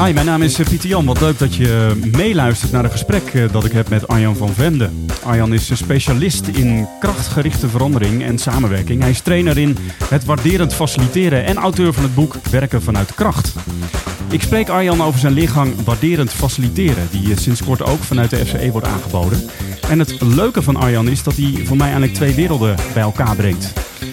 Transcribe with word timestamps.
Hi, 0.00 0.12
mijn 0.12 0.26
naam 0.26 0.42
is 0.42 0.58
eh, 0.58 0.66
Pieter 0.66 0.88
Jan. 0.88 1.04
Wat 1.04 1.20
leuk 1.20 1.38
dat 1.38 1.54
je 1.54 2.00
meeluistert 2.16 2.72
naar 2.72 2.84
een 2.84 2.90
gesprek 2.90 3.34
eh, 3.34 3.52
dat 3.52 3.64
ik 3.64 3.72
heb 3.72 3.88
met 3.88 4.08
Arjan 4.08 4.36
van 4.36 4.48
Vende. 4.48 4.90
Arjan 5.24 5.52
is 5.52 5.76
specialist 5.76 6.46
in 6.46 6.88
krachtgerichte 7.00 7.68
verandering 7.68 8.22
en 8.22 8.38
samenwerking. 8.38 9.00
Hij 9.00 9.10
is 9.10 9.20
trainer 9.20 9.58
in 9.58 9.76
het 10.04 10.24
waarderend 10.24 10.74
faciliteren 10.74 11.44
en 11.44 11.56
auteur 11.56 11.92
van 11.92 12.02
het 12.02 12.14
boek 12.14 12.36
Werken 12.50 12.82
vanuit 12.82 13.14
kracht. 13.14 13.54
Ik 14.30 14.42
spreek 14.42 14.68
Arjan 14.68 15.02
over 15.02 15.20
zijn 15.20 15.32
leergang 15.32 15.84
Waarderend 15.84 16.32
Faciliteren, 16.32 17.08
die 17.10 17.40
sinds 17.40 17.64
kort 17.64 17.82
ook 17.82 18.02
vanuit 18.02 18.30
de 18.30 18.46
FCE 18.46 18.70
wordt 18.70 18.86
aangeboden. 18.86 19.42
En 19.88 19.98
het 19.98 20.20
leuke 20.20 20.62
van 20.62 20.76
Arjan 20.76 21.08
is 21.08 21.22
dat 21.22 21.36
hij 21.36 21.64
voor 21.64 21.76
mij 21.76 21.86
eigenlijk 21.86 22.14
twee 22.14 22.34
werelden 22.34 22.76
bij 22.94 23.02
elkaar 23.02 23.36
brengt. 23.36 23.72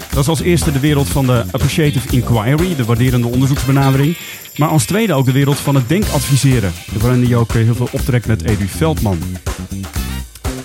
Dat 0.10 0.20
is 0.20 0.28
als 0.28 0.42
eerste 0.42 0.72
de 0.72 0.80
wereld 0.80 1.08
van 1.08 1.26
de 1.26 1.44
appreciative 1.52 2.16
inquiry, 2.16 2.76
de 2.76 2.86
waarderende 2.86 3.28
onderzoeksbenadering. 3.28 4.18
Maar 4.60 4.70
als 4.70 4.86
tweede 4.86 5.14
ook 5.14 5.26
de 5.26 5.32
wereld 5.32 5.58
van 5.58 5.76
het 5.76 5.90
denkadviseren, 5.90 6.74
waarin 7.00 7.26
hij 7.26 7.36
ook 7.36 7.54
heel 7.54 7.76
veel 7.76 7.90
optrekt 7.92 8.28
met 8.28 8.44
Edu 8.44 8.68
Veldman. 8.68 9.20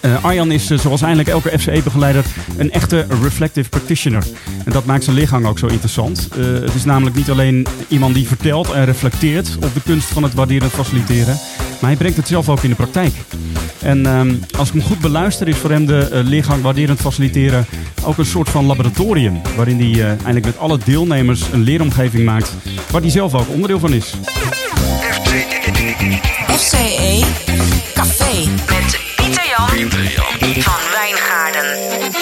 Uh, 0.04 0.24
Arjan 0.24 0.50
is, 0.50 0.70
uh, 0.70 0.78
zoals 0.78 1.02
eigenlijk 1.02 1.30
elke 1.30 1.58
FCE-begeleider, 1.58 2.24
een 2.56 2.70
echte 2.70 3.06
reflective 3.22 3.68
practitioner. 3.68 4.24
En 4.64 4.72
dat 4.72 4.84
maakt 4.84 5.04
zijn 5.04 5.16
lichaam 5.16 5.46
ook 5.46 5.58
zo 5.58 5.66
interessant. 5.66 6.28
Uh, 6.38 6.45
het 6.60 6.74
is 6.74 6.84
namelijk 6.84 7.16
niet 7.16 7.30
alleen 7.30 7.66
iemand 7.88 8.14
die 8.14 8.26
vertelt 8.26 8.70
en 8.70 8.84
reflecteert 8.84 9.56
op 9.56 9.74
de 9.74 9.82
kunst 9.84 10.09
van 10.09 10.22
het 10.22 10.34
waarderend 10.34 10.72
faciliteren, 10.72 11.38
maar 11.80 11.90
hij 11.90 11.96
brengt 11.96 12.16
het 12.16 12.28
zelf 12.28 12.48
ook 12.48 12.62
in 12.62 12.68
de 12.70 12.76
praktijk. 12.76 13.12
En 13.80 14.06
ehm, 14.06 14.34
als 14.59 14.68
ik 14.68 14.74
hem 14.74 14.82
goed 14.82 14.98
beluister, 14.98 15.48
is 15.48 15.56
voor 15.56 15.70
hem 15.70 15.86
de 15.86 16.23
leergang 16.24 16.62
waarderend 16.62 17.00
faciliteren 17.00 17.66
ook 18.02 18.18
een 18.18 18.26
soort 18.26 18.48
van 18.48 18.66
laboratorium. 18.66 19.40
Waarin 19.56 19.80
hij 19.80 20.06
eigenlijk 20.06 20.45
met 20.45 20.59
alle 20.59 20.78
deelnemers 20.84 21.42
een 21.52 21.62
leeromgeving 21.62 22.24
maakt 22.24 22.52
waar 22.90 23.00
hij 23.00 23.10
zelf 23.10 23.34
ook 23.34 23.48
onderdeel 23.48 23.78
van 23.78 23.92
is. 23.92 24.14
FCE 26.48 27.24
Café 27.95 28.48
met 28.68 29.13
Pieter 29.55 30.02
Jan, 30.02 30.63
van 30.63 30.80
Wijngaarden. 30.93 32.13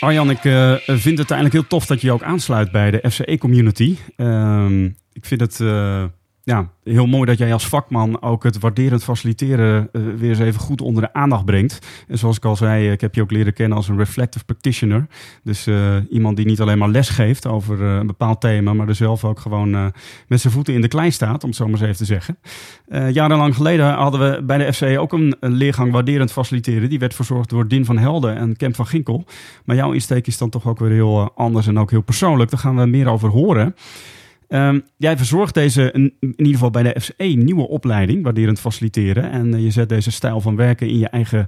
Arjan, 0.00 0.30
ik 0.30 0.44
uh, 0.44 0.74
vind 0.86 1.18
het 1.18 1.30
eigenlijk 1.30 1.52
heel 1.52 1.66
tof 1.66 1.86
dat 1.86 2.00
je 2.00 2.06
je 2.06 2.12
ook 2.12 2.22
aansluit 2.22 2.72
bij 2.72 2.90
de 2.90 3.10
FCE-community. 3.10 3.96
Uh, 4.16 4.82
ik 5.12 5.24
vind 5.24 5.40
het 5.40 5.58
uh, 5.60 6.04
ja, 6.46 6.68
heel 6.84 7.06
mooi 7.06 7.24
dat 7.24 7.38
jij 7.38 7.52
als 7.52 7.68
vakman 7.68 8.22
ook 8.22 8.42
het 8.42 8.58
waarderend 8.58 9.04
faciliteren 9.04 9.88
uh, 9.92 10.02
weer 10.16 10.28
eens 10.28 10.38
even 10.38 10.60
goed 10.60 10.80
onder 10.80 11.02
de 11.02 11.12
aandacht 11.12 11.44
brengt. 11.44 11.86
En 12.08 12.18
zoals 12.18 12.36
ik 12.36 12.44
al 12.44 12.56
zei, 12.56 12.90
ik 12.90 13.00
heb 13.00 13.14
je 13.14 13.22
ook 13.22 13.30
leren 13.30 13.52
kennen 13.52 13.76
als 13.76 13.88
een 13.88 13.96
reflective 13.96 14.44
practitioner. 14.44 15.06
Dus 15.42 15.66
uh, 15.66 15.96
iemand 16.10 16.36
die 16.36 16.46
niet 16.46 16.60
alleen 16.60 16.78
maar 16.78 16.88
les 16.88 17.08
geeft 17.08 17.46
over 17.46 17.80
een 17.82 18.06
bepaald 18.06 18.40
thema, 18.40 18.72
maar 18.72 18.88
er 18.88 18.94
zelf 18.94 19.24
ook 19.24 19.40
gewoon 19.40 19.92
met 20.26 20.40
zijn 20.40 20.52
voeten 20.52 20.74
in 20.74 20.80
de 20.80 20.88
klei 20.88 21.10
staat, 21.10 21.42
om 21.42 21.48
het 21.48 21.58
zo 21.58 21.64
maar 21.64 21.72
eens 21.72 21.82
even 21.82 21.96
te 21.96 22.04
zeggen. 22.04 22.38
jarenlang 23.12 23.54
geleden 23.54 23.94
hadden 23.94 24.20
we 24.20 24.42
bij 24.42 24.58
de 24.58 24.72
FCE 24.72 24.98
ook 24.98 25.12
een, 25.12 25.36
een, 25.40 25.52
leergang 25.52 25.92
waarderend 25.92 26.32
faciliteren. 26.32 26.88
Die 26.88 26.98
werd 26.98 27.14
verzorgd 27.14 27.50
door 27.50 27.68
Din 27.68 27.84
van 27.84 27.98
Helden 27.98 28.36
en 28.36 28.56
Kemp 28.56 28.74
van 28.74 28.86
Ginkel. 28.86 29.24
Maar 29.64 29.76
jouw 29.76 29.92
insteek 29.92 30.26
is 30.26 30.38
dan 30.38 30.50
toch 30.50 30.66
ook 30.66 30.78
weer 30.78 30.90
heel 30.90 31.32
anders 31.34 31.66
en 31.66 31.78
ook 31.78 31.90
heel 31.90 32.02
persoonlijk. 32.02 32.50
Daar 32.50 32.60
gaan 32.60 32.76
we 32.76 32.86
meer 32.86 33.08
over 33.08 33.28
horen. 33.28 33.74
Um, 34.48 34.82
jij 34.96 35.16
verzorgt 35.16 35.54
deze, 35.54 35.92
in, 35.92 36.14
ieder 36.20 36.52
geval 36.52 36.70
bij 36.70 36.82
de 36.82 37.00
FCE, 37.00 37.24
nieuwe 37.24 37.68
opleiding, 37.68 38.22
waarderend 38.22 38.60
faciliteren. 38.60 39.30
En 39.30 39.54
uh, 39.54 39.62
je 39.62 39.70
zet 39.70 39.88
deze 39.88 40.10
stijl 40.10 40.40
van 40.40 40.56
werken 40.56 40.88
in 40.88 40.98
je 40.98 41.08
eigen 41.08 41.46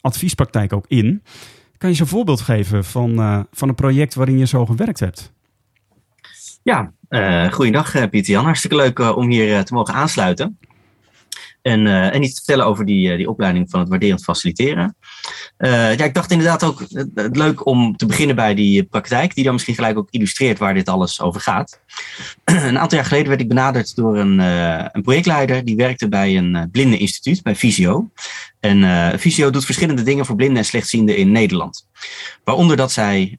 adviespraktijk 0.00 0.72
ook 0.72 0.84
in. 0.88 1.22
Kan 1.78 1.88
je 1.90 1.94
eens 1.94 1.98
een 1.98 2.06
voorbeeld 2.06 2.40
geven 2.40 2.84
van, 2.84 3.10
uh, 3.10 3.40
van 3.50 3.68
een 3.68 3.74
project 3.74 4.14
waarin 4.14 4.38
je 4.38 4.46
zo 4.46 4.66
gewerkt 4.66 5.00
hebt? 5.00 5.32
Ja, 6.62 6.92
uh, 7.08 7.52
goeiedag 7.52 8.08
Pieter 8.10 8.32
Jan. 8.32 8.44
Hartstikke 8.44 8.76
leuk 8.76 9.16
om 9.16 9.30
hier 9.30 9.64
te 9.64 9.74
mogen 9.74 9.94
aansluiten. 9.94 10.58
En, 11.66 11.86
uh, 11.86 12.14
en 12.14 12.22
iets 12.22 12.34
te 12.34 12.42
vertellen 12.44 12.66
over 12.66 12.84
die, 12.84 13.16
die 13.16 13.28
opleiding 13.28 13.70
van 13.70 13.80
het 13.80 13.88
waarderend 13.88 14.24
faciliteren. 14.24 14.96
Uh, 15.58 15.96
ja, 15.96 16.04
ik 16.04 16.14
dacht 16.14 16.30
inderdaad 16.30 16.64
ook 16.64 16.82
leuk 17.14 17.66
om 17.66 17.96
te 17.96 18.06
beginnen 18.06 18.36
bij 18.36 18.54
die 18.54 18.82
praktijk, 18.82 19.34
die 19.34 19.44
dan 19.44 19.52
misschien 19.52 19.74
gelijk 19.74 19.98
ook 19.98 20.10
illustreert 20.10 20.58
waar 20.58 20.74
dit 20.74 20.88
alles 20.88 21.20
over 21.20 21.40
gaat. 21.40 21.80
een 22.44 22.78
aantal 22.78 22.98
jaar 22.98 23.06
geleden 23.06 23.28
werd 23.28 23.40
ik 23.40 23.48
benaderd 23.48 23.96
door 23.96 24.18
een, 24.18 24.38
een 24.38 25.02
projectleider 25.02 25.64
die 25.64 25.76
werkte 25.76 26.08
bij 26.08 26.36
een 26.36 26.68
blinde 26.72 26.98
instituut, 26.98 27.42
bij 27.42 27.56
Visio. 27.56 28.10
En 28.60 28.78
uh, 28.78 29.08
Visio 29.16 29.50
doet 29.50 29.64
verschillende 29.64 30.02
dingen 30.02 30.26
voor 30.26 30.36
blinden 30.36 30.58
en 30.58 30.64
slechtzienden 30.64 31.16
in 31.16 31.32
Nederland. 31.32 31.88
Waaronder 32.44 32.76
dat 32.76 32.92
zij 32.92 33.38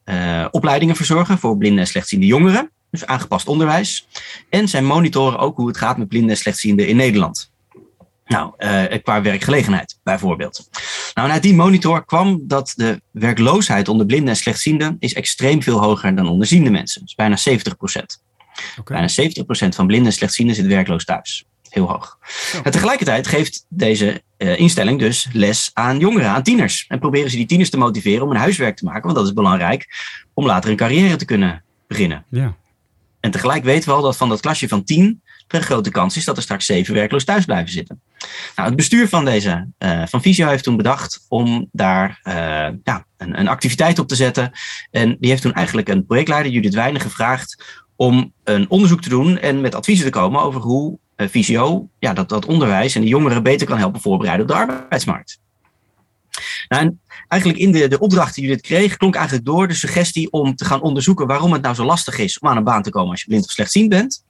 opleidingen 0.50 0.96
verzorgen 0.96 1.38
voor 1.38 1.56
blinde 1.56 1.80
en 1.80 1.86
slechtziende 1.86 2.26
jongeren, 2.26 2.70
dus 2.90 3.06
aangepast 3.06 3.48
onderwijs. 3.48 4.08
En 4.48 4.68
zij 4.68 4.82
monitoren 4.82 5.38
ook 5.38 5.56
hoe 5.56 5.68
het 5.68 5.76
gaat 5.76 5.96
met 5.96 6.08
blinden 6.08 6.30
en 6.30 6.36
slechtzienden 6.36 6.88
in 6.88 6.96
Nederland. 6.96 7.50
Nou, 8.28 8.52
uh, 8.58 9.02
qua 9.02 9.22
werkgelegenheid 9.22 9.98
bijvoorbeeld. 10.02 10.68
Nou, 11.14 11.30
uit 11.30 11.42
die 11.42 11.54
monitor 11.54 12.04
kwam 12.04 12.40
dat 12.42 12.72
de 12.76 13.00
werkloosheid 13.10 13.88
onder 13.88 14.06
blinden 14.06 14.28
en 14.28 14.36
slechtzienden 14.36 14.96
is 14.98 15.14
extreem 15.14 15.62
veel 15.62 15.78
hoger 15.78 16.16
dan 16.16 16.28
onder 16.28 16.46
ziende 16.46 16.70
mensen. 16.70 17.02
Dus 17.02 17.14
bijna 17.14 17.36
70 17.36 17.76
procent. 17.76 18.22
Okay. 18.70 18.96
Bijna 18.96 19.08
70 19.08 19.44
procent 19.44 19.74
van 19.74 19.86
blinden 19.86 20.08
en 20.08 20.14
slechtzienden 20.14 20.54
zit 20.54 20.66
werkloos 20.66 21.04
thuis. 21.04 21.44
Heel 21.68 21.88
hoog. 21.88 22.18
En 22.62 22.70
tegelijkertijd 22.70 23.26
geeft 23.26 23.64
deze 23.68 24.22
uh, 24.38 24.58
instelling 24.58 24.98
dus 24.98 25.28
les 25.32 25.70
aan 25.74 25.98
jongeren, 25.98 26.30
aan 26.30 26.42
tieners. 26.42 26.84
En 26.88 26.98
proberen 26.98 27.30
ze 27.30 27.36
die 27.36 27.46
tieners 27.46 27.70
te 27.70 27.78
motiveren 27.78 28.22
om 28.22 28.30
een 28.30 28.36
huiswerk 28.36 28.76
te 28.76 28.84
maken, 28.84 29.02
want 29.02 29.14
dat 29.14 29.26
is 29.26 29.32
belangrijk 29.32 29.86
om 30.34 30.46
later 30.46 30.70
een 30.70 30.76
carrière 30.76 31.16
te 31.16 31.24
kunnen 31.24 31.64
beginnen. 31.86 32.24
Ja. 32.30 32.56
En 33.20 33.30
tegelijk 33.30 33.64
weten 33.64 33.88
we 33.88 33.94
al 33.94 34.02
dat 34.02 34.16
van 34.16 34.28
dat 34.28 34.40
klasje 34.40 34.68
van 34.68 34.84
tien 34.84 35.22
een 35.48 35.62
grote 35.62 35.90
kans 35.90 36.16
is 36.16 36.24
dat 36.24 36.36
er 36.36 36.42
straks 36.42 36.66
zeven 36.66 36.94
werkloos 36.94 37.24
thuis 37.24 37.44
blijven 37.44 37.72
zitten. 37.72 38.00
Nou, 38.56 38.68
het 38.68 38.76
bestuur 38.76 39.08
van 39.08 39.24
deze 39.24 39.68
uh, 39.78 40.02
van 40.06 40.22
Visio 40.22 40.48
heeft 40.48 40.64
toen 40.64 40.76
bedacht 40.76 41.24
om 41.28 41.68
daar 41.72 42.20
uh, 42.24 42.34
ja, 42.82 43.04
een, 43.16 43.38
een, 43.38 43.48
activiteit 43.48 43.98
op 43.98 44.08
te 44.08 44.14
zetten. 44.14 44.52
En 44.90 45.16
die 45.20 45.30
heeft 45.30 45.42
toen 45.42 45.52
eigenlijk 45.52 45.88
een 45.88 46.06
projectleider, 46.06 46.52
Judith 46.52 46.74
Wijnen, 46.74 47.00
gevraagd 47.00 47.64
om 47.96 48.32
een 48.44 48.70
onderzoek 48.70 49.02
te 49.02 49.08
doen 49.08 49.38
en 49.38 49.60
met 49.60 49.74
adviezen 49.74 50.04
te 50.04 50.12
komen 50.12 50.42
over 50.42 50.60
hoe 50.60 50.98
uh, 51.16 51.28
Visio 51.28 51.88
ja, 51.98 52.12
dat, 52.12 52.28
dat 52.28 52.46
onderwijs 52.46 52.94
en 52.94 53.00
de 53.00 53.08
jongeren 53.08 53.42
beter 53.42 53.66
kan 53.66 53.78
helpen 53.78 54.00
voorbereiden 54.00 54.46
op 54.46 54.52
de 54.52 54.58
arbeidsmarkt. 54.58 55.40
Nou, 56.68 56.96
eigenlijk 57.28 57.62
in 57.62 57.72
de, 57.72 57.88
de 57.88 57.98
opdracht 57.98 58.34
die 58.34 58.44
Judith 58.44 58.62
kreeg, 58.62 58.96
klonk 58.96 59.14
eigenlijk 59.14 59.46
door 59.46 59.68
de 59.68 59.74
suggestie 59.74 60.30
om 60.30 60.56
te 60.56 60.64
gaan 60.64 60.80
onderzoeken 60.80 61.26
waarom 61.26 61.52
het 61.52 61.62
nou 61.62 61.74
zo 61.74 61.84
lastig 61.84 62.18
is 62.18 62.38
om 62.38 62.48
aan 62.48 62.56
een 62.56 62.64
baan 62.64 62.82
te 62.82 62.90
komen 62.90 63.10
als 63.10 63.20
je 63.20 63.26
blind 63.26 63.44
of 63.44 63.50
slechtziend 63.50 63.88
bent. 63.88 64.24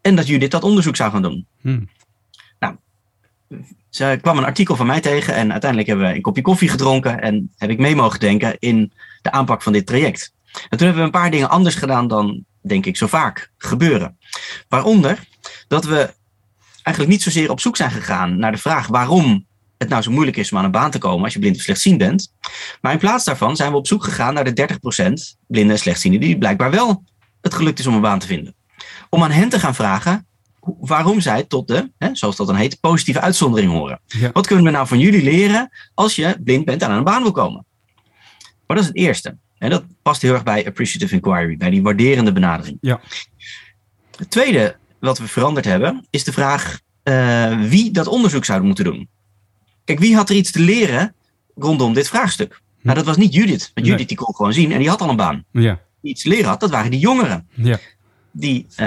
En 0.00 0.16
dat 0.16 0.26
Judith 0.26 0.50
dat 0.50 0.64
onderzoek 0.64 0.96
zou 0.96 1.10
gaan 1.10 1.22
doen. 1.22 1.46
Hmm. 1.60 1.88
Nou, 2.58 2.76
ze 3.90 4.18
kwam 4.20 4.38
een 4.38 4.44
artikel 4.44 4.76
van 4.76 4.86
mij 4.86 5.00
tegen 5.00 5.34
en 5.34 5.50
uiteindelijk 5.50 5.90
hebben 5.90 6.08
we 6.08 6.14
een 6.14 6.22
kopje 6.22 6.42
koffie 6.42 6.68
gedronken 6.68 7.20
en 7.20 7.50
heb 7.56 7.70
ik 7.70 7.78
mee 7.78 7.94
mogen 7.94 8.20
denken 8.20 8.56
in 8.58 8.92
de 9.22 9.30
aanpak 9.30 9.62
van 9.62 9.72
dit 9.72 9.86
traject. 9.86 10.32
En 10.52 10.78
toen 10.78 10.86
hebben 10.86 10.96
we 10.96 11.02
een 11.02 11.20
paar 11.20 11.30
dingen 11.30 11.50
anders 11.50 11.74
gedaan 11.74 12.08
dan, 12.08 12.44
denk 12.60 12.86
ik, 12.86 12.96
zo 12.96 13.06
vaak 13.06 13.50
gebeuren. 13.58 14.18
Waaronder 14.68 15.18
dat 15.68 15.84
we 15.84 16.14
eigenlijk 16.82 17.08
niet 17.16 17.22
zozeer 17.22 17.50
op 17.50 17.60
zoek 17.60 17.76
zijn 17.76 17.90
gegaan 17.90 18.38
naar 18.38 18.52
de 18.52 18.58
vraag 18.58 18.86
waarom 18.86 19.46
het 19.82 19.90
nou 19.90 20.02
zo 20.02 20.10
moeilijk 20.10 20.36
is 20.36 20.52
om 20.52 20.58
aan 20.58 20.64
een 20.64 20.70
baan 20.70 20.90
te 20.90 20.98
komen 20.98 21.24
als 21.24 21.32
je 21.32 21.38
blind 21.38 21.56
of 21.56 21.62
slechtziend 21.62 21.98
bent. 21.98 22.32
Maar 22.80 22.92
in 22.92 22.98
plaats 22.98 23.24
daarvan 23.24 23.56
zijn 23.56 23.70
we 23.70 23.76
op 23.76 23.86
zoek 23.86 24.04
gegaan 24.04 24.34
naar 24.34 24.54
de 24.54 24.68
30% 25.34 25.36
blinden 25.46 25.72
en 25.72 25.78
slechtzienden 25.78 26.20
die 26.20 26.38
blijkbaar 26.38 26.70
wel 26.70 27.04
het 27.40 27.54
gelukt 27.54 27.78
is 27.78 27.86
om 27.86 27.94
een 27.94 28.00
baan 28.00 28.18
te 28.18 28.26
vinden. 28.26 28.54
Om 29.08 29.22
aan 29.22 29.30
hen 29.30 29.48
te 29.48 29.58
gaan 29.58 29.74
vragen 29.74 30.26
waarom 30.80 31.20
zij 31.20 31.42
tot 31.42 31.68
de, 31.68 31.90
hè, 31.98 32.08
zoals 32.12 32.36
dat 32.36 32.46
dan 32.46 32.56
heet, 32.56 32.80
positieve 32.80 33.20
uitzondering 33.20 33.72
horen. 33.72 34.00
Wat 34.32 34.46
kunnen 34.46 34.64
we 34.64 34.70
nou 34.70 34.86
van 34.86 34.98
jullie 34.98 35.22
leren 35.22 35.70
als 35.94 36.16
je 36.16 36.36
blind 36.44 36.64
bent 36.64 36.82
en 36.82 36.88
aan 36.88 36.96
een 36.96 37.04
baan 37.04 37.22
wil 37.22 37.32
komen? 37.32 37.64
Maar 38.66 38.76
dat 38.76 38.80
is 38.80 38.86
het 38.86 38.96
eerste. 38.96 39.36
En 39.58 39.70
dat 39.70 39.84
past 40.02 40.22
heel 40.22 40.32
erg 40.32 40.42
bij 40.42 40.66
appreciative 40.66 41.14
inquiry, 41.14 41.56
bij 41.56 41.70
die 41.70 41.82
waarderende 41.82 42.32
benadering. 42.32 42.78
Ja. 42.80 43.00
Het 44.16 44.30
tweede 44.30 44.76
wat 44.98 45.18
we 45.18 45.28
veranderd 45.28 45.64
hebben, 45.64 46.06
is 46.10 46.24
de 46.24 46.32
vraag 46.32 46.80
uh, 47.04 47.60
wie 47.68 47.90
dat 47.90 48.06
onderzoek 48.06 48.44
zou 48.44 48.62
moeten 48.62 48.84
doen. 48.84 49.08
Kijk, 49.84 49.98
wie 49.98 50.16
had 50.16 50.30
er 50.30 50.36
iets 50.36 50.50
te 50.50 50.60
leren 50.60 51.14
rondom 51.54 51.94
dit 51.94 52.08
vraagstuk? 52.08 52.60
Nou, 52.82 52.96
dat 52.96 53.06
was 53.06 53.16
niet 53.16 53.34
Judith. 53.34 53.70
Want 53.74 53.86
Judith 53.86 54.08
die 54.08 54.16
kon 54.16 54.34
gewoon 54.34 54.52
zien 54.52 54.72
en 54.72 54.78
die 54.78 54.88
had 54.88 55.00
al 55.00 55.08
een 55.08 55.16
baan. 55.16 55.44
Ja. 55.52 55.80
Die 56.00 56.10
iets 56.10 56.22
te 56.22 56.28
leren 56.28 56.48
had, 56.48 56.60
dat 56.60 56.70
waren 56.70 56.90
die 56.90 57.00
jongeren. 57.00 57.48
Ja. 57.54 57.78
Die 58.30 58.66
uh, 58.76 58.86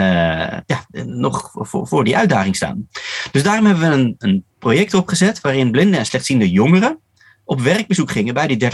ja, 0.65 0.86
nog 1.06 1.51
voor, 1.53 1.88
voor, 1.88 2.03
die 2.03 2.18
uitdaging 2.18 2.56
staan. 2.56 2.88
Dus 3.31 3.44
daarom 3.44 3.65
hebben 3.65 3.89
we 3.89 3.95
een, 3.95 4.15
een 4.18 4.44
project 4.59 4.94
opgezet 4.94 5.42
waarin 5.42 5.71
blinde 5.71 5.97
en 5.97 6.06
slechtziende 6.06 6.50
jongeren 6.50 7.00
op 7.44 7.62
werkbezoek 7.62 8.12
gingen 8.12 8.33
bij 8.33 8.48
die 8.48 8.63
30% 8.63 8.68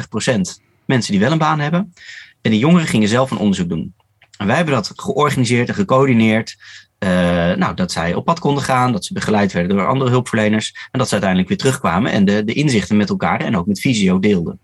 mensen 0.85 1.11
die 1.11 1.19
wel 1.21 1.31
een 1.31 1.37
baan 1.37 1.59
hebben. 1.59 1.93
En 2.41 2.51
die 2.51 2.59
jongeren 2.59 2.87
gingen 2.87 3.07
zelf 3.07 3.31
een 3.31 3.37
onderzoek 3.37 3.69
doen. 3.69 3.93
En 4.37 4.47
wij 4.47 4.55
hebben 4.55 4.73
dat 4.73 4.91
georganiseerd 4.95 5.69
en 5.69 5.75
gecoördineerd 5.75 6.57
uh, 7.03 7.09
nou, 7.55 7.75
dat 7.75 7.91
zij 7.91 8.13
op 8.13 8.25
pad 8.25 8.39
konden 8.39 8.63
gaan, 8.63 8.91
dat 8.91 9.05
ze 9.05 9.13
begeleid 9.13 9.53
werden 9.53 9.77
door 9.77 9.87
andere 9.87 10.09
hulpverleners. 10.09 10.75
En 10.91 10.99
dat 10.99 11.07
ze 11.07 11.11
uiteindelijk 11.11 11.49
weer 11.49 11.57
terugkwamen 11.57 12.11
en 12.11 12.25
de, 12.25 12.43
de 12.43 12.53
inzichten 12.53 12.97
met 12.97 13.09
elkaar 13.09 13.39
en 13.39 13.57
ook 13.57 13.65
met 13.65 13.79
Visio 13.79 14.19
deelden. 14.19 14.59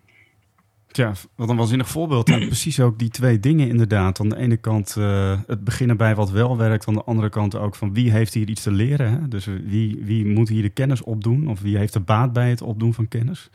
Ja, 0.98 1.13
wat 1.36 1.50
een 1.50 1.56
waanzinnig 1.56 1.88
voorbeeld. 1.88 2.30
En 2.30 2.48
precies 2.48 2.80
ook 2.80 3.00
die 3.00 3.10
twee 3.10 3.39
dingen 3.39 3.69
inderdaad. 3.69 4.19
Aan 4.19 4.30
de 4.30 4.38
ene 4.38 4.57
kant 4.57 4.95
uh, 4.98 5.39
het 5.48 5.63
beginnen 5.63 5.98
bij 5.98 6.16
wat 6.16 6.31
wel 6.31 6.57
werkt. 6.57 6.88
Aan 6.88 6.94
de 6.94 7.04
andere 7.04 7.30
kant 7.30 7.56
ook 7.56 7.75
van 7.75 7.94
wie 7.94 8.12
heeft 8.12 8.34
hier 8.34 8.50
iets 8.50 8.63
te 8.63 8.72
leren. 8.72 9.12
Hè? 9.12 9.28
Dus 9.28 9.45
wie, 9.45 10.00
wie 10.04 10.25
moet 10.25 10.50
hier 10.50 10.62
de 10.62 10.69
kennis 10.69 11.04
opdoen? 11.04 11.48
Of 11.48 11.62
wie 11.62 11.78
heeft 11.78 11.95
er 11.95 12.04
baat 12.04 12.34
bij 12.34 12.50
het 12.50 12.62
opdoen 12.62 12.94
van 12.94 13.07
kennis? 13.07 13.50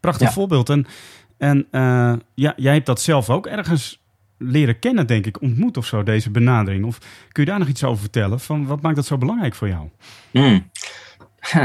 Prachtig 0.00 0.32
voorbeeld. 0.32 0.68
En, 0.68 0.86
en 1.38 1.66
uh, 1.70 2.14
ja, 2.34 2.52
jij 2.56 2.72
hebt 2.72 2.86
dat 2.86 3.00
zelf 3.00 3.30
ook 3.30 3.46
ergens 3.46 4.01
leren 4.42 4.78
kennen, 4.78 5.06
denk 5.06 5.26
ik, 5.26 5.40
ontmoet 5.40 5.76
of 5.76 5.86
zo, 5.86 6.02
deze 6.02 6.30
benadering. 6.30 6.84
Of 6.84 6.98
kun 7.32 7.44
je 7.44 7.50
daar 7.50 7.58
nog 7.58 7.68
iets 7.68 7.84
over 7.84 8.00
vertellen? 8.00 8.40
Van 8.40 8.66
wat 8.66 8.82
maakt 8.82 8.96
dat 8.96 9.06
zo 9.06 9.18
belangrijk 9.18 9.54
voor 9.54 9.68
jou? 9.68 9.88
Mm. 10.32 10.70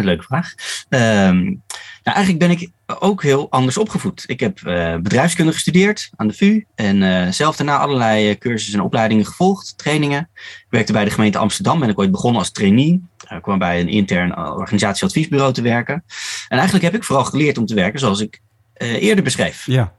leuke 0.02 0.24
vraag. 0.24 0.54
Um, 0.90 1.64
nou, 2.04 2.20
eigenlijk 2.20 2.40
ben 2.40 2.52
ik 2.52 2.70
ook 3.00 3.24
heel 3.24 3.52
anders 3.52 3.78
opgevoed. 3.78 4.24
Ik 4.28 4.40
heb 4.40 4.60
uh, 4.60 4.96
bedrijfskunde 4.96 5.52
gestudeerd 5.52 6.10
aan 6.16 6.28
de 6.28 6.34
VU 6.34 6.66
en 6.76 7.02
uh, 7.02 7.28
zelf 7.32 7.56
daarna 7.56 7.78
allerlei 7.78 8.30
uh, 8.30 8.36
cursussen 8.36 8.80
en 8.80 8.86
opleidingen 8.86 9.26
gevolgd, 9.26 9.78
trainingen. 9.78 10.30
Ik 10.36 10.66
werkte 10.70 10.94
bij 10.94 11.04
de 11.04 11.12
gemeente 11.12 11.38
Amsterdam, 11.38 11.80
ben 11.80 11.90
ik 11.90 12.00
ooit 12.00 12.12
begonnen 12.12 12.40
als 12.40 12.52
trainee. 12.52 13.04
Ik 13.30 13.42
kwam 13.42 13.60
bij 13.60 13.80
een 13.80 13.90
intern 13.90 14.38
organisatieadviesbureau 14.38 15.54
te 15.54 15.62
werken. 15.62 16.04
En 16.48 16.58
eigenlijk 16.58 16.84
heb 16.84 16.96
ik 16.96 17.04
vooral 17.04 17.26
geleerd 17.26 17.58
om 17.58 17.66
te 17.66 17.76
werken 17.76 18.00
zoals 18.00 18.20
ik 18.20 18.42
eerder 18.78 19.24
beschreef. 19.24 19.66
Ja. 19.66 19.94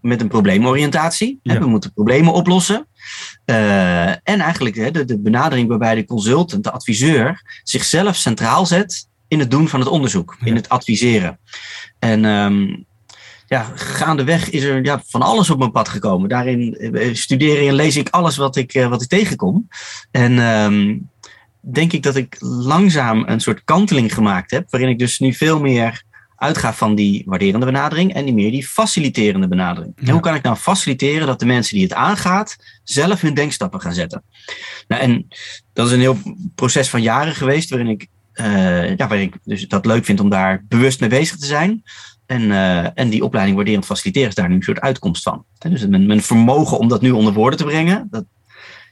Met 0.00 0.20
een 0.20 0.28
probleemoriëntatie. 0.28 1.40
Ja. 1.42 1.58
We 1.58 1.66
moeten 1.66 1.92
problemen 1.92 2.32
oplossen. 2.32 2.86
en 3.44 4.20
eigenlijk 4.40 4.94
de, 4.94 5.04
de 5.04 5.18
benadering 5.18 5.68
waarbij 5.68 5.94
de 5.94 6.04
consultant, 6.04 6.64
de 6.64 6.70
adviseur, 6.70 7.42
zichzelf 7.62 8.16
centraal 8.16 8.66
zet 8.66 9.08
in 9.28 9.38
het 9.38 9.50
doen 9.50 9.68
van 9.68 9.80
het 9.80 9.88
onderzoek, 9.88 10.36
in 10.44 10.54
het 10.54 10.68
adviseren. 10.68 11.38
En 11.98 12.24
um, 12.24 12.86
ja, 13.46 13.72
gaandeweg 13.74 14.50
is 14.50 14.62
er 14.62 14.84
ja, 14.84 15.02
van 15.06 15.22
alles 15.22 15.50
op 15.50 15.58
mijn 15.58 15.70
pad 15.70 15.88
gekomen. 15.88 16.28
Daarin 16.28 16.74
eh, 16.74 17.14
studeer 17.14 17.68
en 17.68 17.74
lees 17.74 17.96
ik 17.96 18.08
alles 18.08 18.36
wat 18.36 18.56
ik, 18.56 18.74
uh, 18.74 18.88
wat 18.88 19.02
ik 19.02 19.08
tegenkom. 19.08 19.68
En 20.10 20.38
um, 20.38 21.10
denk 21.60 21.92
ik 21.92 22.02
dat 22.02 22.16
ik 22.16 22.36
langzaam 22.40 23.24
een 23.26 23.40
soort 23.40 23.64
kanteling 23.64 24.14
gemaakt 24.14 24.50
heb, 24.50 24.70
waarin 24.70 24.88
ik 24.88 24.98
dus 24.98 25.18
nu 25.18 25.34
veel 25.34 25.60
meer 25.60 26.02
uitga 26.38 26.72
van 26.72 26.94
die 26.94 27.22
waarderende 27.26 27.66
benadering 27.66 28.14
en 28.14 28.24
niet 28.24 28.34
meer 28.34 28.50
die 28.50 28.66
faciliterende 28.66 29.48
benadering. 29.48 29.92
En 29.96 30.10
hoe 30.10 30.20
kan 30.20 30.34
ik 30.34 30.42
nou 30.42 30.56
faciliteren 30.56 31.26
dat 31.26 31.40
de 31.40 31.46
mensen 31.46 31.74
die 31.74 31.84
het 31.84 31.94
aangaat 31.94 32.56
zelf 32.84 33.20
hun 33.20 33.34
denkstappen 33.34 33.80
gaan 33.80 33.94
zetten? 33.94 34.22
Nou, 34.88 35.02
en 35.02 35.28
dat 35.72 35.86
is 35.86 35.92
een 35.92 36.00
heel 36.00 36.18
proces 36.54 36.88
van 36.88 37.02
jaren 37.02 37.34
geweest, 37.34 37.70
waarin 37.70 37.88
ik 37.88 38.08
uh, 38.34 38.96
ja, 38.96 39.08
waar 39.08 39.20
ik 39.20 39.36
dus 39.44 39.68
dat 39.68 39.86
leuk 39.86 40.04
vind 40.04 40.20
om 40.20 40.28
daar 40.28 40.64
bewust 40.68 41.00
mee 41.00 41.08
bezig 41.08 41.36
te 41.36 41.46
zijn. 41.46 41.82
En, 42.26 42.42
uh, 42.42 42.98
en 42.98 43.08
die 43.08 43.24
opleiding 43.24 43.56
waarderend 43.56 43.86
faciliteren 43.86 44.28
is 44.28 44.34
daar 44.34 44.48
nu 44.48 44.54
een 44.54 44.62
soort 44.62 44.80
uitkomst 44.80 45.22
van. 45.22 45.44
En 45.58 45.70
dus 45.70 45.86
mijn, 45.86 46.06
mijn 46.06 46.22
vermogen 46.22 46.78
om 46.78 46.88
dat 46.88 47.00
nu 47.00 47.10
onder 47.10 47.32
woorden 47.32 47.58
te 47.58 47.64
brengen, 47.64 48.08
dat, 48.10 48.24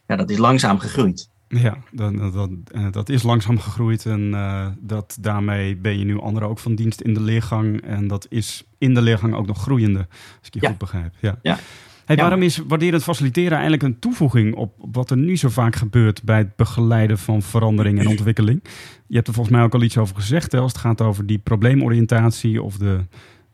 ja, 0.06 0.16
dat 0.16 0.30
is 0.30 0.36
langzaam 0.36 0.78
gegroeid. 0.78 1.28
Ja, 1.48 1.78
dat, 1.92 2.32
dat, 2.32 2.50
eh, 2.72 2.86
dat 2.90 3.08
is 3.08 3.22
langzaam 3.22 3.58
gegroeid 3.58 4.06
en 4.06 4.20
uh, 4.20 4.66
dat, 4.78 5.16
daarmee 5.20 5.76
ben 5.76 5.98
je 5.98 6.04
nu 6.04 6.20
anderen 6.20 6.48
ook 6.48 6.58
van 6.58 6.74
dienst 6.74 7.00
in 7.00 7.14
de 7.14 7.20
leergang. 7.20 7.80
En 7.80 8.08
dat 8.08 8.26
is 8.28 8.64
in 8.78 8.94
de 8.94 9.02
leergang 9.02 9.34
ook 9.34 9.46
nog 9.46 9.62
groeiende, 9.62 10.06
als 10.38 10.48
ik 10.50 10.54
je 10.54 10.66
goed 10.66 10.78
begrijp. 10.78 11.14
Ja. 11.20 11.38
ja. 11.42 11.58
Hey, 12.04 12.16
waarom 12.16 12.42
is 12.42 12.62
waarderend 12.68 13.02
faciliteren 13.02 13.52
eigenlijk 13.52 13.82
een 13.82 13.98
toevoeging 13.98 14.54
op 14.54 14.74
wat 14.92 15.10
er 15.10 15.16
nu 15.16 15.36
zo 15.36 15.48
vaak 15.48 15.76
gebeurt 15.76 16.22
bij 16.22 16.38
het 16.38 16.56
begeleiden 16.56 17.18
van 17.18 17.42
verandering 17.42 17.98
en 17.98 18.06
ontwikkeling? 18.06 18.60
Je 19.06 19.14
hebt 19.14 19.26
er 19.26 19.34
volgens 19.34 19.56
mij 19.56 19.64
ook 19.64 19.74
al 19.74 19.82
iets 19.82 19.98
over 19.98 20.16
gezegd, 20.16 20.52
hè, 20.52 20.58
als 20.58 20.72
het 20.72 20.80
gaat 20.80 21.00
over 21.00 21.26
die 21.26 21.38
probleemoriëntatie 21.38 22.62
of 22.62 22.76
de, 22.76 23.00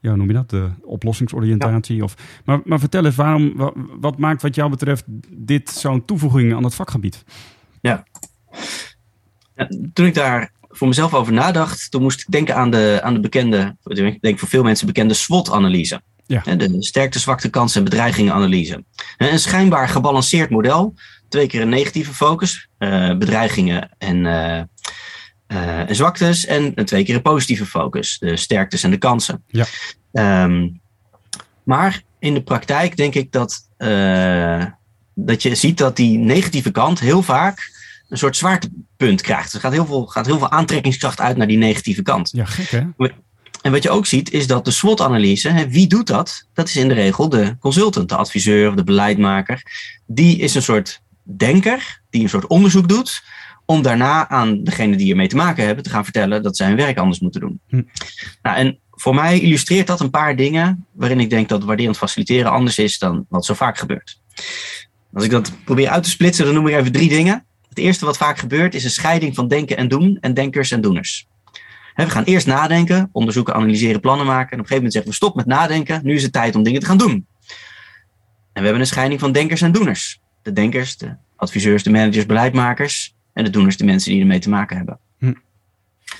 ja, 0.00 0.14
noem 0.14 0.26
je 0.26 0.32
dat, 0.32 0.50
de 0.50 0.68
oplossingsoriëntatie. 0.82 2.02
Of, 2.02 2.14
maar, 2.44 2.60
maar 2.64 2.78
vertel 2.78 3.04
eens, 3.04 3.14
waarom, 3.14 3.56
wat, 3.56 3.74
wat 4.00 4.18
maakt 4.18 4.42
wat 4.42 4.54
jou 4.54 4.70
betreft 4.70 5.04
dit 5.30 5.70
zo'n 5.70 6.04
toevoeging 6.04 6.54
aan 6.54 6.64
het 6.64 6.74
vakgebied? 6.74 7.24
Ja. 7.82 8.04
ja. 9.56 9.68
toen 9.92 10.06
ik 10.06 10.14
daar 10.14 10.52
voor 10.68 10.88
mezelf 10.88 11.14
over 11.14 11.32
nadacht, 11.32 11.90
toen 11.90 12.02
moest 12.02 12.20
ik 12.20 12.30
denken 12.30 12.56
aan 12.56 12.70
de, 12.70 13.00
aan 13.02 13.14
de 13.14 13.20
bekende, 13.20 13.76
ik 13.84 14.22
denk 14.22 14.38
voor 14.38 14.48
veel 14.48 14.62
mensen 14.62 14.86
bekende 14.86 15.14
SWOT-analyse. 15.14 16.02
Ja. 16.26 16.40
De 16.56 16.76
sterkte, 16.78 17.18
zwakte, 17.18 17.50
kansen 17.50 17.78
en 17.78 17.84
bedreigingenanalyse. 17.84 18.84
Een 19.16 19.38
schijnbaar 19.38 19.88
gebalanceerd 19.88 20.50
model. 20.50 20.94
Twee 21.28 21.46
keer 21.46 21.60
een 21.60 21.68
negatieve 21.68 22.14
focus, 22.14 22.68
uh, 22.78 23.16
bedreigingen 23.16 23.90
en, 23.98 24.16
uh, 24.16 24.62
uh, 25.48 25.88
en 25.88 25.96
zwaktes. 25.96 26.46
En 26.46 26.74
twee 26.74 27.04
keer 27.04 27.14
een 27.14 27.22
positieve 27.22 27.66
focus, 27.66 28.18
de 28.18 28.36
sterktes 28.36 28.82
en 28.82 28.90
de 28.90 28.98
kansen. 28.98 29.44
Ja. 29.46 29.66
Um, 30.44 30.80
maar 31.62 32.02
in 32.18 32.34
de 32.34 32.42
praktijk 32.42 32.96
denk 32.96 33.14
ik 33.14 33.32
dat, 33.32 33.68
dat 35.14 35.42
je 35.42 35.54
ziet 35.54 35.78
dat 35.78 35.96
die 35.96 36.18
negatieve 36.18 36.70
kant 36.70 37.00
heel 37.00 37.22
vaak 37.22 37.70
een 38.08 38.18
soort 38.18 38.36
zwaartepunt 38.36 39.20
krijgt. 39.20 39.52
Er 39.52 39.60
gaat 39.60 39.72
heel 39.72 39.86
veel, 39.86 40.06
gaat 40.06 40.26
heel 40.26 40.38
veel 40.38 40.50
aantrekkingskracht 40.50 41.20
uit 41.20 41.36
naar 41.36 41.46
die 41.46 41.58
negatieve 41.58 42.02
kant. 42.02 42.30
Ja, 42.32 42.44
gek 42.44 42.68
hè? 42.68 43.08
En 43.62 43.72
wat 43.72 43.82
je 43.82 43.90
ook 43.90 44.06
ziet 44.06 44.30
is 44.30 44.46
dat 44.46 44.64
de 44.64 44.70
SWOT-analyse, 44.70 45.66
wie 45.68 45.86
doet 45.86 46.06
dat? 46.06 46.46
Dat 46.52 46.68
is 46.68 46.76
in 46.76 46.88
de 46.88 46.94
regel 46.94 47.28
de 47.28 47.56
consultant, 47.60 48.08
de 48.08 48.16
adviseur 48.16 48.68
of 48.68 48.74
de 48.74 48.84
beleidmaker. 48.84 49.62
Die 50.06 50.38
is 50.38 50.54
een 50.54 50.62
soort 50.62 51.02
denker 51.22 52.00
die 52.10 52.22
een 52.22 52.28
soort 52.28 52.46
onderzoek 52.46 52.88
doet 52.88 53.22
om 53.64 53.82
daarna 53.82 54.28
aan 54.28 54.64
degene 54.64 54.96
die 54.96 55.10
ermee 55.10 55.28
te 55.28 55.36
maken 55.36 55.66
hebben 55.66 55.84
te 55.84 55.90
gaan 55.90 56.04
vertellen 56.04 56.42
dat 56.42 56.56
zij 56.56 56.66
hun 56.66 56.76
werk 56.76 56.98
anders 56.98 57.20
moeten 57.20 57.40
doen. 57.40 57.60
Hm. 57.68 57.82
Nou, 58.42 58.56
en 58.56 58.78
voor 58.90 59.14
mij 59.14 59.40
illustreert 59.40 59.86
dat 59.86 60.00
een 60.00 60.10
paar 60.10 60.36
dingen 60.36 60.86
waarin 60.92 61.20
ik 61.20 61.30
denk 61.30 61.48
dat 61.48 61.64
waarderend 61.64 61.98
faciliteren 61.98 62.50
anders 62.50 62.78
is 62.78 62.98
dan 62.98 63.26
wat 63.28 63.44
zo 63.44 63.54
vaak 63.54 63.78
gebeurt. 63.78 64.20
Als 65.12 65.24
ik 65.24 65.30
dat 65.30 65.52
probeer 65.64 65.88
uit 65.88 66.02
te 66.02 66.10
splitsen, 66.10 66.44
dan 66.44 66.54
noem 66.54 66.66
ik 66.66 66.74
even 66.74 66.92
drie 66.92 67.08
dingen. 67.08 67.44
Het 67.68 67.78
eerste 67.78 68.04
wat 68.04 68.16
vaak 68.16 68.38
gebeurt 68.38 68.74
is 68.74 68.84
een 68.84 68.90
scheiding 68.90 69.34
van 69.34 69.48
denken 69.48 69.76
en 69.76 69.88
doen 69.88 70.18
en 70.20 70.34
denkers 70.34 70.70
en 70.70 70.80
doeners 70.80 71.26
we 71.94 72.10
gaan 72.10 72.24
eerst 72.24 72.46
nadenken, 72.46 73.08
onderzoeken, 73.12 73.54
analyseren, 73.54 74.00
plannen 74.00 74.26
maken. 74.26 74.50
En 74.50 74.58
op 74.58 74.60
een 74.60 74.68
gegeven 74.68 74.76
moment 74.76 74.92
zeggen 74.92 75.10
we 75.10 75.16
stop 75.16 75.34
met 75.34 75.46
nadenken. 75.46 76.00
Nu 76.04 76.14
is 76.14 76.22
het 76.22 76.32
tijd 76.32 76.56
om 76.56 76.62
dingen 76.62 76.80
te 76.80 76.86
gaan 76.86 76.96
doen. 76.96 77.26
En 78.52 78.60
we 78.60 78.62
hebben 78.62 78.80
een 78.80 78.86
scheiding 78.86 79.20
van 79.20 79.32
denkers 79.32 79.62
en 79.62 79.72
doeners. 79.72 80.20
De 80.42 80.52
denkers, 80.52 80.96
de 80.96 81.16
adviseurs, 81.36 81.82
de 81.82 81.90
managers, 81.90 82.26
beleidmakers. 82.26 83.14
En 83.32 83.44
de 83.44 83.50
doeners, 83.50 83.76
de 83.76 83.84
mensen 83.84 84.10
die 84.10 84.20
ermee 84.20 84.38
te 84.38 84.48
maken 84.48 84.76
hebben. 84.76 84.98
Hm. 85.18 85.32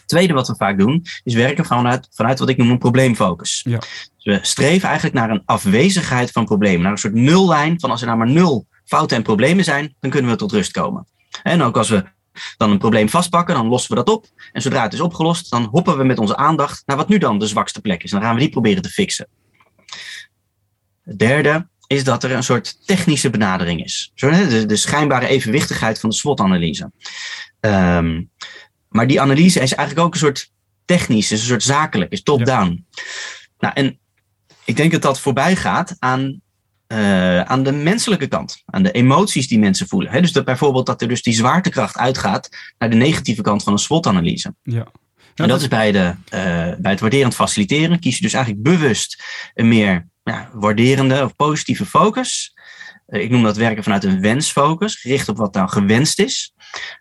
Tweede 0.06 0.32
wat 0.32 0.48
we 0.48 0.54
vaak 0.56 0.78
doen, 0.78 1.04
is 1.24 1.34
werken 1.34 1.64
vanuit, 1.64 2.08
vanuit 2.10 2.38
wat 2.38 2.48
ik 2.48 2.56
noem 2.56 2.70
een 2.70 2.78
probleemfocus. 2.78 3.60
Ja. 3.68 3.78
Dus 3.78 4.24
we 4.24 4.38
streven 4.42 4.88
eigenlijk 4.88 5.16
naar 5.16 5.30
een 5.30 5.42
afwezigheid 5.44 6.30
van 6.30 6.44
problemen. 6.44 6.82
Naar 6.82 6.92
een 6.92 6.98
soort 6.98 7.14
nullijn 7.14 7.80
van 7.80 7.90
als 7.90 8.00
er 8.00 8.06
nou 8.06 8.18
maar 8.18 8.30
nul 8.30 8.66
fouten 8.92 9.16
en 9.16 9.22
problemen 9.22 9.64
zijn, 9.64 9.94
dan 10.00 10.10
kunnen 10.10 10.30
we 10.30 10.36
tot 10.36 10.52
rust 10.52 10.70
komen. 10.70 11.06
En 11.42 11.62
ook 11.62 11.76
als 11.76 11.88
we 11.88 12.04
dan 12.56 12.70
een 12.70 12.78
probleem 12.78 13.08
vastpakken, 13.08 13.54
dan 13.54 13.66
lossen 13.66 13.90
we 13.90 13.96
dat 13.96 14.14
op. 14.14 14.26
En 14.52 14.62
zodra 14.62 14.82
het 14.82 14.92
is 14.92 15.00
opgelost, 15.00 15.50
dan 15.50 15.64
hoppen 15.64 15.96
we 15.96 16.04
met 16.04 16.18
onze 16.18 16.36
aandacht 16.36 16.82
naar 16.86 16.96
wat 16.96 17.08
nu 17.08 17.18
dan 17.18 17.38
de 17.38 17.46
zwakste 17.46 17.80
plek 17.80 18.02
is. 18.02 18.12
En 18.12 18.16
dan 18.16 18.26
gaan 18.26 18.34
we 18.34 18.40
die 18.40 18.50
proberen 18.50 18.82
te 18.82 18.88
fixen. 18.88 19.28
Het 21.04 21.18
derde 21.18 21.68
is 21.86 22.04
dat 22.04 22.24
er 22.24 22.32
een 22.32 22.42
soort 22.42 22.86
technische 22.86 23.30
benadering 23.30 23.84
is. 23.84 24.12
De, 24.14 24.66
de 24.66 24.76
schijnbare 24.76 25.26
evenwichtigheid 25.26 26.00
van 26.00 26.10
de 26.10 26.16
SWOT-analyse. 26.16 26.90
Um, 27.60 28.30
maar 28.88 29.06
die 29.06 29.20
analyse 29.20 29.60
is 29.60 29.74
eigenlijk 29.74 30.06
ook 30.06 30.12
een 30.12 30.20
soort 30.20 30.50
technisch, 30.84 31.32
is 31.32 31.40
een 31.40 31.46
soort 31.46 31.62
zakelijk, 31.62 32.12
is 32.12 32.22
top-down. 32.22 32.86
Nou, 33.58 33.74
en 33.74 33.98
ik 34.64 34.76
denk 34.76 34.92
dat 34.92 35.02
dat 35.02 35.20
voorbij 35.20 35.56
gaat 35.56 35.96
aan 35.98 36.40
uh, 36.92 37.40
aan 37.40 37.62
de 37.62 37.72
menselijke 37.72 38.26
kant, 38.26 38.62
aan 38.64 38.82
de 38.82 38.90
emoties 38.90 39.48
die 39.48 39.58
mensen 39.58 39.88
voelen. 39.88 40.12
He, 40.12 40.20
dus 40.20 40.32
dat 40.32 40.44
bijvoorbeeld 40.44 40.86
dat 40.86 41.02
er 41.02 41.08
dus 41.08 41.22
die 41.22 41.34
zwaartekracht 41.34 41.96
uitgaat 41.96 42.48
naar 42.78 42.90
de 42.90 42.96
negatieve 42.96 43.42
kant 43.42 43.62
van 43.62 43.72
een 43.72 43.78
SWOT-analyse. 43.78 44.54
Ja. 44.62 44.86
en 45.34 45.48
dat 45.48 45.60
is 45.60 45.68
bij, 45.68 45.92
de, 45.92 46.14
uh, 46.24 46.74
bij 46.78 46.90
het 46.90 47.00
waarderend 47.00 47.34
faciliteren. 47.34 47.98
Kies 47.98 48.16
je 48.16 48.22
dus 48.22 48.32
eigenlijk 48.32 48.64
bewust 48.64 49.22
een 49.54 49.68
meer 49.68 50.08
ja, 50.22 50.50
waarderende 50.52 51.24
of 51.24 51.36
positieve 51.36 51.86
focus. 51.86 52.54
Uh, 53.06 53.22
ik 53.22 53.30
noem 53.30 53.42
dat 53.42 53.56
werken 53.56 53.82
vanuit 53.82 54.04
een 54.04 54.20
wensfocus, 54.20 54.96
gericht 54.96 55.28
op 55.28 55.36
wat 55.36 55.54
nou 55.54 55.68
gewenst 55.68 56.18
is. 56.18 56.54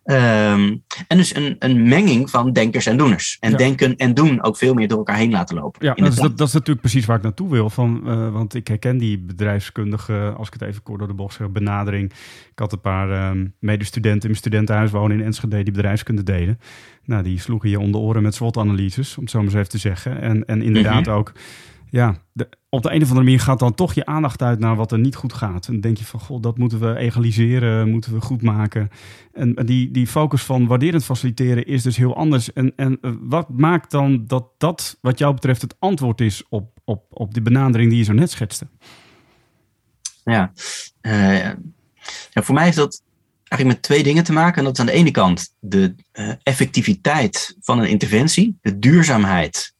Um, 0.05 0.83
en 1.07 1.17
dus 1.17 1.35
een, 1.35 1.55
een 1.59 1.83
menging 1.87 2.29
van 2.29 2.53
denkers 2.53 2.85
en 2.85 2.97
doeners. 2.97 3.37
En 3.39 3.57
denken 3.57 3.95
en 3.95 4.13
doen 4.13 4.43
ook 4.43 4.57
veel 4.57 4.73
meer 4.73 4.87
door 4.87 4.97
elkaar 4.97 5.17
heen 5.17 5.31
laten 5.31 5.55
lopen. 5.55 5.85
Ja, 5.85 5.93
dat 5.93 6.07
is, 6.07 6.15
dat, 6.15 6.37
dat 6.37 6.47
is, 6.47 6.53
natuurlijk 6.53 6.81
precies 6.81 7.05
waar 7.05 7.17
ik 7.17 7.23
naartoe 7.23 7.49
wil. 7.49 7.69
Van, 7.69 8.01
uh, 8.05 8.31
want 8.31 8.53
ik 8.53 8.67
herken 8.67 8.97
die 8.97 9.19
bedrijfskundige, 9.19 10.33
als 10.37 10.47
ik 10.47 10.53
het 10.53 10.61
even 10.61 10.83
kort 10.83 10.99
door 10.99 11.07
de 11.07 11.13
bocht 11.13 11.35
zeg, 11.35 11.49
benadering. 11.49 12.11
Ik 12.51 12.59
had 12.59 12.71
een 12.71 12.81
paar 12.81 13.29
um, 13.29 13.53
medestudenten 13.59 14.21
in 14.21 14.27
mijn 14.27 14.35
studentenhuis 14.35 14.91
wonen 14.91 15.19
in 15.19 15.25
Enschede 15.25 15.63
die 15.63 15.73
bedrijfskunde 15.73 16.23
deden. 16.23 16.59
Nou, 17.05 17.23
die 17.23 17.39
sloegen 17.39 17.69
je 17.69 17.79
om 17.79 17.91
de 17.91 17.97
oren 17.97 18.21
met 18.21 18.35
SWOT-analyses, 18.35 19.17
om 19.17 19.23
het 19.23 19.31
zo 19.31 19.37
maar 19.37 19.47
eens 19.47 19.55
even 19.55 19.69
te 19.69 19.77
zeggen. 19.77 20.21
En, 20.21 20.45
en 20.45 20.61
inderdaad 20.61 21.05
mm 21.05 21.11
-hmm. 21.11 21.13
ook 21.13 21.33
ja, 21.91 22.15
op 22.69 22.83
de 22.83 22.89
een 22.91 23.01
of 23.01 23.07
andere 23.07 23.23
manier 23.23 23.39
gaat 23.39 23.59
dan 23.59 23.75
toch 23.75 23.93
je 23.93 24.05
aandacht 24.05 24.41
uit 24.41 24.59
naar 24.59 24.75
wat 24.75 24.91
er 24.91 24.99
niet 24.99 25.15
goed 25.15 25.33
gaat. 25.33 25.67
En 25.67 25.81
denk 25.81 25.97
je 25.97 26.05
van, 26.05 26.19
god, 26.19 26.43
dat 26.43 26.57
moeten 26.57 26.79
we 26.79 26.95
egaliseren, 26.95 27.89
moeten 27.89 28.13
we 28.13 28.21
goed 28.21 28.41
maken. 28.41 28.89
En 29.33 29.53
die, 29.53 29.91
die 29.91 30.07
focus 30.07 30.43
van 30.43 30.67
waarderend 30.67 31.03
faciliteren 31.03 31.65
is 31.65 31.83
dus 31.83 31.97
heel 31.97 32.15
anders. 32.15 32.53
En, 32.53 32.73
en 32.75 32.99
wat 33.21 33.49
maakt 33.49 33.91
dan 33.91 34.25
dat 34.27 34.47
dat, 34.57 34.97
wat 35.01 35.19
jou 35.19 35.33
betreft, 35.33 35.61
het 35.61 35.75
antwoord 35.79 36.21
is 36.21 36.43
op, 36.49 36.79
op, 36.85 37.05
op 37.09 37.33
die 37.33 37.41
benadering 37.41 37.89
die 37.89 37.97
je 37.97 38.05
zo 38.05 38.13
net 38.13 38.31
schetste? 38.31 38.67
Ja, 40.23 40.51
uh, 41.01 41.43
ja 42.31 42.41
voor 42.43 42.55
mij 42.55 42.63
heeft 42.63 42.77
dat 42.77 43.01
eigenlijk 43.47 43.81
met 43.81 43.81
twee 43.81 44.03
dingen 44.03 44.23
te 44.23 44.33
maken. 44.33 44.57
En 44.57 44.63
dat 44.63 44.73
is 44.73 44.79
aan 44.79 44.85
de 44.85 44.91
ene 44.91 45.11
kant 45.11 45.55
de 45.59 45.95
uh, 46.13 46.33
effectiviteit 46.43 47.57
van 47.59 47.79
een 47.79 47.89
interventie, 47.89 48.57
de 48.61 48.79
duurzaamheid 48.79 49.73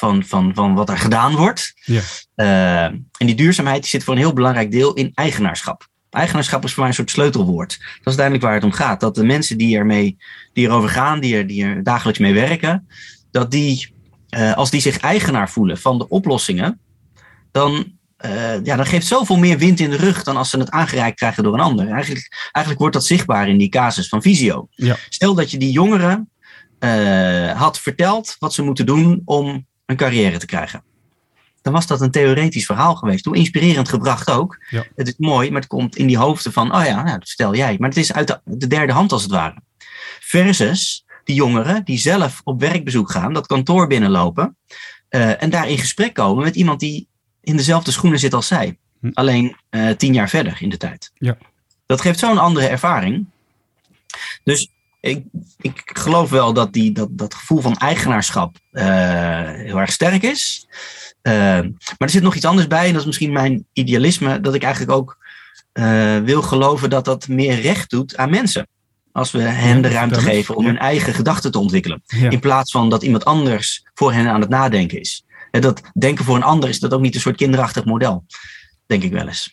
van, 0.00 0.24
van, 0.24 0.54
van 0.54 0.74
wat 0.74 0.88
er 0.88 0.98
gedaan 0.98 1.36
wordt. 1.36 1.72
Ja. 1.84 2.00
Uh, 2.36 2.84
en 2.84 3.26
die 3.26 3.34
duurzaamheid 3.34 3.80
die 3.80 3.90
zit 3.90 4.04
voor 4.04 4.14
een 4.14 4.20
heel 4.20 4.32
belangrijk 4.32 4.70
deel 4.70 4.94
in 4.94 5.10
eigenaarschap. 5.14 5.88
Eigenaarschap 6.10 6.64
is 6.64 6.70
voor 6.72 6.80
mij 6.80 6.88
een 6.88 6.96
soort 6.96 7.10
sleutelwoord. 7.10 7.78
Dat 7.78 7.88
is 7.98 8.04
uiteindelijk 8.04 8.44
waar 8.44 8.54
het 8.54 8.64
om 8.64 8.72
gaat. 8.72 9.00
Dat 9.00 9.14
de 9.14 9.24
mensen 9.24 9.58
die, 9.58 9.76
ermee, 9.76 10.16
die 10.52 10.66
erover 10.66 10.88
gaan, 10.88 11.20
die 11.20 11.36
er, 11.36 11.46
die 11.46 11.64
er 11.64 11.82
dagelijks 11.82 12.18
mee 12.18 12.34
werken, 12.34 12.88
dat 13.30 13.50
die, 13.50 13.94
uh, 14.30 14.56
als 14.56 14.70
die 14.70 14.80
zich 14.80 14.98
eigenaar 14.98 15.50
voelen 15.50 15.78
van 15.78 15.98
de 15.98 16.08
oplossingen, 16.08 16.80
dan 17.52 17.98
uh, 18.24 18.64
ja, 18.64 18.76
dan 18.76 18.86
geeft 18.86 19.06
zoveel 19.06 19.36
meer 19.36 19.58
wind 19.58 19.80
in 19.80 19.90
de 19.90 19.96
rug 19.96 20.22
dan 20.22 20.36
als 20.36 20.50
ze 20.50 20.58
het 20.58 20.70
aangereikt 20.70 21.16
krijgen 21.16 21.42
door 21.42 21.54
een 21.54 21.60
ander. 21.60 21.88
Eigenlijk, 21.88 22.34
eigenlijk 22.42 22.78
wordt 22.78 22.94
dat 22.94 23.04
zichtbaar 23.06 23.48
in 23.48 23.58
die 23.58 23.68
casus 23.68 24.08
van 24.08 24.22
Visio. 24.22 24.68
Ja. 24.70 24.96
Stel 25.08 25.34
dat 25.34 25.50
je 25.50 25.58
die 25.58 25.72
jongeren 25.72 26.30
uh, 26.80 27.50
had 27.50 27.80
verteld 27.80 28.36
wat 28.38 28.54
ze 28.54 28.62
moeten 28.62 28.86
doen 28.86 29.22
om 29.24 29.66
een 29.90 29.96
carrière 29.96 30.38
te 30.38 30.46
krijgen. 30.46 30.82
Dan 31.62 31.72
was 31.72 31.86
dat 31.86 32.00
een 32.00 32.10
theoretisch 32.10 32.66
verhaal 32.66 32.94
geweest. 32.94 33.24
Hoe 33.24 33.36
inspirerend 33.36 33.88
gebracht 33.88 34.30
ook. 34.30 34.64
Ja. 34.70 34.84
Het 34.96 35.08
is 35.08 35.14
mooi, 35.16 35.50
maar 35.50 35.60
het 35.60 35.70
komt 35.70 35.96
in 35.96 36.06
die 36.06 36.18
hoofden 36.18 36.52
van, 36.52 36.74
oh 36.74 36.84
ja, 36.84 37.02
nou, 37.02 37.18
dat 37.36 37.56
jij. 37.56 37.76
Maar 37.78 37.88
het 37.88 37.98
is 37.98 38.12
uit 38.12 38.26
de, 38.26 38.40
de 38.44 38.66
derde 38.66 38.92
hand 38.92 39.12
als 39.12 39.22
het 39.22 39.30
ware. 39.30 39.62
Versus 40.20 41.04
die 41.24 41.34
jongeren 41.34 41.84
die 41.84 41.98
zelf 41.98 42.40
op 42.44 42.60
werkbezoek 42.60 43.10
gaan, 43.10 43.32
dat 43.32 43.46
kantoor 43.46 43.86
binnenlopen. 43.86 44.56
Uh, 45.10 45.42
en 45.42 45.50
daar 45.50 45.68
in 45.68 45.78
gesprek 45.78 46.14
komen 46.14 46.44
met 46.44 46.56
iemand 46.56 46.80
die 46.80 47.08
in 47.40 47.56
dezelfde 47.56 47.90
schoenen 47.90 48.18
zit 48.18 48.34
als 48.34 48.46
zij. 48.46 48.78
Hm. 49.00 49.10
Alleen 49.12 49.56
uh, 49.70 49.90
tien 49.90 50.14
jaar 50.14 50.28
verder 50.28 50.56
in 50.60 50.68
de 50.68 50.76
tijd. 50.76 51.10
Ja. 51.14 51.36
Dat 51.86 52.00
geeft 52.00 52.18
zo'n 52.18 52.38
andere 52.38 52.66
ervaring. 52.66 53.26
Dus 54.44 54.70
ik, 55.00 55.24
ik 55.58 55.82
geloof 55.84 56.30
wel 56.30 56.52
dat 56.52 56.72
die, 56.72 56.92
dat, 56.92 57.08
dat 57.10 57.34
gevoel 57.34 57.60
van 57.60 57.76
eigenaarschap 57.76 58.56
uh, 58.72 58.84
heel 59.50 59.78
erg 59.78 59.92
sterk 59.92 60.22
is. 60.22 60.66
Uh, 61.22 61.32
maar 61.32 61.96
er 61.98 62.10
zit 62.10 62.22
nog 62.22 62.34
iets 62.34 62.44
anders 62.44 62.66
bij, 62.66 62.86
en 62.86 62.92
dat 62.92 63.00
is 63.00 63.06
misschien 63.06 63.32
mijn 63.32 63.66
idealisme, 63.72 64.40
dat 64.40 64.54
ik 64.54 64.62
eigenlijk 64.62 64.92
ook 64.92 65.18
wil 66.24 66.42
geloven 66.42 66.90
dat 66.90 67.04
dat 67.04 67.28
meer 67.28 67.60
recht 67.60 67.90
doet 67.90 68.16
aan 68.16 68.30
mensen. 68.30 68.68
Als 69.12 69.30
we 69.30 69.40
hen 69.40 69.82
de 69.82 69.88
ruimte 69.88 70.20
geven 70.20 70.56
om 70.56 70.64
hun 70.64 70.78
eigen 70.78 71.14
gedachten 71.14 71.50
te 71.50 71.58
ontwikkelen. 71.58 72.02
In 72.06 72.40
plaats 72.40 72.70
van 72.70 72.90
dat 72.90 73.02
iemand 73.02 73.24
anders 73.24 73.86
voor 73.94 74.12
hen 74.12 74.28
aan 74.28 74.40
het 74.40 74.50
nadenken 74.50 75.00
is 75.00 75.24
dat 75.50 75.80
denken 75.92 76.24
voor 76.24 76.36
een 76.36 76.42
ander 76.42 76.68
is 76.68 76.80
dat 76.80 76.94
ook 76.94 77.00
niet 77.00 77.14
een 77.14 77.20
soort 77.20 77.36
kinderachtig 77.36 77.84
model. 77.84 78.24
Denk 78.86 79.02
ik 79.02 79.12
wel 79.12 79.26
eens. 79.26 79.52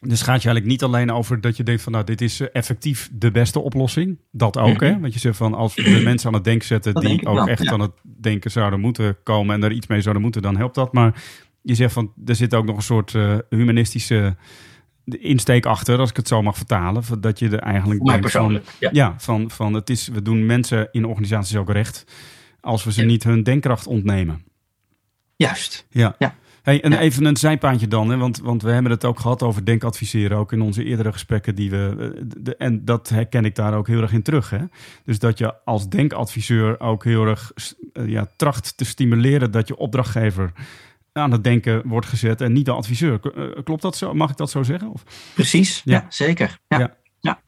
Dus 0.00 0.22
gaat 0.22 0.42
je 0.42 0.48
eigenlijk 0.48 0.66
niet 0.66 0.82
alleen 0.82 1.12
over 1.12 1.40
dat 1.40 1.56
je 1.56 1.62
denkt 1.62 1.82
van 1.82 1.92
nou, 1.92 2.04
dit 2.04 2.20
is 2.20 2.40
eh, 2.40 2.48
effectief 2.52 3.10
de 3.12 3.30
beste 3.30 3.60
oplossing. 3.60 4.18
Dat 4.32 4.58
ook, 4.58 4.80
hè? 4.80 4.90
Mhm. 4.90 5.00
Want 5.00 5.12
je 5.12 5.18
zegt 5.18 5.36
van 5.36 5.54
als 5.54 5.74
we 5.74 5.82
de 5.82 6.00
mensen 6.02 6.28
aan 6.28 6.34
het 6.34 6.44
denken 6.44 6.66
zetten 6.66 6.94
die 6.94 7.26
ook 7.26 7.48
echt 7.48 7.66
aan 7.68 7.80
het 7.80 7.92
denken 8.02 8.50
zouden 8.50 8.80
moeten 8.80 9.16
komen 9.22 9.54
en 9.54 9.62
er 9.62 9.72
iets 9.72 9.86
mee 9.86 10.00
zouden 10.00 10.22
moeten, 10.22 10.42
dan 10.42 10.56
helpt 10.56 10.74
dat. 10.74 10.92
Maar 10.92 11.22
je 11.62 11.74
zegt 11.74 11.92
van 11.92 12.12
er 12.24 12.34
zit 12.34 12.54
ook 12.54 12.64
nog 12.64 12.76
een 12.76 12.82
soort 12.82 13.12
uh, 13.12 13.38
humanistische 13.48 14.36
insteek 15.04 15.66
achter, 15.66 15.98
als 15.98 16.10
ik 16.10 16.16
het 16.16 16.28
zo 16.28 16.42
mag 16.42 16.56
vertalen. 16.56 17.02
Dat 17.20 17.38
je 17.38 17.48
er 17.48 17.58
eigenlijk 17.58 18.04
denkt 18.04 18.30
van, 18.30 18.60
ja. 18.92 19.14
van, 19.18 19.50
van 19.50 19.74
het 19.74 19.90
is, 19.90 20.08
we 20.08 20.22
doen 20.22 20.46
mensen 20.46 20.88
in 20.92 21.04
organisaties 21.04 21.56
ook 21.56 21.70
recht 21.70 22.04
als 22.60 22.84
we 22.84 22.92
ze 22.92 23.02
niet 23.02 23.24
hun 23.24 23.42
denkkracht 23.42 23.86
ontnemen. 23.86 24.44
Juist. 25.36 25.86
Ja. 25.90 26.14
ja. 26.18 26.34
Hey, 26.62 26.82
en 26.82 26.92
even 26.92 27.24
een 27.24 27.36
zijpaantje 27.36 27.88
dan, 27.88 28.10
hè? 28.10 28.16
Want, 28.16 28.38
want 28.38 28.62
we 28.62 28.70
hebben 28.70 28.92
het 28.92 29.04
ook 29.04 29.20
gehad 29.20 29.42
over 29.42 29.64
denkadviseren, 29.64 30.38
ook 30.38 30.52
in 30.52 30.60
onze 30.60 30.84
eerdere 30.84 31.12
gesprekken 31.12 31.54
die 31.54 31.70
we. 31.70 31.94
Eh, 31.98 32.22
de, 32.36 32.56
en 32.56 32.84
dat 32.84 33.08
herken 33.08 33.44
ik 33.44 33.54
daar 33.54 33.74
ook 33.74 33.86
heel 33.86 34.02
erg 34.02 34.12
in 34.12 34.22
terug. 34.22 34.50
Hè? 34.50 34.58
Dus 35.04 35.18
dat 35.18 35.38
je 35.38 35.64
als 35.64 35.88
denkadviseur 35.88 36.80
ook 36.80 37.04
heel 37.04 37.26
erg 37.26 37.52
eh, 37.92 38.08
ja, 38.08 38.28
tracht 38.36 38.76
te 38.76 38.84
stimuleren 38.84 39.50
dat 39.50 39.68
je 39.68 39.76
opdrachtgever 39.76 40.52
aan 41.12 41.32
het 41.32 41.44
denken 41.44 41.82
wordt 41.84 42.06
gezet 42.06 42.40
en 42.40 42.52
niet 42.52 42.64
de 42.64 42.72
adviseur. 42.72 43.20
Eh, 43.34 43.62
klopt 43.64 43.82
dat 43.82 43.96
zo? 43.96 44.14
Mag 44.14 44.30
ik 44.30 44.36
dat 44.36 44.50
zo 44.50 44.62
zeggen? 44.62 44.88
Of? 44.88 45.02
Precies, 45.34 45.82
ja, 45.84 46.06
zeker. 46.08 46.58
Ja. 46.68 46.78
ja. 46.78 46.98
Ja. 47.20 47.42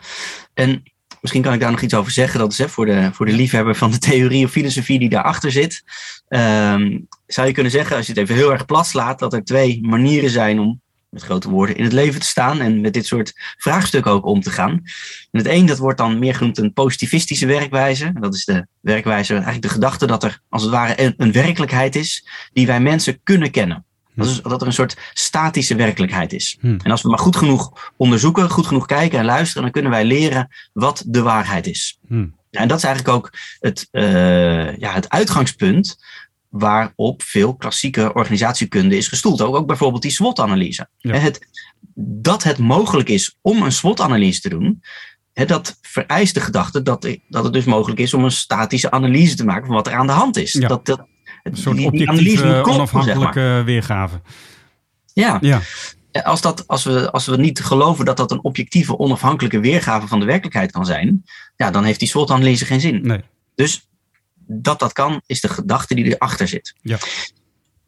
En 0.55 0.83
misschien 1.23 1.43
kan 1.43 1.53
ik 1.53 1.61
daar 1.61 1.71
nog 1.71 1.81
iets 1.81 1.95
over 1.95 2.13
zeggen. 2.13 2.41
Dat 2.41 2.53
is 2.53 2.59
hè, 2.59 2.69
voor, 2.69 2.87
de, 2.87 3.11
voor 3.13 3.27
de 3.27 3.33
liefhebber 3.33 3.75
van 3.75 3.91
de 3.91 3.99
theorie 3.99 4.45
of 4.45 4.51
filosofie 4.51 4.99
die 4.99 5.09
daarachter 5.09 5.53
zit. 5.53 5.83
Um, 6.29 7.09
zou 7.27 7.47
je 7.47 7.53
kunnen 7.53 7.73
zeggen, 7.73 7.97
als 7.97 8.07
je 8.07 8.13
het 8.13 8.21
even 8.21 8.35
heel 8.35 8.53
erg 8.53 8.67
plat 8.67 8.87
slaat, 8.87 9.19
dat 9.19 9.33
er 9.33 9.45
twee 9.45 9.79
manieren 9.83 10.31
zijn 10.31 10.59
om 10.59 10.81
met 11.09 11.23
grote 11.23 11.51
woorden 11.51 11.77
in 11.77 11.85
het 11.85 11.93
leven 11.93 12.21
te 12.21 12.27
staan 12.27 12.61
en 12.61 12.81
met 12.81 12.93
dit 12.93 13.07
soort 13.07 13.33
vraagstukken 13.57 14.13
ook 14.13 14.27
om 14.27 14.41
te 14.41 14.51
gaan. 14.51 14.71
En 14.71 15.39
het 15.39 15.47
een, 15.47 15.67
dat 15.67 15.79
wordt 15.79 15.99
dan 15.99 16.19
meer 16.19 16.35
genoemd 16.35 16.59
een 16.59 16.73
positivistische 16.73 17.47
werkwijze. 17.47 18.13
Dat 18.21 18.35
is 18.35 18.45
de 18.45 18.67
werkwijze, 18.81 19.33
eigenlijk 19.33 19.63
de 19.63 19.69
gedachte 19.69 20.07
dat 20.07 20.25
er 20.25 20.41
als 20.49 20.63
het 20.63 20.71
ware 20.71 21.03
een, 21.03 21.15
een 21.17 21.33
werkelijkheid 21.33 21.97
is 21.97 22.27
die 22.53 22.67
wij 22.67 22.81
mensen 22.81 23.21
kunnen 23.23 23.51
kennen. 23.51 23.85
Dat, 24.15 24.27
is, 24.27 24.43
dat 24.43 24.61
er 24.61 24.67
een 24.67 24.73
soort 24.73 24.97
statische 25.13 25.75
werkelijkheid 25.75 26.33
is. 26.33 26.57
Hmm. 26.61 26.79
En 26.83 26.91
als 26.91 27.03
we 27.03 27.09
maar 27.09 27.19
goed 27.19 27.37
genoeg 27.37 27.93
onderzoeken, 27.97 28.51
goed 28.51 28.67
genoeg 28.67 28.87
kijken 28.87 29.19
en 29.19 29.25
luisteren, 29.25 29.63
dan 29.63 29.73
kunnen 29.73 29.91
wij 29.91 30.05
leren 30.05 30.49
wat 30.73 31.05
de 31.07 31.23
waarheid 31.23 31.67
is. 31.67 31.99
Hmm. 32.07 32.35
en 32.51 32.69
dat 32.69 32.79
is 32.79 32.85
eigenlijk 32.85 33.17
ook 33.17 33.31
het, 33.61 33.89
uh, 33.93 34.77
ja, 34.77 34.93
het 34.93 35.09
uitgangspunt 35.09 35.99
waarop 36.49 37.23
veel 37.23 37.55
klassieke 37.55 38.15
organisatiekunde 38.15 38.97
is 38.97 39.09
gestoeld. 39.09 39.41
Ook, 39.41 39.57
ook 39.57 39.67
bijvoorbeeld 39.67 40.03
die 40.03 40.11
SWOT-analyse. 40.11 40.89
Het, 40.99 41.47
dat 41.95 42.43
het 42.43 42.59
mogelijk 42.59 43.09
is 43.09 43.37
om 43.41 43.63
een 43.63 43.73
SWOT-analyse 43.73 44.41
te 44.41 44.49
doen, 44.49 44.83
dat 45.33 45.79
vereist 45.83 46.35
de 46.35 46.41
gedachte 46.41 46.83
dat, 46.83 47.17
dat 47.29 47.45
het 47.45 47.53
dus 47.53 47.65
mogelijk 47.65 48.01
is 48.01 48.15
om 48.15 48.25
een 48.25 48.31
statische 48.31 48.91
analyse 48.91 49.37
te 49.37 49.45
maken 49.45 49.67
van 49.67 49.75
wat 49.75 49.87
er 49.87 49.95
aan 49.95 50.07
de 50.07 50.13
hand 50.13 50.37
is. 50.37 50.53
Dat, 50.53 50.87
dat, 50.87 51.07
een 51.43 51.57
soort 51.57 51.77
die, 51.77 51.87
objectieve, 51.87 52.65
onafhankelijke 52.65 53.33
zeg 53.33 53.35
maar. 53.35 53.65
weergave. 53.65 54.21
Ja. 55.13 55.39
ja. 55.41 55.61
Als, 56.13 56.41
dat, 56.41 56.67
als, 56.67 56.85
we, 56.85 57.11
als 57.11 57.27
we 57.27 57.37
niet 57.37 57.61
geloven 57.61 58.05
dat 58.05 58.17
dat 58.17 58.31
een 58.31 58.45
objectieve, 58.45 58.99
onafhankelijke 58.99 59.61
weergave 59.61 60.07
van 60.07 60.21
de 60.21 60.27
werkelijkheid 60.27 60.73
kan 60.73 60.87
zijn, 60.87 61.25
ja, 61.57 61.71
dan 61.71 61.85
heeft 61.85 61.99
die 61.99 62.09
SWOT-analyse 62.09 62.65
geen 62.65 62.81
zin. 62.81 63.07
Nee. 63.07 63.21
Dus 63.55 63.89
dat 64.47 64.79
dat 64.79 64.93
kan, 64.93 65.23
is 65.27 65.41
de 65.41 65.49
gedachte 65.49 65.95
die 65.95 66.05
erachter 66.05 66.49
zit. 66.49 66.75
Ja. 66.81 66.99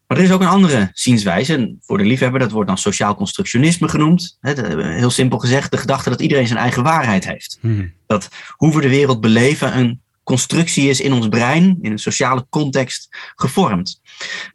Maar 0.07 0.17
er 0.17 0.23
is 0.23 0.31
ook 0.31 0.41
een 0.41 0.47
andere 0.47 0.89
zienswijze. 0.93 1.53
En 1.53 1.77
voor 1.81 1.97
de 1.97 2.05
liefhebber, 2.05 2.39
dat 2.39 2.51
wordt 2.51 2.67
dan 2.67 2.77
sociaal 2.77 3.15
constructionisme 3.15 3.87
genoemd. 3.87 4.37
Heel 4.41 5.09
simpel 5.09 5.39
gezegd, 5.39 5.71
de 5.71 5.77
gedachte 5.77 6.09
dat 6.09 6.21
iedereen 6.21 6.47
zijn 6.47 6.59
eigen 6.59 6.83
waarheid 6.83 7.25
heeft. 7.27 7.57
Hmm. 7.61 7.93
Dat 8.07 8.29
hoe 8.49 8.75
we 8.75 8.81
de 8.81 8.89
wereld 8.89 9.21
beleven 9.21 9.77
een 9.77 10.01
constructie 10.25 10.89
is 10.89 11.01
in 11.01 11.13
ons 11.13 11.27
brein, 11.27 11.77
in 11.81 11.91
een 11.91 11.99
sociale 11.99 12.45
context, 12.49 13.07
gevormd. 13.35 14.01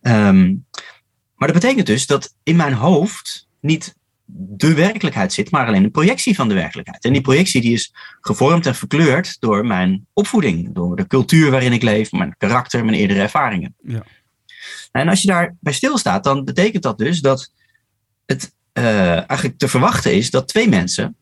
Um, 0.03 0.67
maar 1.35 1.53
dat 1.53 1.61
betekent 1.61 1.87
dus 1.87 2.07
dat 2.07 2.35
in 2.43 2.57
mijn 2.57 2.73
hoofd 2.73 3.49
niet 3.61 3.95
de 4.33 4.75
werkelijkheid 4.75 5.33
zit, 5.33 5.51
maar 5.51 5.67
alleen 5.67 5.85
een 5.85 5.91
projectie 5.91 6.35
van 6.35 6.49
de 6.49 6.55
werkelijkheid. 6.55 7.05
En 7.05 7.13
die 7.13 7.23
projectie 7.23 7.61
die 7.61 7.73
is 7.73 7.95
gevormd 8.21 8.67
en 8.67 8.75
verkleurd 8.75 9.37
door 9.41 9.67
mijn 9.67 10.07
opvoeding, 10.13 10.75
door 10.75 10.97
de 10.97 11.07
cultuur 11.07 11.51
waarin 11.51 11.73
ik 11.73 11.83
leef, 11.83 12.13
mijn 12.13 12.35
karakter, 12.39 12.85
mijn 12.85 12.97
eerdere 12.97 13.21
ervaringen. 13.21 13.75
Ja. 13.83 14.03
En 14.93 15.09
als 15.09 15.21
je 15.21 15.27
daarbij 15.27 15.73
stilstaat, 15.73 16.25
dan 16.25 16.45
betekent 16.45 16.83
dat 16.83 16.99
dus 16.99 17.21
dat 17.21 17.53
het 18.27 18.53
uh, 18.73 19.29
eigenlijk 19.29 19.59
te 19.59 19.69
verwachten 19.69 20.15
is 20.15 20.31
dat 20.31 20.49
twee 20.49 20.69
mensen 20.69 21.17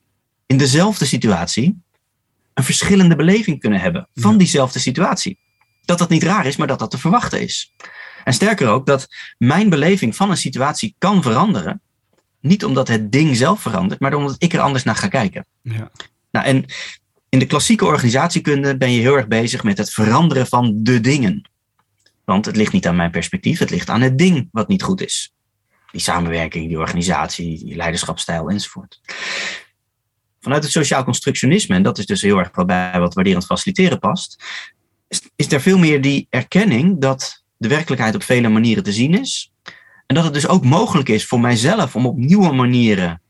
in 0.45 0.57
dezelfde 0.57 1.05
situatie 1.05 1.81
een 2.59 2.65
verschillende 2.65 3.15
beleving 3.15 3.59
kunnen 3.59 3.79
hebben 3.79 4.07
van 4.15 4.37
diezelfde 4.37 4.79
situatie. 4.79 5.39
Dat 5.85 5.97
dat 5.97 6.09
niet 6.09 6.23
raar 6.23 6.45
is, 6.45 6.55
maar 6.55 6.67
dat 6.67 6.79
dat 6.79 6.91
te 6.91 6.97
verwachten 6.97 7.41
is. 7.41 7.73
En 8.23 8.33
sterker 8.33 8.67
ook, 8.67 8.85
dat 8.85 9.07
mijn 9.37 9.69
beleving 9.69 10.15
van 10.15 10.29
een 10.29 10.37
situatie 10.37 10.95
kan 10.97 11.21
veranderen 11.23 11.81
niet 12.39 12.65
omdat 12.65 12.87
het 12.87 13.11
ding 13.11 13.37
zelf 13.37 13.61
verandert, 13.61 13.99
maar 13.99 14.13
omdat 14.13 14.35
ik 14.37 14.53
er 14.53 14.59
anders 14.59 14.83
naar 14.83 14.95
ga 14.95 15.07
kijken. 15.07 15.45
Ja. 15.61 15.91
Nou, 16.31 16.45
en 16.45 16.65
in 17.29 17.39
de 17.39 17.45
klassieke 17.45 17.85
organisatiekunde 17.85 18.77
ben 18.77 18.91
je 18.91 18.99
heel 18.99 19.15
erg 19.15 19.27
bezig 19.27 19.63
met 19.63 19.77
het 19.77 19.93
veranderen 19.93 20.47
van 20.47 20.83
de 20.83 20.99
dingen. 20.99 21.49
Want 22.25 22.45
het 22.45 22.55
ligt 22.55 22.73
niet 22.73 22.87
aan 22.87 22.95
mijn 22.95 23.11
perspectief, 23.11 23.59
het 23.59 23.69
ligt 23.69 23.89
aan 23.89 24.01
het 24.01 24.17
ding 24.17 24.47
wat 24.51 24.67
niet 24.67 24.83
goed 24.83 25.01
is. 25.01 25.33
Die 25.91 26.01
samenwerking, 26.01 26.67
die 26.67 26.77
organisatie, 26.77 27.65
die 27.65 27.75
leiderschapsstijl 27.75 28.49
enzovoort. 28.49 28.99
Vanuit 30.41 30.63
het 30.63 30.71
sociaal 30.71 31.03
constructionisme, 31.03 31.75
en 31.75 31.83
dat 31.83 31.97
is 31.97 32.05
dus 32.05 32.21
heel 32.21 32.37
erg 32.37 32.51
bij 32.65 32.99
wat 32.99 33.13
waarderend 33.13 33.45
faciliteren 33.45 33.99
past, 33.99 34.43
is, 35.07 35.21
is 35.35 35.51
er 35.51 35.61
veel 35.61 35.77
meer 35.77 36.01
die 36.01 36.27
erkenning 36.29 37.01
dat 37.01 37.43
de 37.57 37.67
werkelijkheid 37.67 38.15
op 38.15 38.23
vele 38.23 38.49
manieren 38.49 38.83
te 38.83 38.93
zien 38.93 39.19
is 39.19 39.51
En 40.05 40.15
dat 40.15 40.23
het 40.23 40.33
dus 40.33 40.47
ook 40.47 40.63
mogelijk 40.63 41.09
is 41.09 41.25
voor 41.25 41.39
mijzelf 41.39 41.95
om 41.95 42.05
op 42.05 42.17
nieuwe 42.17 42.51
manieren 42.51 43.21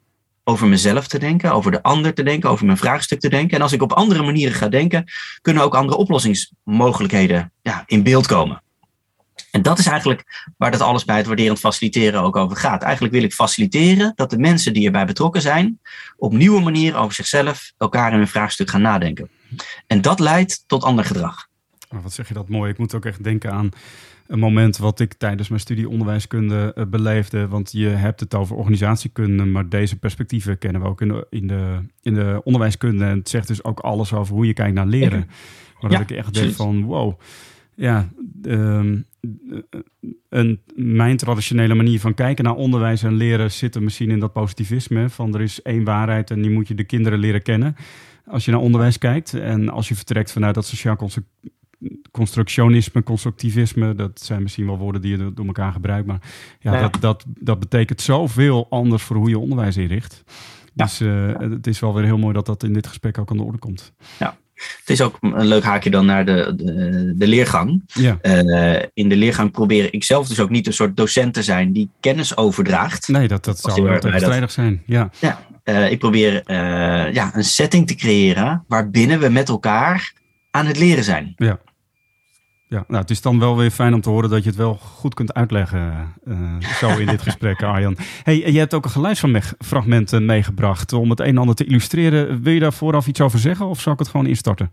over 0.44 0.68
mezelf 0.68 1.08
te 1.08 1.20
denken, 1.20 1.51
over 1.51 1.72
de 1.72 1.84
ander 1.84 2.13
te 2.13 2.24
denken, 2.24 2.50
over 2.50 2.66
mijn 2.66 2.78
vraagstuk 2.78 3.20
te 3.20 3.30
denken. 3.30 3.58
En 3.58 3.63
als 3.63 3.72
ik 3.72 3.82
op 3.82 3.94
andere 3.94 4.24
manieren 4.24 4.56
ga 4.56 4.68
denken, 4.68 5.06
kunnen 5.42 5.63
ook 5.63 5.75
andere 5.75 5.98
oplossingsmogelijkheden 5.98 7.51
ja, 7.62 7.84
in 7.86 8.04
beeld 8.04 8.28
komen. 8.28 8.63
En 9.51 9.62
dat 9.62 9.79
is 9.79 9.86
eigenlijk 9.86 10.51
waar 10.58 10.72
dat 10.72 10.82
alles 10.82 11.06
bij 11.06 11.18
het 11.18 11.25
waarderend 11.25 11.60
faciliteren 11.60 12.22
ook 12.22 12.36
over 12.36 12.58
gaat. 12.58 12.82
Eigenlijk 12.82 13.13
wil 13.13 13.24
ik 13.24 13.34
faciliteren 13.34 14.12
dat 14.15 14.29
de 14.29 14.38
mensen 14.38 14.74
die 14.74 14.86
erbij 14.86 15.06
betrokken 15.06 15.41
zijn, 15.41 15.79
op 16.18 16.34
nieuwe 16.34 16.62
manieren 16.62 17.00
over 17.00 17.13
zichzelf, 17.13 17.72
elkaar 17.77 18.13
in 18.13 18.20
een 18.20 18.27
vraagstuk 18.27 18.70
gaan 18.70 18.82
nadenken. 18.82 19.29
En 19.88 20.01
dat 20.01 20.20
leidt 20.20 20.63
tot 20.68 20.84
ander 20.84 21.06
gedrag. 21.06 21.48
Wat 21.89 22.13
zeg 22.13 22.27
je 22.27 22.34
dat 22.34 22.50
mooi. 22.50 22.72
Ik 22.72 22.77
moet 22.77 22.94
ook 22.94 23.06
echt 23.06 23.24
denken 23.24 23.51
aan 23.51 23.70
een 24.27 24.39
moment 24.39 24.77
wat 24.77 25.00
ik 25.00 25.13
tijdens 25.13 25.48
mijn 25.48 25.62
studie 25.62 25.89
onderwijskunde 25.89 26.72
uh, 26.75 26.86
beleefde. 26.86 27.48
Want 27.48 27.72
je 27.72 27.88
hebt 27.88 28.20
het 28.20 28.36
over 28.36 28.56
organisatiekunde, 28.56 29.46
maar 29.46 29.70
deze 29.70 29.96
perspectieven 29.96 30.58
kennen 30.58 30.82
we 30.82 30.88
ook 30.88 31.01
in 31.01 31.08
de, 31.08 31.27
in 31.29 31.48
de, 31.48 31.79
in 32.01 32.13
de 32.13 32.41
onderwijskunde. 32.44 33.06
En 33.06 33.18
het 33.18 33.29
zegt 33.29 33.48
dus 33.48 33.63
ook 33.63 33.79
alles 33.79 34.13
over 34.13 34.34
hoe 34.36 34.46
je 34.46 34.53
kijkt 34.53 34.74
naar 34.74 34.86
leren. 34.86 35.29
Dat 35.79 36.00
ik 36.00 36.12
echt 36.12 36.34
denk 36.34 36.53
van 36.53 36.84
wow. 36.84 37.20
Ja, 37.79 38.09
um, 38.43 39.05
een, 40.29 40.62
mijn 40.75 41.17
traditionele 41.17 41.74
manier 41.74 42.00
van 42.00 42.13
kijken 42.13 42.43
naar 42.43 42.55
onderwijs 42.55 43.03
en 43.03 43.13
leren 43.13 43.51
zit 43.51 43.75
er 43.75 43.83
misschien 43.83 44.09
in 44.09 44.19
dat 44.19 44.33
positivisme. 44.33 45.09
Van 45.09 45.33
er 45.33 45.41
is 45.41 45.62
één 45.62 45.83
waarheid 45.83 46.31
en 46.31 46.41
die 46.41 46.51
moet 46.51 46.67
je 46.67 46.75
de 46.75 46.83
kinderen 46.83 47.19
leren 47.19 47.41
kennen. 47.41 47.75
Als 48.25 48.45
je 48.45 48.51
naar 48.51 48.59
onderwijs 48.59 48.98
kijkt 48.98 49.33
en 49.33 49.69
als 49.69 49.88
je 49.88 49.95
vertrekt 49.95 50.31
vanuit 50.31 50.55
dat 50.55 50.65
sociaal 50.65 51.09
constructionisme, 52.12 53.03
constructivisme, 53.03 53.95
dat 53.95 54.19
zijn 54.21 54.41
misschien 54.41 54.65
wel 54.65 54.77
woorden 54.77 55.01
die 55.01 55.17
je 55.17 55.33
door 55.33 55.45
elkaar 55.45 55.71
gebruikt. 55.71 56.07
Maar 56.07 56.21
ja. 56.59 56.81
Dat, 56.81 57.01
dat, 57.01 57.25
dat 57.27 57.59
betekent 57.59 58.01
zoveel 58.01 58.67
anders 58.69 59.03
voor 59.03 59.15
hoe 59.15 59.29
je 59.29 59.39
onderwijs 59.39 59.77
inricht. 59.77 60.24
Ja. 60.74 60.83
Dus 60.83 61.01
uh, 61.01 61.39
het 61.39 61.67
is 61.67 61.79
wel 61.79 61.93
weer 61.93 62.03
heel 62.03 62.17
mooi 62.17 62.33
dat 62.33 62.45
dat 62.45 62.63
in 62.63 62.74
dit 62.74 62.88
gesprek 62.88 63.17
ook 63.17 63.31
aan 63.31 63.38
de 63.38 63.43
orde 63.43 63.57
komt. 63.57 63.93
Ja. 64.19 64.38
Het 64.80 64.89
is 64.89 65.01
ook 65.01 65.18
een 65.22 65.48
leuk 65.48 65.63
haakje 65.63 65.89
dan 65.89 66.06
naar 66.06 66.25
de, 66.25 66.54
de, 66.56 67.13
de 67.16 67.28
leergang. 67.28 67.84
Ja. 67.86 68.18
Uh, 68.22 68.82
in 68.94 69.10
de 69.10 69.16
leergang 69.16 69.51
probeer 69.51 69.94
ik 69.94 70.04
zelf 70.04 70.28
dus 70.28 70.39
ook 70.39 70.50
niet 70.50 70.68
een 70.68 70.74
soort 70.74 70.98
docent 70.98 71.34
te 71.34 71.44
zijn 71.44 71.72
die 71.72 71.89
kennis 72.00 72.38
overdraagt. 72.38 73.08
Nee, 73.08 73.28
dat, 73.28 73.46
dat 73.46 73.60
zou 73.60 73.82
wel 73.82 74.00
tegenstrijdig 74.00 74.51
zijn. 74.51 74.82
Ja. 74.86 75.10
ja 75.20 75.48
uh, 75.63 75.92
ik 75.92 76.00
probeer 76.00 76.34
uh, 76.34 77.13
ja, 77.13 77.32
een 77.34 77.44
setting 77.44 77.88
te 77.88 77.96
creëren 77.96 78.63
waarbinnen 78.68 79.20
we 79.20 79.30
met 79.30 79.50
elkaar 79.50 80.13
aan 80.51 80.66
het 80.66 80.78
leren 80.78 81.04
zijn. 81.04 81.34
Ja. 81.36 81.60
Ja, 82.70 82.84
nou, 82.88 83.02
het 83.02 83.10
is 83.10 83.22
dan 83.22 83.40
wel 83.40 83.58
weer 83.58 83.72
fijn 83.72 83.94
om 83.94 84.02
te 84.02 84.10
horen 84.10 84.30
dat 84.30 84.44
je 84.44 84.50
het 84.50 84.58
wel 84.58 84.74
goed 84.76 85.14
kunt 85.14 85.34
uitleggen. 85.34 86.14
Uh, 86.26 86.58
zo 86.80 86.98
in 86.98 87.06
dit 87.06 87.22
gesprek, 87.22 87.64
Arjan. 87.64 87.98
Hey, 88.24 88.52
je 88.52 88.60
hebt 88.60 88.74
ook 88.74 88.86
een 88.86 88.92
geluidsfragment 88.92 90.12
meegebracht 90.12 90.94
om 90.94 91.10
het 91.10 91.20
een 91.20 91.26
en 91.26 91.38
ander 91.38 91.56
te 91.56 91.66
illustreren. 91.66 92.42
Wil 92.42 92.54
je 92.54 92.60
daar 92.60 92.74
vooraf 92.74 93.08
iets 93.08 93.22
over 93.22 93.40
zeggen 93.40 93.66
of 93.66 93.80
zal 93.82 93.94
ik 93.94 94.00
het 94.00 94.08
gewoon 94.08 94.26
instarten? 94.26 94.72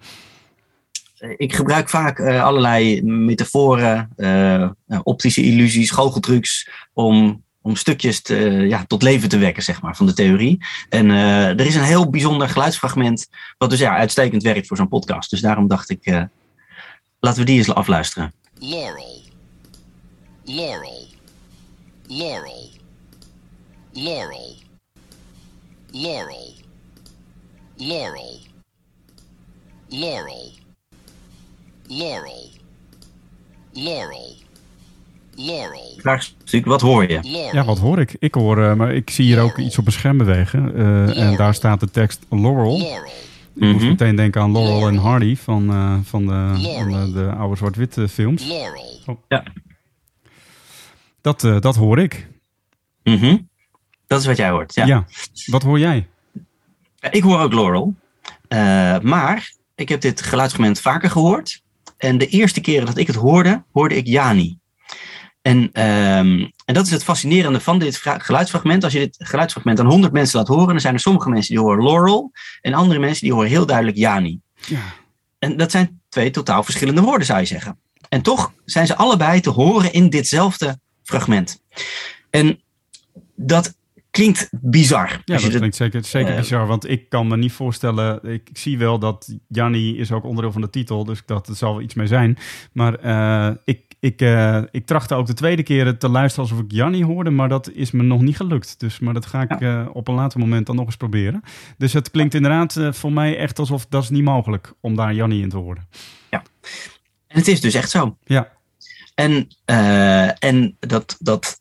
Ik 1.37 1.55
gebruik 1.55 1.89
vaak 1.89 2.19
uh, 2.19 2.45
allerlei 2.45 3.03
metaforen, 3.03 4.11
uh, 4.17 4.71
optische 5.03 5.43
illusies, 5.43 5.91
goocheltrucs 5.91 6.71
om, 6.93 7.43
om 7.63 7.77
stukjes 7.77 8.23
te, 8.23 8.35
ja, 8.69 8.85
tot 8.87 9.03
leven 9.03 9.29
te 9.29 9.39
wekken 9.39 9.63
zeg 9.63 9.83
maar, 9.83 9.97
van 9.97 10.07
de 10.07 10.13
theorie. 10.13 10.65
En 10.89 11.11
er 11.11 11.67
is 11.67 11.75
een 11.75 11.83
heel 11.83 12.11
bijzonder 12.11 12.49
geluidsfragment 12.49 13.29
wat 13.59 13.71
dus 13.71 13.79
ja, 13.79 13.97
uitstekend 13.97 14.43
werkt 14.43 14.67
voor 14.67 14.77
zo'n 14.77 14.89
podcast. 14.89 15.31
Dus 15.31 15.41
daarom 15.41 15.69
dacht 15.69 15.91
ik 15.91 16.29
Laten 17.27 17.41
we 17.41 17.47
die 17.47 17.59
eens 17.59 17.75
afluisteren. 17.75 18.33
Laurel. 18.59 19.21
Laurel. 20.45 21.07
Laurel. 22.07 22.71
Laurel. 23.93 24.55
Laurel. 25.91 26.53
Laurel. 27.77 28.41
Laurel. 29.89 30.51
Laurel. 31.87 32.51
Laurel. 33.73 34.35
Laurel. 35.35 35.95
Vraagstuk, 35.97 36.65
wat 36.65 36.81
hoor 36.81 37.11
je? 37.11 37.49
Ja, 37.53 37.65
wat 37.65 37.79
hoor 37.79 37.99
ik? 37.99 38.17
Ik 38.19 38.35
hoor, 38.35 38.59
uh, 38.59 38.75
maar 38.75 38.95
ik 38.95 39.11
zie 39.11 39.25
hier 39.25 39.41
ook 39.41 39.59
iets 39.59 39.79
op 39.79 39.87
een 39.87 39.93
scherm 39.93 40.19
bewegen. 40.19 40.73
Uh, 40.77 41.19
en 41.19 41.37
daar 41.37 41.55
staat 41.55 41.81
de 41.81 41.91
tekst 41.91 42.27
Laurel. 42.31 42.79
Laurel. 42.79 43.13
Ik 43.57 43.63
moest 43.63 43.77
mhm. 43.77 43.89
meteen 43.89 44.17
denken 44.17 44.41
aan 44.41 44.53
Laurel 44.53 44.89
en 44.89 44.97
Hardy 44.97 45.37
van, 45.37 45.71
uh, 45.71 45.99
van, 46.03 46.27
de, 46.27 46.49
van 46.79 46.91
de, 46.91 47.13
de, 47.13 47.31
oude 47.31 47.57
zwart-witte 47.57 48.09
films. 48.09 48.51
Oh. 49.07 49.17
Ja. 49.29 49.43
Dat, 51.21 51.45
uh, 51.45 51.61
dat 51.61 51.77
hoor 51.77 51.99
ik. 51.99 52.29
Mm 53.03 53.19
-hmm. 53.19 53.49
Dat 54.07 54.21
is 54.21 54.27
wat 54.27 54.37
jij 54.37 54.51
hoort, 54.51 54.75
ja. 54.75 54.87
ja. 54.87 55.05
Wat 55.47 55.63
hoor 55.63 55.79
jij? 55.79 56.09
Ik 57.11 57.23
hoor 57.23 57.41
ook 57.41 57.53
Laurel. 57.53 57.95
Uh, 58.49 58.99
maar 58.99 59.53
ik 59.75 59.89
heb 59.89 60.01
dit 60.01 60.23
geluidsmoment 60.23 60.81
vaker 60.81 61.11
gehoord. 61.11 61.63
En 61.97 62.19
de 62.19 62.27
eerste 62.27 62.61
keren 62.61 62.87
dat 62.87 62.97
ik 62.97 63.07
het 63.07 63.17
hoorde, 63.17 63.65
hoorde 63.73 63.97
ik 63.97 64.07
Jani. 64.07 64.59
En, 65.47 65.59
um, 65.59 66.53
en 66.65 66.75
dat 66.75 66.87
is 66.87 66.91
het 66.91 67.05
fascinerende 67.05 67.61
van 67.61 67.79
dit 67.79 67.97
geluidsfragment. 67.97 68.85
Als 68.85 68.93
je 68.93 68.99
dit 68.99 69.17
geluidsfragment 69.19 69.81
aan 69.81 69.87
100 69.87 70.13
mensen 70.13 70.39
laat 70.39 70.49
horen, 70.49 70.69
dan 70.69 70.81
zijn 70.81 70.95
er 70.95 71.01
sommige 71.01 71.29
mensen 71.29 71.55
die 71.55 71.65
horen 71.65 71.85
Laurel 71.85 72.33
en 72.61 72.75
andere 72.75 73.01
mensen 73.01 73.25
die 73.25 73.33
horen 73.33 73.49
heel 73.49 73.67
duidelijk 73.67 73.97
Jani. 73.97 74.41
Ja. 74.67 74.81
En 75.39 75.57
dat 75.57 75.71
zijn 75.71 76.01
twee 76.09 76.31
totaal 76.31 76.63
verschillende 76.63 77.01
woorden, 77.01 77.27
zou 77.27 77.41
je 77.41 77.47
zeggen. 77.47 77.79
En 78.09 78.23
toch 78.23 78.53
zijn 78.65 78.87
ze 78.87 78.97
allebei 78.97 79.41
te 79.41 79.51
horen 79.51 79.93
in 79.93 80.11
ditzelfde 80.11 80.79
fragment. 81.03 81.61
En 82.31 82.63
dat 83.35 83.76
klinkt 84.17 84.49
bizar. 84.51 85.21
Ja, 85.25 85.39
dat 85.39 85.49
klinkt 85.49 85.77
zeker, 85.77 86.05
zeker 86.05 86.33
uh, 86.33 86.39
bizar. 86.39 86.67
Want 86.67 86.89
ik 86.89 87.09
kan 87.09 87.27
me 87.27 87.37
niet 87.37 87.53
voorstellen... 87.53 88.21
Ik, 88.23 88.49
ik, 88.49 88.59
zie 88.59 88.79
wel 88.79 88.99
dat 88.99 89.37
Janni 89.49 89.99
is 89.99 90.13
ook 90.13 90.25
onderdeel 90.25 90.53
van 90.53 90.61
de 90.61 90.71
titel. 90.71 91.05
Dus 91.05 91.23
dacht, 91.27 91.49
er 91.49 91.55
zal 91.55 91.73
wel 91.73 91.83
iets 91.83 91.95
mee 91.95 92.07
zijn. 92.07 92.39
Maar 92.73 93.05
uh, 93.05 93.57
ik 93.65 93.85
ik, 94.01 94.23
uh, 94.23 94.63
ik 94.71 94.87
trachtte 94.87 95.15
ook 95.15 95.27
de 95.27 95.35
tweede 95.35 95.63
keer 95.63 95.99
te 95.99 96.09
luisteren 96.09 96.49
alsof 96.49 96.65
ik 96.65 96.73
Janni 96.73 97.05
hoorde, 97.05 97.31
maar 97.31 97.49
dat 97.49 97.71
is 97.71 97.91
me 97.91 98.03
nog 98.03 98.21
niet 98.21 98.37
gelukt. 98.37 98.81
Dus, 98.81 98.99
maar 98.99 99.15
dat 99.15 99.27
ga 99.27 99.43
ik 99.43 99.61
ja. 99.61 99.89
op 99.93 100.09
een 100.09 100.15
later 100.15 100.41
moment 100.41 100.67
dan 100.67 100.77
nog 100.77 100.87
eens 100.87 100.97
proberen. 100.97 101.43
Dus 101.79 101.93
het 101.93 102.11
klinkt 102.11 102.35
inderdaad 102.35 102.79
voor 102.91 103.13
mij 103.13 103.37
echt 103.37 103.59
alsof 103.59 103.87
dat 103.87 104.03
is 104.03 104.11
niet 104.11 104.25
mogelijk 104.25 104.73
om 104.81 104.97
daar 104.97 105.15
Janni 105.15 105.43
in 105.43 105.49
te 105.49 105.57
horen. 105.57 105.89
Ja, 106.31 106.43
en 107.27 107.39
het 107.39 107.49
is 107.49 107.61
dus 107.61 107.75
echt 107.75 107.91
zo. 107.91 108.17
Ja. 108.25 108.53
En, 109.15 109.49
en 110.39 110.77
dat, 110.81 111.17
dat 111.19 111.61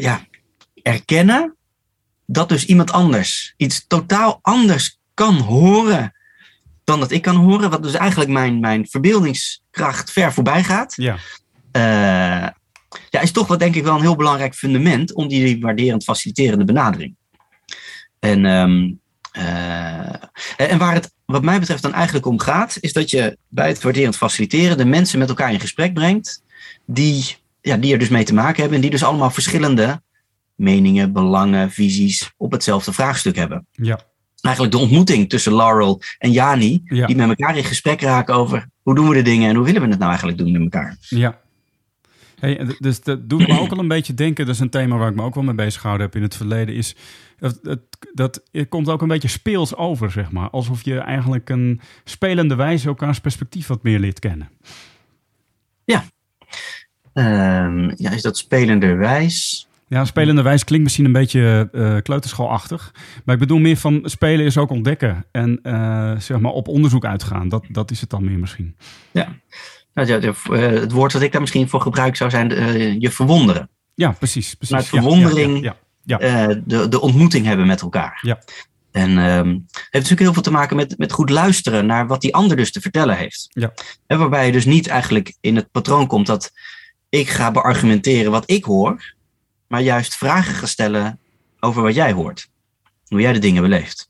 ja, 0.00 0.20
erkennen 0.82 1.54
dat 2.32 2.48
dus 2.48 2.64
iemand 2.64 2.92
anders 2.92 3.54
iets 3.56 3.86
totaal 3.86 4.38
anders 4.42 4.98
kan 5.14 5.34
horen 5.36 6.14
dan 6.84 7.00
dat 7.00 7.10
ik 7.10 7.22
kan 7.22 7.36
horen, 7.36 7.70
wat 7.70 7.82
dus 7.82 7.94
eigenlijk 7.94 8.30
mijn, 8.30 8.60
mijn 8.60 8.88
verbeeldingskracht 8.88 10.10
ver 10.10 10.32
voorbij 10.32 10.64
gaat. 10.64 10.92
Ja 10.96 11.18
uh, 11.72 12.48
ja, 13.10 13.20
is 13.20 13.32
toch 13.32 13.46
wat 13.46 13.58
denk 13.58 13.74
ik 13.74 13.82
wel 13.82 13.94
een 13.94 14.00
heel 14.00 14.16
belangrijk 14.16 14.54
fundament 14.54 15.14
om 15.14 15.28
die 15.28 15.60
waarderend 15.60 16.04
faciliterende 16.04 16.64
benadering. 16.64 17.14
En, 18.18 18.44
um, 18.44 19.00
uh, 19.38 20.14
en 20.56 20.78
waar 20.78 20.94
het 20.94 21.12
wat 21.24 21.42
mij 21.42 21.58
betreft 21.58 21.82
dan 21.82 21.94
eigenlijk 21.94 22.26
om 22.26 22.40
gaat, 22.40 22.76
is 22.80 22.92
dat 22.92 23.10
je 23.10 23.38
bij 23.48 23.68
het 23.68 23.82
waarderend 23.82 24.16
faciliteren 24.16 24.76
de 24.76 24.84
mensen 24.84 25.18
met 25.18 25.28
elkaar 25.28 25.52
in 25.52 25.60
gesprek 25.60 25.94
brengt, 25.94 26.42
die, 26.86 27.36
ja, 27.60 27.76
die 27.76 27.92
er 27.92 27.98
dus 27.98 28.08
mee 28.08 28.24
te 28.24 28.34
maken 28.34 28.60
hebben 28.60 28.74
en 28.74 28.80
die 28.80 28.90
dus 28.90 29.04
allemaal 29.04 29.30
verschillende 29.30 30.02
meningen, 30.60 31.12
belangen, 31.12 31.70
visies 31.70 32.32
op 32.36 32.52
hetzelfde 32.52 32.92
vraagstuk 32.92 33.36
hebben. 33.36 33.66
Ja. 33.72 34.00
Eigenlijk 34.40 34.74
de 34.74 34.80
ontmoeting 34.80 35.28
tussen 35.28 35.54
Laurel 35.54 36.02
en 36.18 36.32
Jani, 36.32 36.80
ja. 36.84 37.06
die 37.06 37.16
met 37.16 37.28
elkaar 37.28 37.56
in 37.56 37.64
gesprek 37.64 38.00
raken 38.00 38.34
over 38.34 38.68
hoe 38.82 38.94
doen 38.94 39.08
we 39.08 39.14
de 39.14 39.22
dingen 39.22 39.48
en 39.48 39.56
hoe 39.56 39.64
willen 39.64 39.82
we 39.82 39.88
het 39.88 39.98
nou 39.98 40.08
eigenlijk 40.08 40.38
doen 40.38 40.52
met 40.52 40.62
elkaar. 40.62 40.96
Ja, 41.00 41.40
Hey, 42.40 42.66
dus 42.78 43.02
dat 43.02 43.28
doet 43.28 43.48
me 43.48 43.60
ook 43.60 43.70
al 43.70 43.78
een 43.78 43.88
beetje 43.98 44.14
denken, 44.14 44.46
dat 44.46 44.54
is 44.54 44.60
een 44.60 44.70
thema 44.70 44.96
waar 44.96 45.10
ik 45.10 45.14
me 45.14 45.22
ook 45.22 45.34
wel 45.34 45.44
mee 45.44 45.54
bezig 45.54 45.80
gehouden 45.80 46.06
heb 46.06 46.16
in 46.16 46.22
het 46.22 46.36
verleden, 46.36 46.74
is 46.74 46.94
dat, 47.38 47.58
dat, 47.62 47.80
dat 48.14 48.42
het 48.52 48.68
komt 48.68 48.88
ook 48.88 49.02
een 49.02 49.08
beetje 49.08 49.28
speels 49.28 49.76
over, 49.76 50.10
zeg 50.10 50.30
maar. 50.30 50.50
Alsof 50.50 50.84
je 50.84 50.98
eigenlijk 50.98 51.48
een 51.48 51.80
spelende 52.04 52.54
wijze 52.54 52.88
elkaars 52.88 53.20
perspectief 53.20 53.66
wat 53.66 53.82
meer 53.82 53.98
leert 53.98 54.18
kennen. 54.18 54.50
Ja. 55.84 56.04
Um, 57.14 57.92
ja, 57.96 58.10
is 58.10 58.22
dat 58.22 58.38
spelenderwijs? 58.38 59.68
Ja, 59.90 60.04
spelenderwijs 60.04 60.64
klinkt 60.64 60.84
misschien 60.84 61.04
een 61.04 61.12
beetje 61.12 61.68
uh, 61.72 61.96
kleuterschoolachtig. 62.02 62.94
Maar 63.24 63.34
ik 63.34 63.40
bedoel 63.40 63.58
meer 63.58 63.76
van 63.76 64.00
spelen 64.04 64.46
is 64.46 64.58
ook 64.58 64.70
ontdekken. 64.70 65.24
En 65.30 65.60
uh, 65.62 66.18
zeg 66.18 66.38
maar 66.38 66.52
op 66.52 66.68
onderzoek 66.68 67.04
uitgaan. 67.04 67.48
Dat, 67.48 67.64
dat 67.68 67.90
is 67.90 68.00
het 68.00 68.10
dan 68.10 68.24
meer 68.24 68.38
misschien. 68.38 68.76
Ja. 69.10 69.28
Nou, 69.94 70.34
het 70.50 70.92
woord 70.92 71.12
dat 71.12 71.22
ik 71.22 71.32
daar 71.32 71.40
misschien 71.40 71.68
voor 71.68 71.80
gebruik 71.80 72.16
zou 72.16 72.30
zijn 72.30 72.52
uh, 72.52 73.00
je 73.00 73.10
verwonderen. 73.10 73.68
Ja, 73.94 74.10
precies. 74.10 74.54
precies. 74.54 74.88
Verwondering 74.88 75.62
ja, 75.62 75.76
ja, 76.04 76.18
ja, 76.20 76.60
de, 76.64 76.88
de 76.88 77.00
ontmoeting 77.00 77.46
hebben 77.46 77.66
met 77.66 77.80
elkaar. 77.80 78.18
Ja. 78.22 78.38
En 78.90 79.10
um, 79.10 79.66
heeft 79.70 79.92
natuurlijk 79.92 80.20
heel 80.20 80.32
veel 80.32 80.42
te 80.42 80.50
maken 80.50 80.76
met, 80.76 80.98
met 80.98 81.12
goed 81.12 81.30
luisteren 81.30 81.86
naar 81.86 82.06
wat 82.06 82.20
die 82.20 82.34
ander 82.34 82.56
dus 82.56 82.72
te 82.72 82.80
vertellen 82.80 83.16
heeft. 83.16 83.46
Ja. 83.48 83.72
En 84.06 84.18
waarbij 84.18 84.46
je 84.46 84.52
dus 84.52 84.64
niet 84.64 84.88
eigenlijk 84.88 85.34
in 85.40 85.56
het 85.56 85.70
patroon 85.70 86.06
komt 86.06 86.26
dat 86.26 86.52
ik 87.08 87.28
ga 87.28 87.50
beargumenteren 87.50 88.30
wat 88.30 88.50
ik 88.50 88.64
hoor. 88.64 89.18
Maar 89.70 89.80
juist 89.82 90.16
vragen 90.16 90.54
gaan 90.54 90.68
stellen 90.68 91.18
over 91.60 91.82
wat 91.82 91.94
jij 91.94 92.12
hoort. 92.12 92.48
Hoe 93.06 93.20
jij 93.20 93.32
de 93.32 93.38
dingen 93.38 93.62
beleeft. 93.62 94.08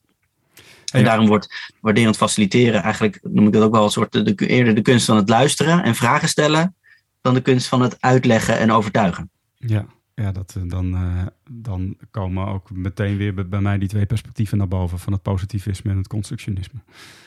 En 0.92 1.01
Ja. 1.01 1.05
daarom 1.07 1.27
wordt 1.27 1.73
waarderend 1.81 2.16
faciliteren 2.16 2.83
eigenlijk, 2.83 3.20
noem 3.23 3.46
ik 3.46 3.53
dat 3.53 3.62
ook 3.62 3.73
wel 3.73 3.85
een 3.85 3.90
soort, 3.90 4.12
de, 4.12 4.35
eerder 4.46 4.75
de 4.75 4.83
kunst 4.83 5.07
van 5.07 5.16
het 5.16 5.29
luisteren 5.29 5.83
en 5.83 5.94
vragen 5.94 6.29
stellen, 6.29 6.75
dan 7.20 7.35
de 7.35 7.40
kunst 7.40 7.66
van 7.66 7.83
het 7.83 8.01
uitleggen 8.01 8.59
en 8.59 8.73
overtuigen. 8.73 9.31
Ja, 9.57 9.87
ja 10.14 10.33
dat, 10.33 10.55
eh, 10.57 10.62
dan, 10.66 10.94
eh, 10.94 11.27
dan 11.51 11.96
komen 12.11 12.46
ook 12.46 12.70
meteen 12.70 13.16
weer 13.16 13.49
bij, 13.49 13.61
mij 13.61 13.79
die 13.79 13.88
twee 13.88 14.07
perspectieven 14.07 14.59
naar 14.59 14.68
boven 14.68 14.99
van 14.99 15.12
het 15.12 15.23
positivisme 15.23 15.90
en 15.90 15.96
het 15.96 16.09
constructionisme. 16.09 16.79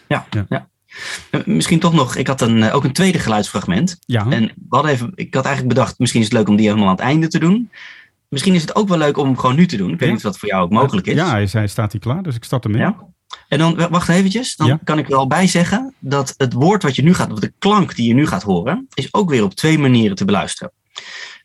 Ja, 0.07 0.25
Ja. 0.29 0.45
ja. 0.49 0.67
Eh, 1.29 1.45
Misschien 1.45 1.79
toch 1.79 1.93
nog, 1.93 2.15
ik 2.15 2.27
had 2.27 2.41
een, 2.41 2.71
ook 2.71 2.83
een 2.83 2.93
tweede 2.93 3.19
geluidsfragment. 3.19 3.99
Ja, 4.05 4.25
En 4.29 4.43
we 4.45 4.51
hadden 4.69 4.91
even, 4.91 5.11
ik 5.15 5.33
had 5.33 5.45
eigenlijk 5.45 5.75
bedacht, 5.75 5.99
misschien 5.99 6.21
is 6.21 6.27
het 6.27 6.35
leuk 6.37 6.47
om 6.47 6.55
die 6.55 6.65
helemaal 6.67 6.87
aan 6.87 6.95
het 6.95 7.03
einde 7.03 7.27
te 7.27 7.39
doen. 7.39 7.69
Misschien 8.33 8.53
is 8.53 8.61
het 8.61 8.75
ook 8.75 8.87
wel 8.87 8.97
leuk 8.97 9.17
om 9.17 9.25
hem 9.25 9.37
gewoon 9.37 9.55
nu 9.55 9.65
te 9.67 9.77
doen. 9.77 9.91
Ik 9.93 9.99
weet 9.99 10.07
niet 10.09 10.17
of 10.17 10.23
dat 10.23 10.37
voor 10.37 10.49
jou 10.49 10.63
ook 10.63 10.69
mogelijk 10.71 11.07
is. 11.07 11.15
ja 11.15 11.29
hij, 11.29 11.47
zei, 11.47 11.67
staat 11.67 11.91
hier 11.91 12.01
klaar, 12.01 12.23
dus 12.23 12.35
ik 12.35 12.43
start 12.43 12.63
hem 12.63 12.73
in. 12.73 12.79
Ja. 12.79 12.95
En 13.47 13.57
dan, 13.59 13.87
wacht 13.89 14.09
eventjes, 14.09 14.55
dan 14.55 14.67
Ja. 14.67 14.79
kan 14.83 14.97
ik 14.97 15.09
er 15.09 15.15
al 15.15 15.27
bij 15.27 15.47
zeggen 15.47 15.93
dat 15.99 16.33
het 16.37 16.53
woord 16.53 16.83
wat 16.83 16.95
je 16.95 17.03
nu 17.03 17.13
gaat, 17.13 17.31
of 17.31 17.39
de 17.39 17.53
klank 17.59 17.95
die 17.95 18.07
je 18.07 18.13
nu 18.13 18.27
gaat 18.27 18.43
horen, 18.43 18.87
is 18.93 19.13
ook 19.13 19.29
weer 19.29 19.43
op 19.43 19.53
twee 19.53 19.79
manieren 19.79 20.15
te 20.15 20.25
beluisteren. 20.25 20.71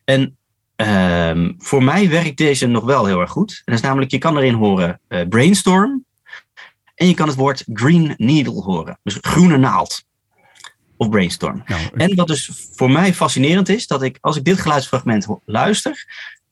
En 0.05 0.37
ehm, 0.77 1.53
voor 1.59 1.83
mij 1.83 2.09
werkt 2.09 2.37
deze 2.37 2.67
nog 2.67 2.85
wel 2.85 3.07
heel 3.07 3.21
erg 3.21 3.31
goed. 3.31 3.51
En 3.51 3.63
dat 3.65 3.75
is 3.75 3.81
namelijk, 3.81 4.11
je 4.11 4.19
kan 4.19 4.37
erin 4.37 4.55
horen 4.55 5.01
eh, 5.09 5.21
brainstorm 5.29 6.05
en 6.95 7.07
je 7.09 7.15
kan 7.15 7.27
het 7.29 7.37
woord 7.37 7.65
green 7.73 8.15
needle 8.17 8.63
horen. 8.63 8.99
Dus 9.03 9.19
groene 9.21 9.57
naald. 9.57 10.07
Of 10.97 11.09
brainstorm. 11.09 11.63
Nou, 11.67 11.81
ik- 11.83 11.93
En 12.01 12.15
wat 12.15 12.27
dus 12.27 12.51
voor 12.73 12.91
mij 12.91 13.15
fascinerend 13.15 13.69
is, 13.69 13.87
dat 13.87 14.03
ik 14.03 14.19
als 14.21 14.37
ik 14.37 14.45
dit 14.45 14.61
geluidsfragment 14.61 15.27
luister, 15.45 16.07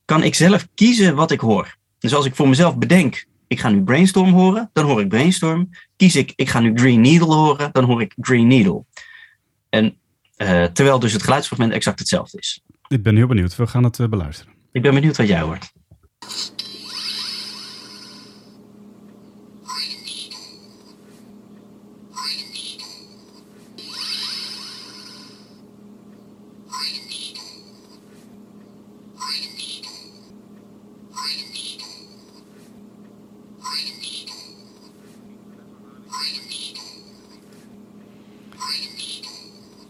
kan 0.07 0.23
ik 0.23 0.35
zelf 0.35 0.69
kiezen 0.75 1.15
wat 1.15 1.31
ik 1.31 1.41
hoor. 1.41 1.77
Dus 1.99 2.15
als 2.15 2.27
ik 2.27 2.35
voor 2.35 2.49
mezelf 2.49 2.79
bedenk, 2.79 3.27
ik 3.47 3.61
ga 3.61 3.69
nu 3.69 3.83
brainstorm 3.83 4.33
horen, 4.33 4.71
dan 4.73 4.85
hoor 4.85 5.01
ik 5.01 5.09
brainstorm. 5.09 5.71
Kies 5.97 6.17
ik, 6.17 6.33
ik 6.37 6.49
ga 6.49 6.61
nu 6.61 6.73
green 6.75 7.01
needle 7.01 7.35
horen, 7.35 7.69
dan 7.73 7.85
hoor 7.85 8.01
ik 8.01 8.15
green 8.21 8.47
needle. 8.47 8.85
En 9.69 9.97
eh, 10.37 10.65
terwijl 10.65 10.99
dus 10.99 11.13
het 11.13 11.23
geluidsfragment 11.23 11.73
exact 11.73 11.99
hetzelfde 11.99 12.39
is. 12.39 12.61
ik 12.89 13.03
ben 13.03 13.17
heel 13.17 13.27
benieuwd. 13.27 13.57
We 13.57 13.67
gaan 13.67 13.85
het 13.85 14.01
eh, 14.01 14.09
beluisteren. 14.09 14.53
Ik 14.73 14.83
ben 14.83 14.95
benieuwd 14.95 15.17
wat 15.17 15.29
jij 15.29 15.41
hoort. 15.41 15.73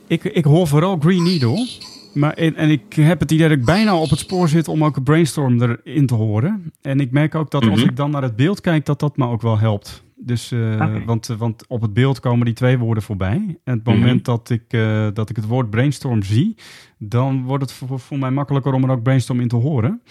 Ik, 0.06 0.24
ik 0.24 0.44
hoor 0.44 0.66
vooral 0.66 0.96
Green 1.00 1.22
Needle. 1.22 1.68
Maar 2.14 2.32
en, 2.32 2.54
en 2.54 2.70
ik 2.70 2.92
heb 2.92 3.20
het 3.20 3.30
idee 3.30 3.48
dat 3.48 3.58
ik 3.58 3.64
bijna 3.64 3.96
op 3.96 4.10
het 4.10 4.18
spoor 4.18 4.48
zit 4.48 4.68
om 4.68 4.84
ook 4.84 4.96
een 4.96 5.02
brainstorm 5.02 5.62
erin 5.62 6.06
te 6.06 6.14
horen. 6.14 6.72
En 6.82 7.00
ik 7.00 7.10
merk 7.10 7.34
ook 7.34 7.50
dat 7.50 7.68
als 7.68 7.80
Mhm. 7.80 7.88
ik 7.88 7.96
dan 7.96 8.10
naar 8.10 8.22
het 8.22 8.36
beeld 8.36 8.60
kijk, 8.60 8.86
dat 8.86 9.00
dat 9.00 9.16
me 9.16 9.26
ook 9.26 9.42
wel 9.42 9.58
helpt. 9.58 10.04
Dus, 10.16 10.52
eh, 10.52 11.04
want, 11.04 11.28
eh, 11.28 11.36
want 11.36 11.66
op 11.68 11.80
het 11.82 11.92
beeld 11.92 12.20
komen 12.20 12.44
die 12.44 12.54
twee 12.54 12.78
woorden 12.78 13.02
voorbij. 13.02 13.58
En 13.64 13.74
het 13.74 13.84
moment 13.84 14.14
Mhm. 14.14 14.22
dat, 14.22 14.50
ik, 14.50 14.62
eh, 14.68 15.06
dat 15.12 15.30
ik 15.30 15.36
het 15.36 15.46
woord 15.46 15.70
brainstorm 15.70 16.22
zie, 16.22 16.54
dan 16.98 17.42
wordt 17.44 17.62
het 17.62 17.72
voor, 17.72 18.00
voor 18.00 18.18
mij 18.18 18.30
makkelijker 18.30 18.72
om 18.72 18.84
er 18.84 18.90
ook 18.90 19.02
brainstorm 19.02 19.40
in 19.40 19.48
te 19.48 19.56
horen. 19.56 20.02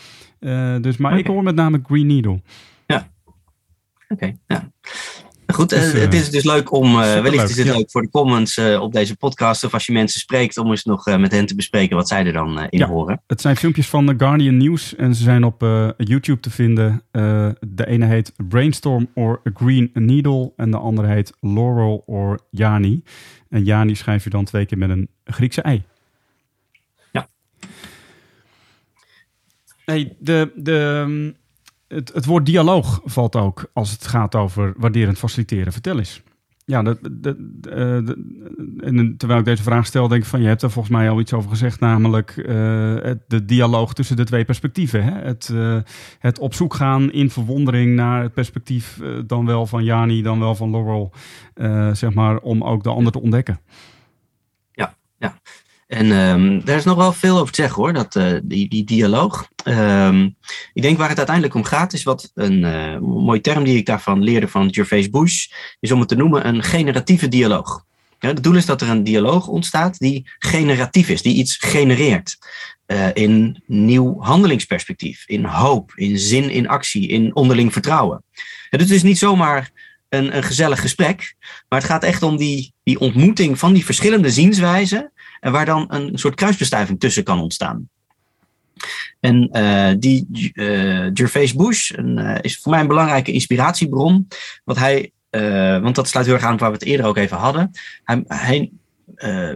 Dus, 0.82 0.98
maar 0.98 1.18
ik 1.18 1.28
hoor 1.28 1.44
met 1.44 1.56
name 1.56 1.80
Green 1.84 2.08
Needle. 2.08 2.42
Oké, 4.10 4.34
ja. 4.48 4.72
Goed, 5.56 5.70
Dus, 5.70 5.80
eh, 5.94 5.96
eh, 5.96 6.02
het 6.02 6.14
is 6.14 6.30
dus 6.30 6.44
leuk 6.44 6.72
om, 6.72 6.86
eh, 7.02 7.22
wellicht 7.22 7.50
is 7.50 7.58
het 7.58 7.68
ja. 7.68 7.76
leuk 7.76 7.92
voor 7.92 8.02
de 8.02 8.10
comments 8.10 8.58
eh, 8.58 8.82
op 8.82 8.94
deze 8.94 9.16
podcast, 9.18 9.64
of 9.64 9.74
als 9.74 9.86
je 9.86 9.92
mensen 9.92 10.20
spreekt, 10.20 10.58
om 10.58 10.70
eens 10.70 10.84
nog 10.84 11.08
eh, 11.08 11.18
met 11.18 11.32
hen 11.32 11.46
te 11.46 11.56
bespreken 11.56 11.96
wat 11.96 12.08
zij 12.08 12.26
er 12.26 12.34
dan 12.34 12.60
eh, 12.60 12.66
in 12.70 12.80
Ja. 12.80 12.88
horen. 12.88 13.22
Het 13.28 13.42
zijn 13.42 13.56
filmpjes 13.56 13.88
van 13.88 14.06
The 14.06 14.14
Guardian 14.18 14.58
News 14.58 14.96
en 14.96 15.16
ze 15.16 15.24
zijn 15.24 15.44
op 15.44 15.64
eh, 15.64 15.90
YouTube 15.98 16.40
te 16.40 16.50
vinden. 16.50 17.02
Eh, 17.12 17.50
de 17.68 17.88
ene 17.88 18.06
heet 18.06 18.34
Brainstorm 18.50 19.08
or 19.14 19.42
a 19.48 19.52
Green 19.54 19.90
Needle 19.94 20.54
en 20.56 20.72
de 20.72 20.78
andere 20.78 21.08
heet 21.08 21.34
Laurel 21.40 22.04
or 22.06 22.40
Yani. 22.50 23.04
En 23.50 23.66
Yani 23.66 23.96
schrijf 23.96 24.24
je 24.24 24.30
dan 24.30 24.46
twee 24.46 24.66
keer 24.66 24.78
met 24.78 24.90
een 24.90 25.10
Griekse 25.26 25.62
ei. 25.62 25.84
Ja. 27.12 27.28
Hey, 29.86 30.16
de, 30.20 30.52
de, 30.56 31.34
het, 31.88 32.14
het 32.14 32.26
woord 32.26 32.46
dialoog 32.46 33.02
valt 33.04 33.36
ook 33.36 33.70
als 33.74 33.92
het 33.92 34.08
gaat 34.08 34.36
over 34.36 34.74
waarderend 34.78 35.18
faciliteren. 35.18 35.74
Vertel 35.74 35.98
eens. 35.98 36.22
Ja, 36.66 36.84
dat, 36.84 37.00
dat, 37.12 37.36
eh, 37.36 37.76
de- 37.76 38.78
en 38.80 39.18
terwijl 39.18 39.40
ik 39.40 39.46
deze 39.46 39.64
vraag 39.64 39.86
stel, 39.86 40.08
denk 40.08 40.22
ik 40.22 40.28
van 40.30 40.42
je 40.42 40.48
hebt 40.48 40.62
er 40.62 40.72
volgens 40.72 40.96
mij 40.96 41.10
al 41.10 41.20
iets 41.20 41.34
over 41.34 41.50
gezegd, 41.50 41.80
namelijk 41.80 42.38
eh, 42.38 42.46
de 43.28 43.46
dialoog 43.46 43.94
tussen 43.94 44.16
de 44.16 44.24
twee 44.24 44.46
perspectieven. 44.46 45.04
Hè? 45.04 45.12
Het, 45.12 45.50
eh, 45.54 45.78
het 46.20 46.40
op 46.40 46.54
zoek 46.54 46.74
gaan 46.74 47.12
in 47.12 47.30
verwondering 47.30 47.96
naar 47.96 48.22
het 48.22 48.34
perspectief 48.34 49.00
dan 49.26 49.46
wel 49.46 49.66
van 49.66 49.84
Jani, 49.84 50.22
dan 50.22 50.40
wel 50.40 50.56
van 50.56 50.72
Laurel, 50.72 51.14
zeg 51.96 52.14
maar, 52.14 52.38
om 52.38 52.64
ook 52.64 52.84
de 52.84 52.90
ander 52.90 53.12
te 53.12 53.22
ontdekken. 53.22 53.60
En 55.88 56.12
ehm, 56.12 56.60
daar 56.64 56.78
is 56.78 56.84
nog 56.84 56.98
wel 56.98 57.14
veel 57.14 57.38
over 57.38 57.54
te 57.54 57.62
zeggen 57.62 57.82
hoor, 57.82 57.94
dat, 57.94 58.16
eh, 58.16 58.34
die, 58.44 58.70
die 58.70 58.84
dialoog. 58.84 59.50
Ehm, 59.64 60.30
ik 60.74 60.82
denk 60.82 60.98
waar 60.98 61.10
het 61.10 61.18
uiteindelijk 61.18 61.56
om 61.56 61.64
gaat, 61.64 61.94
is 61.94 62.04
wat 62.04 62.32
een 62.34 62.64
eh, 62.64 63.00
mooie 63.00 63.42
term 63.42 63.64
die 63.64 63.78
ik 63.78 63.86
daarvan 63.86 64.24
leerde 64.24 64.48
van 64.48 64.74
Gervais 64.74 65.10
Bush, 65.10 65.48
is 65.80 65.92
om 65.92 66.00
het 66.00 66.08
te 66.08 66.16
noemen 66.16 66.48
een 66.48 66.64
generatieve 66.64 67.28
dialoog. 67.28 67.86
Ja, 68.20 68.28
het 68.28 68.44
doel 68.44 68.56
is 68.56 68.66
dat 68.66 68.82
er 68.82 68.90
een 68.90 69.04
dialoog 69.04 69.48
ontstaat 69.48 70.00
die 70.00 70.30
generatief 70.40 71.10
is, 71.10 71.22
die 71.22 71.36
iets 71.36 71.58
genereert. 71.58 72.38
eh, 72.86 73.08
in 73.14 73.64
nieuw 73.66 74.22
handelingsperspectief, 74.22 75.24
in 75.28 75.46
hoop, 75.46 75.92
in 75.96 76.20
zin 76.20 76.50
in 76.50 76.68
actie, 76.68 77.08
in 77.08 77.36
onderling 77.36 77.74
vertrouwen. 77.74 78.24
En 78.70 78.80
het 78.80 78.90
is 78.90 79.04
niet 79.04 79.18
zomaar 79.18 79.72
een, 80.10 80.36
een 80.36 80.44
gezellig 80.44 80.82
gesprek, 80.82 81.36
maar 81.70 81.80
het 81.80 81.90
gaat 81.90 82.04
echt 82.04 82.24
om 82.24 82.38
die, 82.38 82.74
die 82.84 83.00
ontmoeting 83.00 83.60
van 83.60 83.74
die 83.74 83.86
verschillende 83.86 84.30
zienswijzen 84.30 85.00
en 85.00 85.12
waar 85.40 85.66
dan 85.66 85.86
een 85.88 86.18
soort 86.18 86.36
kruisbestuiving 86.36 87.00
tussen 87.00 87.24
kan 87.24 87.40
ontstaan. 87.40 87.90
En 89.20 89.50
eh, 89.52 89.96
die 90.00 90.52
eh 90.54 91.10
Gervais 91.14 91.54
Bush 91.54 91.92
eh, 91.92 92.36
is 92.42 92.58
voor 92.58 92.72
mij 92.72 92.82
een 92.82 92.88
belangrijke 92.88 93.32
inspiratiebron. 93.32 94.28
Wat 94.64 94.78
hij, 94.78 95.12
want 95.82 95.96
dat 95.96 96.08
sluit 96.08 96.26
heel 96.26 96.36
erg 96.36 96.44
aan 96.44 96.58
waar 96.58 96.72
we 96.72 96.78
het 96.78 96.86
eerder 96.86 97.06
ook 97.06 97.18
even 97.18 97.38
hadden. 97.38 97.72
Hij, 98.04 98.24
hij 98.28 98.72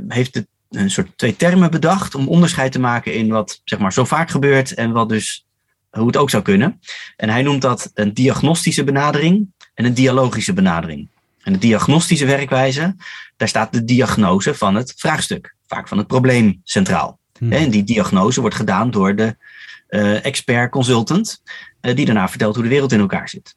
heeft 0.08 0.44
een 0.70 0.92
soort 0.92 1.18
twee 1.18 1.36
termen 1.36 1.72
bedacht 1.72 2.16
om 2.16 2.28
onderscheid 2.28 2.72
te 2.72 2.80
maken 2.80 3.14
in 3.14 3.30
wat 3.30 3.62
zeg 3.64 3.80
maar, 3.80 3.94
zo 3.94 4.06
vaak 4.06 4.30
gebeurt 4.30 4.74
en 4.74 4.92
wat 4.92 5.10
dus, 5.10 5.46
hoe 5.90 6.08
het 6.08 6.18
ook 6.18 6.30
zou 6.30 6.44
kunnen. 6.44 6.80
En 7.16 7.30
hij 7.30 7.42
noemt 7.42 7.62
dat 7.62 7.92
een 7.94 8.14
diagnostische 8.14 8.84
benadering 8.84 9.48
en 9.74 9.86
een 9.86 9.94
dialogische 9.94 10.54
benadering. 10.54 11.08
En 11.44 11.54
de 11.54 11.60
diagnostische 11.60 12.26
werkwijze, 12.26 12.96
daar 13.38 13.48
staat 13.48 13.74
de 13.74 13.84
diagnose 13.84 14.56
van 14.56 14.76
het 14.76 14.94
vraagstuk, 14.98 15.56
vaak 15.70 15.88
van 15.88 15.98
het 15.98 16.08
probleem 16.08 16.62
centraal. 16.64 17.20
Hm. 17.38 17.52
En 17.52 17.70
die 17.70 17.84
diagnose 17.84 18.42
wordt 18.42 18.56
gedaan 18.56 18.92
door 18.92 19.16
de 19.16 19.38
eh, 19.88 20.26
expert-consultant, 20.26 21.42
eh, 21.82 21.96
die 21.96 22.06
daarna 22.06 22.30
vertelt 22.30 22.56
hoe 22.56 22.64
de 22.64 22.70
wereld 22.70 22.92
in 22.92 23.00
elkaar 23.00 23.30
zit. 23.30 23.56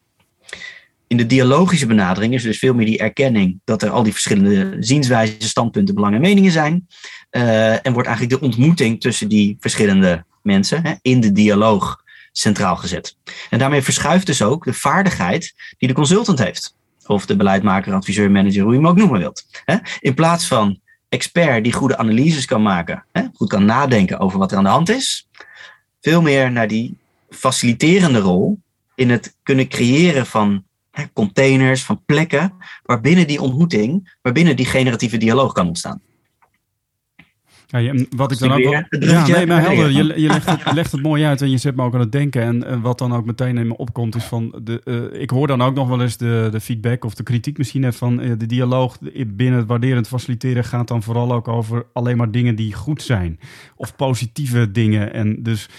In 1.07 1.17
de 1.17 1.25
dialogische 1.25 1.85
benadering 1.85 2.33
is 2.33 2.43
er 2.43 2.49
dus 2.49 2.59
veel 2.59 2.73
meer 2.73 2.85
die 2.85 2.97
erkenning 2.97 3.59
dat 3.63 3.81
er 3.81 3.89
al 3.89 4.03
die 4.03 4.11
verschillende 4.11 4.75
zienswijzen, 4.79 5.41
standpunten, 5.41 5.95
belangen 5.95 6.15
en 6.15 6.21
meningen 6.21 6.51
zijn. 6.51 6.87
Eh, 7.29 7.85
en 7.85 7.93
wordt 7.93 8.07
eigenlijk 8.07 8.39
de 8.39 8.45
ontmoeting 8.45 9.01
tussen 9.01 9.29
die 9.29 9.57
verschillende 9.59 10.25
mensen 10.41 10.85
hè, 10.85 10.93
in 11.01 11.19
de 11.19 11.31
dialoog 11.31 12.03
centraal 12.31 12.75
gezet. 12.75 13.17
En 13.49 13.59
daarmee 13.59 13.81
verschuift 13.81 14.25
dus 14.25 14.41
ook 14.41 14.65
de 14.65 14.73
vaardigheid 14.73 15.53
die 15.77 15.87
de 15.87 15.93
consultant 15.93 16.39
heeft. 16.39 16.75
Of 17.05 17.25
de 17.25 17.35
beleidmaker, 17.35 17.93
adviseur, 17.93 18.31
manager, 18.31 18.63
hoe 18.63 18.71
je 18.71 18.77
hem 18.77 18.87
ook 18.87 18.97
noemen 18.97 19.19
wilt. 19.19 19.45
In 19.99 20.13
plaats 20.13 20.47
van 20.47 20.79
expert 21.13 21.63
die 21.63 21.73
goede 21.73 21.97
analyses 21.97 22.45
kan 22.45 22.61
maken, 22.61 23.05
hè, 23.11 23.23
goed 23.33 23.49
kan 23.49 23.65
nadenken 23.65 24.19
over 24.19 24.39
wat 24.39 24.51
er 24.51 24.57
aan 24.57 24.63
de 24.63 24.69
hand 24.69 24.89
is, 24.89 25.27
veel 26.01 26.21
meer 26.21 26.51
naar 26.51 26.67
die 26.67 26.97
faciliterende 27.29 28.19
rol 28.19 28.59
in 28.95 29.09
het 29.09 29.35
kunnen 29.43 29.67
creëren 29.67 30.25
van 30.25 30.63
hè, 30.91 31.03
containers, 31.13 31.83
van 31.83 32.01
plekken, 32.05 32.53
waarbinnen 32.83 33.27
die 33.27 33.41
ontmoeting, 33.41 34.15
waarbinnen 34.21 34.55
die 34.55 34.65
generatieve 34.65 35.17
dialoog 35.17 35.53
kan 35.53 35.67
ontstaan. 35.67 36.01
Ja, 37.73 37.79
je- 37.79 38.07
wat 38.15 38.31
ik 38.31 38.39
dan 38.39 38.51
ook 38.51 38.63
wel. 38.63 38.83
Ja, 38.99 39.27
nee, 39.27 39.47
maar 39.47 39.61
helder. 39.61 39.91
Je, 39.91 40.21
je 40.21 40.27
legt, 40.27 40.45
het, 40.49 40.73
legt 40.73 40.91
het 40.91 41.01
mooi 41.01 41.23
uit 41.23 41.41
en 41.41 41.49
je 41.49 41.57
zet 41.57 41.75
me 41.75 41.83
ook 41.83 41.93
aan 41.93 41.99
het 41.99 42.11
denken. 42.11 42.41
En, 42.41 42.63
en 42.67 42.81
wat 42.81 42.97
dan 42.97 43.13
ook 43.13 43.25
meteen 43.25 43.57
in 43.57 43.67
me 43.67 43.77
opkomt, 43.77 44.15
is 44.15 44.23
van. 44.23 44.59
De, 44.63 44.81
eh, 45.11 45.21
ik 45.21 45.29
hoor 45.29 45.47
dan 45.47 45.61
ook 45.61 45.75
nog 45.75 45.87
wel 45.87 46.01
eens 46.01 46.17
de, 46.17 46.47
de 46.51 46.59
feedback 46.59 47.05
of 47.05 47.13
de 47.13 47.23
kritiek 47.23 47.57
misschien 47.57 47.83
hè, 47.83 47.93
van 47.93 48.21
eh, 48.21 48.31
de 48.37 48.45
dialoog 48.45 48.97
binnen 49.27 49.59
het 49.59 49.67
waarderend 49.67 50.07
faciliteren 50.07 50.63
gaat 50.63 50.87
dan 50.87 51.03
vooral 51.03 51.33
ook 51.33 51.47
over 51.47 51.85
alleen 51.93 52.17
maar 52.17 52.31
dingen 52.31 52.55
die 52.55 52.73
goed 52.73 53.01
zijn. 53.01 53.39
Of 53.75 53.95
positieve 53.95 54.71
dingen. 54.71 55.13
En 55.13 55.43
dus 55.43 55.69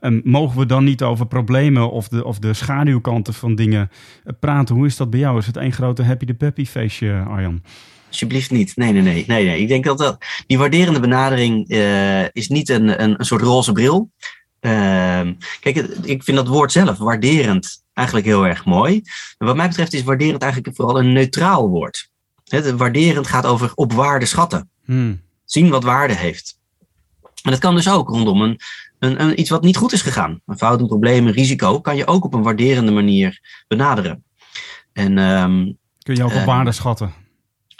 en 0.00 0.20
mogen 0.24 0.58
we 0.58 0.66
dan 0.66 0.84
niet 0.84 1.02
over 1.02 1.26
problemen 1.26 1.90
of 1.90 2.08
de, 2.08 2.24
of 2.24 2.38
de 2.38 2.52
schaduwkanten 2.54 3.34
van 3.34 3.54
dingen 3.54 3.90
eh, 4.24 4.32
praten? 4.40 4.74
Hoe 4.74 4.86
is 4.86 4.96
dat 4.96 5.10
bij 5.10 5.20
jou? 5.20 5.38
Is 5.38 5.46
het 5.46 5.56
één 5.56 5.72
grote 5.72 6.02
happy 6.02 6.24
de 6.24 6.34
peppy 6.34 6.64
feestje, 6.64 7.22
Arjan? 7.28 7.62
Alsjeblieft 8.10 8.50
niet. 8.50 8.76
Nee, 8.76 8.92
nee, 8.92 9.02
nee. 9.02 9.24
nee, 9.26 9.44
nee. 9.44 9.60
Ik 9.60 9.68
denk 9.68 9.84
dat, 9.84 9.98
dat 9.98 10.24
die 10.46 10.58
waarderende 10.58 11.00
benadering 11.00 11.68
eh, 11.68 12.24
is 12.32 12.48
niet 12.48 12.68
een, 12.68 13.02
een, 13.02 13.14
een 13.18 13.24
soort 13.24 13.42
roze 13.42 13.72
bril. 13.72 14.10
Ehm, 14.60 15.34
kijk, 15.60 15.76
ik 16.02 16.22
vind 16.22 16.36
dat 16.36 16.48
woord 16.48 16.72
zelf, 16.72 16.98
waarderend, 16.98 17.84
eigenlijk 17.94 18.26
heel 18.26 18.46
erg 18.46 18.64
mooi. 18.64 19.02
En 19.38 19.46
wat 19.46 19.56
mij 19.56 19.68
betreft 19.68 19.92
is 19.92 20.02
waarderend 20.02 20.42
eigenlijk 20.42 20.76
vooral 20.76 20.98
een 20.98 21.12
neutraal 21.12 21.68
woord. 21.68 22.10
Het 22.44 22.76
waarderend 22.76 23.26
gaat 23.26 23.46
over 23.46 23.72
op 23.74 23.92
waarde 23.92 24.26
schatten. 24.26 24.70
Hmm. 24.84 25.20
Zien 25.44 25.68
wat 25.68 25.84
waarde 25.84 26.14
heeft. 26.14 26.58
En 27.42 27.50
dat 27.50 27.60
kan 27.60 27.74
dus 27.74 27.90
ook 27.90 28.08
rondom 28.08 28.42
een, 28.42 28.60
een, 28.98 29.20
een, 29.20 29.40
iets 29.40 29.50
wat 29.50 29.62
niet 29.62 29.76
goed 29.76 29.92
is 29.92 30.02
gegaan. 30.02 30.40
Een 30.46 30.58
fout, 30.58 30.80
een 30.80 30.86
probleem, 30.86 31.26
een 31.26 31.32
risico, 31.32 31.80
kan 31.80 31.96
je 31.96 32.06
ook 32.06 32.24
op 32.24 32.34
een 32.34 32.42
waarderende 32.42 32.92
manier 32.92 33.40
benaderen. 33.68 34.24
En 34.92 35.18
ehm, 35.18 35.72
Kun 36.02 36.14
je 36.14 36.24
ook 36.24 36.30
op 36.30 36.36
Eh, 36.36 36.44
waarde 36.44 36.72
schatten? 36.72 37.12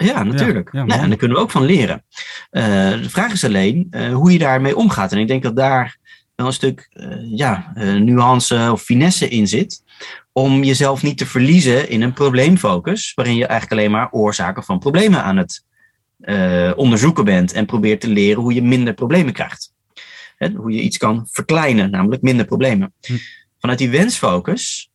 Ja, 0.04 0.22
natuurlijk. 0.22 0.72
ja, 0.72 0.86
en 0.86 1.08
daar 1.08 1.16
kunnen 1.16 1.36
we 1.36 1.42
ook 1.42 1.50
van 1.50 1.64
leren. 1.64 2.04
Eh, 2.50 2.62
de 2.90 3.10
vraag 3.10 3.32
is 3.32 3.44
alleen 3.44 3.86
eh, 3.90 4.12
hoe 4.12 4.32
je 4.32 4.38
daarmee 4.38 4.76
omgaat. 4.76 5.12
En 5.12 5.18
ik 5.18 5.28
denk 5.28 5.42
dat 5.42 5.56
daar 5.56 5.98
wel 6.36 6.46
een 6.46 6.52
stuk 6.52 6.88
eh, 6.92 7.08
ja, 7.36 7.72
nuance 7.98 8.68
of 8.72 8.82
finesse 8.82 9.28
in 9.28 9.48
zit. 9.48 9.82
Om 10.32 10.64
jezelf 10.64 11.02
niet 11.02 11.18
te 11.18 11.26
verliezen 11.26 11.88
in 11.88 12.02
een 12.02 12.12
probleemfocus. 12.12 13.12
Waarin 13.14 13.36
je 13.36 13.46
eigenlijk 13.46 13.80
alleen 13.80 13.90
maar 13.92 14.10
oorzaken 14.10 14.64
van 14.64 14.78
problemen 14.78 15.22
aan 15.22 15.36
het 15.36 15.64
onderzoeken 16.76 17.24
bent. 17.24 17.52
En 17.52 17.66
probeert 17.66 18.00
te 18.00 18.08
leren 18.08 18.42
hoe 18.42 18.54
je 18.54 18.62
minder 18.62 18.94
problemen 18.94 19.32
krijgt. 19.32 19.72
Hè, 20.36 20.50
hoe 20.50 20.72
je 20.72 20.80
iets 20.80 20.96
kan 20.96 21.26
verkleinen, 21.30 21.90
namelijk 21.90 22.22
minder 22.22 22.46
problemen. 22.46 22.92
Hm. 23.00 23.16
Vanuit 23.58 23.78
die 23.78 23.90
wensfocus 23.90 24.89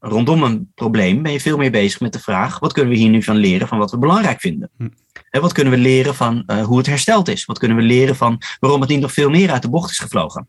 rondom 0.00 0.42
een 0.42 0.72
probleem 0.74 1.22
ben 1.22 1.32
je 1.32 1.40
veel 1.40 1.56
meer 1.56 1.70
bezig 1.70 2.00
met 2.00 2.12
de 2.12 2.20
vraag: 2.20 2.58
wat 2.58 2.72
kunnen 2.72 2.92
we 2.92 2.98
hier 2.98 3.08
nu 3.10 3.22
van 3.22 3.36
leren 3.36 3.68
van 3.68 3.78
wat 3.78 3.90
we 3.90 3.98
belangrijk 3.98 4.40
vinden? 4.40 4.70
Hm. 4.76 4.88
En 5.30 5.40
wat 5.40 5.52
kunnen 5.52 5.72
we 5.72 5.78
leren 5.78 6.14
van 6.14 6.42
eh, 6.46 6.64
hoe 6.64 6.78
het 6.78 6.86
hersteld 6.86 7.28
is? 7.28 7.44
Wat 7.44 7.58
kunnen 7.58 7.76
we 7.76 7.82
leren 7.82 8.16
van 8.16 8.42
waarom 8.60 8.80
het 8.80 8.90
niet 8.90 9.00
nog 9.00 9.12
veel 9.12 9.30
meer 9.30 9.50
uit 9.50 9.62
de 9.62 9.70
bocht 9.70 9.90
is 9.90 9.98
gevlogen? 9.98 10.48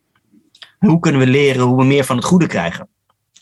Hoe 0.80 1.00
kunnen 1.00 1.22
we 1.22 1.28
leren 1.28 1.62
hoe 1.62 1.78
we 1.78 1.84
meer 1.84 2.04
van 2.04 2.16
het 2.16 2.26
goede 2.26 2.48
krijgen? 2.48 2.88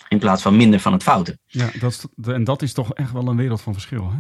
In 0.08 0.20
plaats 0.20 0.42
van 0.42 0.56
minder 0.56 0.80
van 0.80 0.94
het 0.94 1.04
foute. 1.04 1.38
Ja, 1.46 1.70
dat 1.80 1.92
is, 1.92 2.06
de- 2.16 2.34
en 2.34 2.44
dat 2.44 2.62
is 2.62 2.74
toch 2.74 2.94
echt 2.94 3.12
wel 3.12 3.28
een 3.28 3.38
wereld 3.38 3.62
van 3.62 3.74
verschil. 3.74 4.12
Hè? 4.12 4.18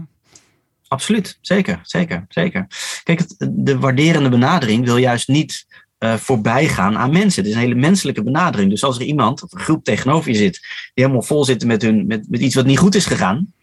Absoluut, 0.87 1.37
zeker, 1.41 1.79
zeker, 1.83 2.25
zeker. 2.27 2.67
Kijk, 3.03 3.19
het, 3.19 3.35
de 3.51 3.79
waarderende 3.79 4.29
benadering 4.29 4.85
wil 4.85 4.97
juist 4.97 5.27
niet 5.27 5.65
eh, 5.99 6.13
voorbij 6.13 6.67
gaan 6.67 6.97
aan 6.97 7.11
mensen. 7.11 7.41
Het 7.41 7.51
is 7.51 7.57
een 7.57 7.61
hele 7.61 7.75
menselijke 7.75 8.23
benadering. 8.23 8.69
Dus 8.69 8.83
als 8.83 8.95
er 8.95 9.05
iemand 9.05 9.43
of 9.43 9.51
een 9.51 9.59
groep 9.59 9.83
tegenover 9.83 10.31
je 10.31 10.37
zit, 10.37 10.59
die 10.93 11.03
helemaal 11.03 11.21
vol 11.21 11.45
zitten 11.45 11.67
met, 11.67 11.81
hun, 11.81 12.07
met, 12.07 12.29
met 12.29 12.39
iets 12.39 12.55
wat 12.55 12.65
niet 12.65 12.77
goed 12.77 12.95
is 12.95 13.05
gegaan, 13.05 13.53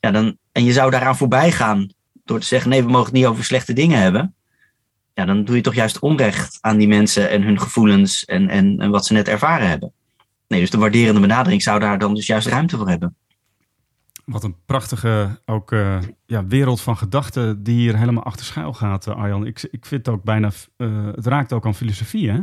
ja, 0.00 0.10
dan, 0.10 0.36
en 0.52 0.64
je 0.64 0.72
zou 0.72 0.90
daaraan 0.90 1.16
voorbij 1.16 1.52
gaan 1.52 1.92
door 2.24 2.40
te 2.40 2.46
zeggen: 2.46 2.70
nee, 2.70 2.82
we 2.82 2.90
mogen 2.90 3.04
het 3.04 3.14
niet 3.14 3.26
over 3.26 3.44
slechte 3.44 3.72
dingen 3.72 3.98
hebben. 3.98 4.34
Ja, 5.14 5.24
dan 5.24 5.44
doe 5.44 5.56
je 5.56 5.62
toch 5.62 5.74
juist 5.74 5.98
onrecht 5.98 6.58
aan 6.60 6.76
die 6.76 6.88
mensen 6.88 7.30
en 7.30 7.42
hun 7.42 7.60
gevoelens 7.60 8.24
en, 8.24 8.48
en, 8.48 8.80
en 8.80 8.90
wat 8.90 9.06
ze 9.06 9.12
net 9.12 9.28
ervaren 9.28 9.68
hebben. 9.68 9.92
Nee, 10.48 10.60
dus 10.60 10.70
de 10.70 10.78
waarderende 10.78 11.20
benadering 11.20 11.62
zou 11.62 11.80
daar 11.80 11.98
dan 11.98 12.14
dus 12.14 12.26
juist 12.26 12.46
ruimte 12.46 12.76
voor 12.76 12.88
hebben. 12.88 13.16
Wat 14.32 14.44
een 14.44 14.56
prachtige 14.66 15.40
ook, 15.46 15.72
eh, 15.72 15.98
ja, 16.26 16.46
wereld 16.46 16.80
van 16.80 16.96
gedachten 16.96 17.62
die 17.62 17.76
hier 17.76 17.98
helemaal 17.98 18.22
achter 18.22 18.46
schuil 18.46 18.72
gaat, 18.72 19.06
eh, 19.06 19.14
Arjan. 19.16 19.46
Ik, 19.46 19.62
ik 19.70 19.86
vind 19.86 20.06
het 20.06 20.14
ook 20.14 20.22
bijna, 20.22 20.50
eh, 20.76 21.06
het 21.14 21.26
raakt 21.26 21.52
ook 21.52 21.66
aan 21.66 21.74
filosofie, 21.74 22.30
hè? 22.30 22.40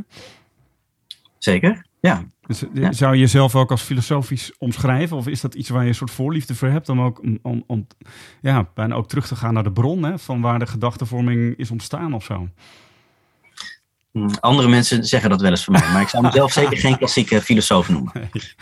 Zeker? 1.38 1.86
Ja. 2.00 2.24
Dus, 2.48 2.64
Ja. 2.74 2.92
Zou 2.92 3.14
je 3.14 3.20
jezelf 3.20 3.56
ook 3.56 3.72
als 3.72 3.82
filosofisch 3.82 4.58
omschrijven? 4.58 5.18
Of 5.18 5.28
is 5.28 5.42
dat 5.42 5.56
iets 5.56 5.70
waar 5.70 5.82
je 5.84 5.88
een 5.90 5.96
soort 5.96 6.12
voorliefde 6.12 6.56
voor 6.56 6.68
hebt? 6.68 6.90
Om 6.90 7.02
ook, 7.02 7.22
om, 7.24 7.40
om, 7.42 7.64
om- 7.68 7.88
ja, 8.42 8.70
bijna 8.74 8.96
ook 8.96 9.08
terug 9.08 9.28
te 9.28 9.36
gaan 9.36 9.54
naar 9.54 9.64
de 9.64 9.72
bron, 9.72 10.04
hè? 10.04 10.20
Van 10.20 10.42
waar 10.42 10.60
de 10.60 10.68
gedachtenvorming 10.68 11.58
is 11.58 11.72
ontstaan 11.72 12.14
of 12.14 12.24
zo. 12.24 12.48
Hm, 14.28 14.34
Andere 14.40 14.68
mensen 14.68 15.06
zeggen 15.06 15.30
dat 15.30 15.42
wel 15.42 15.50
eens 15.52 15.64
van 15.64 15.74
mij, 15.74 15.92
maar 15.94 16.02
ik 16.02 16.08
zou 16.08 16.24
mezelf 16.24 16.52
zeker 16.52 16.78
geen 16.78 16.98
klassieke 16.98 17.42
filosoof 17.42 17.90
noemen. 17.90 18.12
Ik 18.34 18.56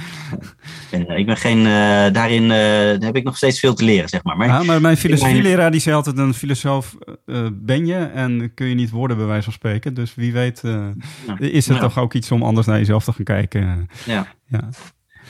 ben, 0.90 1.10
ik 1.18 1.26
ben 1.26 1.38
geen, 1.38 1.58
eh, 1.58 2.14
daarin 2.14 2.52
eh, 2.52 3.06
heb 3.08 3.16
ik 3.16 3.24
nog 3.24 3.38
steeds 3.38 3.60
veel 3.60 3.74
te 3.74 3.84
leren, 3.84 4.10
zeg 4.10 4.24
maar. 4.24 4.38
maar 4.38 4.48
Ja, 4.48 4.64
maar 4.64 4.82
mijn 4.82 4.98
filosofieleraar 4.98 5.72
die 5.72 5.80
zei 5.80 5.96
altijd 5.96 6.18
een 6.18 6.34
filosoof 6.34 6.96
eh, 7.26 7.48
ben 7.54 7.86
je 7.86 7.96
en 7.96 8.52
kun 8.54 8.68
je 8.68 8.76
niet 8.76 8.90
worden 8.90 9.18
bij 9.18 9.26
wijze 9.26 9.44
van 9.44 9.54
spreken. 9.54 9.94
Dus 9.94 10.16
wie 10.16 10.34
weet 10.34 10.62
eh, 10.64 10.88
Ja. 11.28 11.36
is 11.40 11.66
het 11.68 11.76
Ja. 11.76 11.82
toch 11.82 11.98
ook 11.98 12.14
iets 12.14 12.32
om 12.32 12.44
anders 12.44 12.68
naar 12.68 12.78
jezelf 12.78 13.04
te 13.04 13.12
gaan 13.14 13.24
kijken. 13.26 13.90
ja, 14.06 14.28
Ja. 14.48 14.66
het 14.68 14.78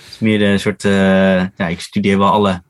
is 0.09 0.19
meer 0.19 0.39
de 0.39 0.57
soort, 0.57 0.85
eh, 0.85 0.91
ja, 1.55 1.67
ik 1.67 1.79
studeer 1.79 2.17
wel 2.17 2.31
alle, 2.31 2.63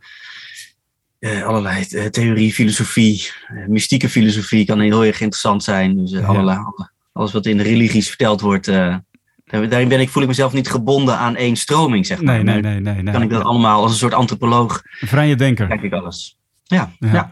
eh, 1.20 1.44
allerlei 1.44 1.84
eh, 1.90 2.06
theorie, 2.06 2.54
filosofie, 2.54 3.30
eh, 3.48 3.68
mystieke 3.68 4.10
filosofie 4.10 4.66
kan 4.66 4.80
heel 4.80 5.06
erg 5.06 5.20
interessant 5.22 5.64
zijn. 5.64 5.96
Dus 5.98 6.12
eh, 6.12 6.20
Ja. 6.20 6.26
allerlei, 6.26 6.58
alle- 6.58 6.90
alles 7.18 7.32
wat 7.32 7.46
in 7.46 7.58
de 7.58 7.64
religies 7.64 8.08
verteld 8.08 8.42
wordt, 8.42 8.66
daar- 8.66 9.04
daarin 9.46 9.88
ben 9.88 10.00
ik, 10.00 10.10
voel 10.10 10.22
ik 10.24 10.28
mezelf 10.30 10.54
niet 10.54 10.70
gebonden 10.70 11.18
aan 11.18 11.36
één 11.36 11.56
stroming, 11.56 12.06
zeg 12.06 12.22
maar. 12.22 12.44
Nee, 12.44 12.62
nee, 12.62 12.62
nee, 12.72 12.80
nee. 12.94 13.04
nee. 13.04 13.14
Kan 13.14 13.22
ik 13.22 13.30
dat 13.30 13.44
allemaal 13.44 13.82
als 13.82 13.92
een 13.92 13.98
soort 13.98 14.14
antropoloog, 14.14 14.82
Vrije 14.86 15.36
denker. 15.36 15.68
kijk 15.68 15.82
ik 15.82 15.94
alles. 15.94 16.38
Ja, 16.64 16.92
Ja. 17.00 17.12
ja. 17.14 17.32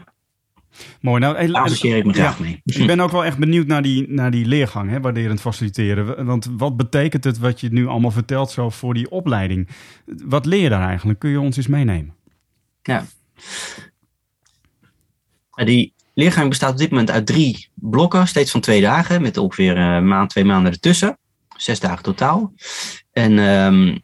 Mooi. 1.00 1.20
Nou, 1.20 1.36
en- 1.36 1.52
associeer 1.54 1.96
ik 1.96 2.04
me 2.04 2.12
graag 2.12 2.38
Ja. 2.38 2.44
mee. 2.44 2.60
Ik 2.64 2.86
ben 2.86 3.00
ook 3.00 3.10
wel 3.10 3.24
echt 3.24 3.38
benieuwd 3.38 3.66
naar 3.66 3.82
die, 3.82 4.08
naar 4.12 4.30
die 4.30 4.46
leergang, 4.46 4.90
hè, 4.90 5.00
waarderend 5.00 5.40
faciliteren. 5.40 6.24
Want 6.26 6.48
wat 6.56 6.76
betekent 6.76 7.24
het 7.24 7.38
wat 7.38 7.60
je 7.60 7.68
nu 7.72 7.86
allemaal 7.86 8.10
vertelt 8.10 8.50
zo 8.50 8.70
voor 8.70 8.94
die 8.94 9.10
opleiding? 9.10 9.68
Wat 10.24 10.46
leer 10.46 10.62
je 10.62 10.68
daar 10.68 10.88
eigenlijk? 10.88 11.18
Kun 11.18 11.30
je 11.30 11.40
ons 11.40 11.56
eens 11.56 11.66
meenemen? 11.66 12.14
Ja. 12.82 13.04
Die 15.64 15.94
leergang 16.16 16.48
bestaat 16.48 16.72
op 16.72 16.78
dit 16.78 16.90
moment 16.90 17.10
uit 17.10 17.26
drie 17.26 17.68
blokken, 17.74 18.28
steeds 18.28 18.50
van 18.50 18.60
twee 18.60 18.80
dagen, 18.80 19.22
met 19.22 19.36
ongeveer 19.36 19.76
een 19.76 20.08
maand, 20.08 20.30
twee 20.30 20.44
maanden 20.44 20.72
ertussen. 20.72 21.18
Zes 21.56 21.80
dagen 21.80 22.02
totaal. 22.02 22.52
En 23.12 23.38
ehm, 23.38 23.98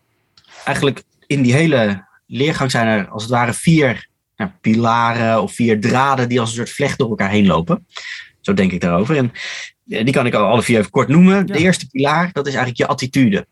eigenlijk 0.64 1.02
in 1.26 1.42
die 1.42 1.52
hele 1.52 2.06
leergang 2.26 2.70
zijn 2.70 2.86
er 2.86 3.08
als 3.08 3.22
het 3.22 3.32
ware 3.32 3.52
vier 3.52 4.08
ja, 4.36 4.56
pilaren 4.60 5.42
of 5.42 5.52
vier 5.52 5.80
draden 5.80 6.28
die 6.28 6.40
als 6.40 6.48
een 6.48 6.56
soort 6.56 6.70
vlecht 6.70 6.98
door 6.98 7.08
elkaar 7.08 7.30
heen 7.30 7.46
lopen. 7.46 7.86
Zo 8.40 8.54
denk 8.54 8.72
ik 8.72 8.80
daarover. 8.80 9.16
En 9.16 9.32
eh, 9.88 10.04
die 10.04 10.14
kan 10.14 10.26
ik 10.26 10.34
al 10.34 10.46
alle 10.46 10.62
vier 10.62 10.78
even 10.78 10.90
kort 10.90 11.08
noemen. 11.08 11.36
Ja. 11.36 11.42
De 11.42 11.58
eerste 11.58 11.86
pilaar, 11.86 12.32
dat 12.32 12.46
is 12.46 12.54
eigenlijk 12.54 12.78
je 12.78 12.86
attitude. 12.86 13.46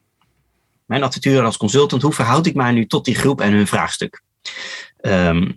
Mijn 0.86 1.02
attitude 1.02 1.42
als 1.42 1.56
consultant, 1.56 2.02
hoe 2.02 2.12
verhoud 2.12 2.46
ik 2.46 2.54
mij 2.54 2.72
nu 2.72 2.86
tot 2.86 3.04
die 3.04 3.14
groep 3.14 3.40
en 3.40 3.52
hun 3.52 3.66
vraagstuk? 3.66 4.22
Ehm, 5.00 5.50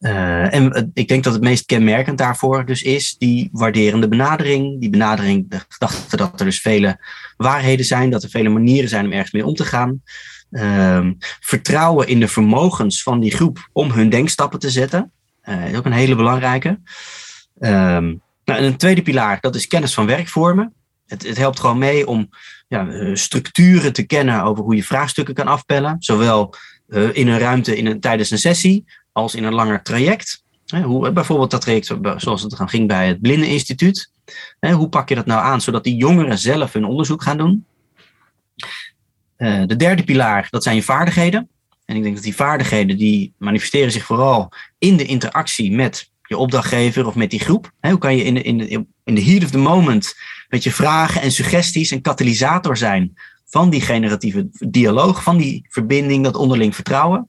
eh, 0.00 0.54
en 0.54 0.90
ik 0.94 1.08
denk 1.08 1.24
dat 1.24 1.32
het 1.32 1.42
meest 1.42 1.66
kenmerkend 1.66 2.18
daarvoor 2.18 2.66
dus 2.66 2.82
is 2.82 3.16
die 3.18 3.48
waarderende 3.52 4.08
benadering. 4.08 4.80
Die 4.80 4.90
benadering, 4.90 5.50
de 5.50 5.60
gedachte 5.68 6.16
dat 6.16 6.40
er 6.40 6.46
dus 6.46 6.60
vele 6.60 6.98
waarheden 7.36 7.84
zijn, 7.84 8.10
dat 8.10 8.22
er 8.22 8.30
vele 8.30 8.48
manieren 8.48 8.88
zijn 8.88 9.04
om 9.04 9.12
ergens 9.12 9.32
mee 9.32 9.46
om 9.46 9.54
te 9.54 9.64
gaan. 9.64 10.02
Ehm, 10.50 11.12
vertrouwen 11.40 12.08
in 12.08 12.20
de 12.20 12.28
vermogens 12.28 13.02
van 13.02 13.20
die 13.20 13.30
groep 13.30 13.68
om 13.72 13.90
hun 13.90 14.08
denkstappen 14.08 14.58
te 14.58 14.70
zetten. 14.70 15.12
Eh, 15.40 15.70
is 15.70 15.76
ook 15.76 15.84
een 15.84 15.92
hele 15.92 16.16
belangrijke. 16.16 16.80
Ehm, 17.58 18.06
nou, 18.44 18.58
en 18.58 18.64
een 18.64 18.76
tweede 18.76 19.02
pilaar, 19.02 19.40
dat 19.40 19.54
is 19.54 19.66
kennis 19.66 19.94
van 19.94 20.06
werkvormen. 20.06 20.74
Het, 21.06 21.26
het 21.26 21.36
helpt 21.36 21.60
gewoon 21.60 21.78
mee 21.78 22.06
om 22.06 22.28
ja, 22.68 22.88
eh, 22.88 23.14
structuren 23.14 23.92
te 23.92 24.02
kennen 24.02 24.42
over 24.42 24.64
hoe 24.64 24.76
je 24.76 24.84
vraagstukken 24.84 25.34
kan 25.34 25.46
afpellen. 25.46 25.96
Zowel 25.98 26.54
in 27.12 27.28
een 27.28 27.38
ruimte 27.38 27.76
in 27.76 27.86
een, 27.86 28.00
tijdens 28.00 28.30
een 28.30 28.38
sessie 28.38 28.84
als 29.12 29.34
in 29.34 29.44
een 29.44 29.54
langer 29.54 29.82
traject. 29.82 30.44
Hoe, 30.82 31.12
bijvoorbeeld 31.12 31.50
dat 31.50 31.60
traject 31.60 31.94
zoals 32.16 32.42
het 32.42 32.54
ging 32.56 32.88
bij 32.88 33.08
het 33.08 33.20
Blindeninstituut. 33.20 34.10
Hoe 34.60 34.88
pak 34.88 35.08
je 35.08 35.14
dat 35.14 35.26
nou 35.26 35.42
aan 35.42 35.60
zodat 35.60 35.84
die 35.84 35.96
jongeren 35.96 36.38
zelf 36.38 36.72
hun 36.72 36.84
onderzoek 36.84 37.22
gaan 37.22 37.36
doen? 37.36 37.64
Eh, 39.36 39.62
de 39.66 39.76
derde 39.76 40.04
pilaar, 40.04 40.46
dat 40.50 40.62
zijn 40.62 40.76
je 40.76 40.82
vaardigheden. 40.82 41.48
En 41.84 41.96
ik 41.96 42.02
denk 42.02 42.14
dat 42.14 42.24
die 42.24 42.34
vaardigheden 42.34 42.96
die 42.96 43.34
manifesteren 43.38 43.92
zich 43.92 44.04
vooral 44.04 44.52
in 44.78 44.96
de 44.96 45.04
interactie 45.04 45.72
met 45.72 46.10
je 46.26 46.36
opdrachtgever 46.36 47.06
of 47.06 47.14
met 47.14 47.30
die 47.30 47.40
groep. 47.40 47.72
Hoe 47.80 47.98
kan 47.98 48.16
je 48.16 48.24
in 48.24 48.34
de, 48.34 48.42
in, 48.42 48.86
in 49.04 49.14
de 49.14 49.24
heat 49.24 49.44
of 49.44 49.50
the 49.50 49.58
moment 49.58 50.14
met 50.48 50.62
je 50.62 50.72
vragen 50.72 51.20
en 51.20 51.32
suggesties 51.32 51.90
een 51.90 52.00
katalysator 52.00 52.76
zijn 52.76 53.14
van 53.46 53.70
die 53.70 53.80
generatieve 53.80 54.48
dialoog, 54.68 55.22
van 55.22 55.36
die 55.36 55.66
verbinding, 55.68 56.24
dat 56.24 56.36
onderling 56.36 56.74
vertrouwen. 56.74 57.28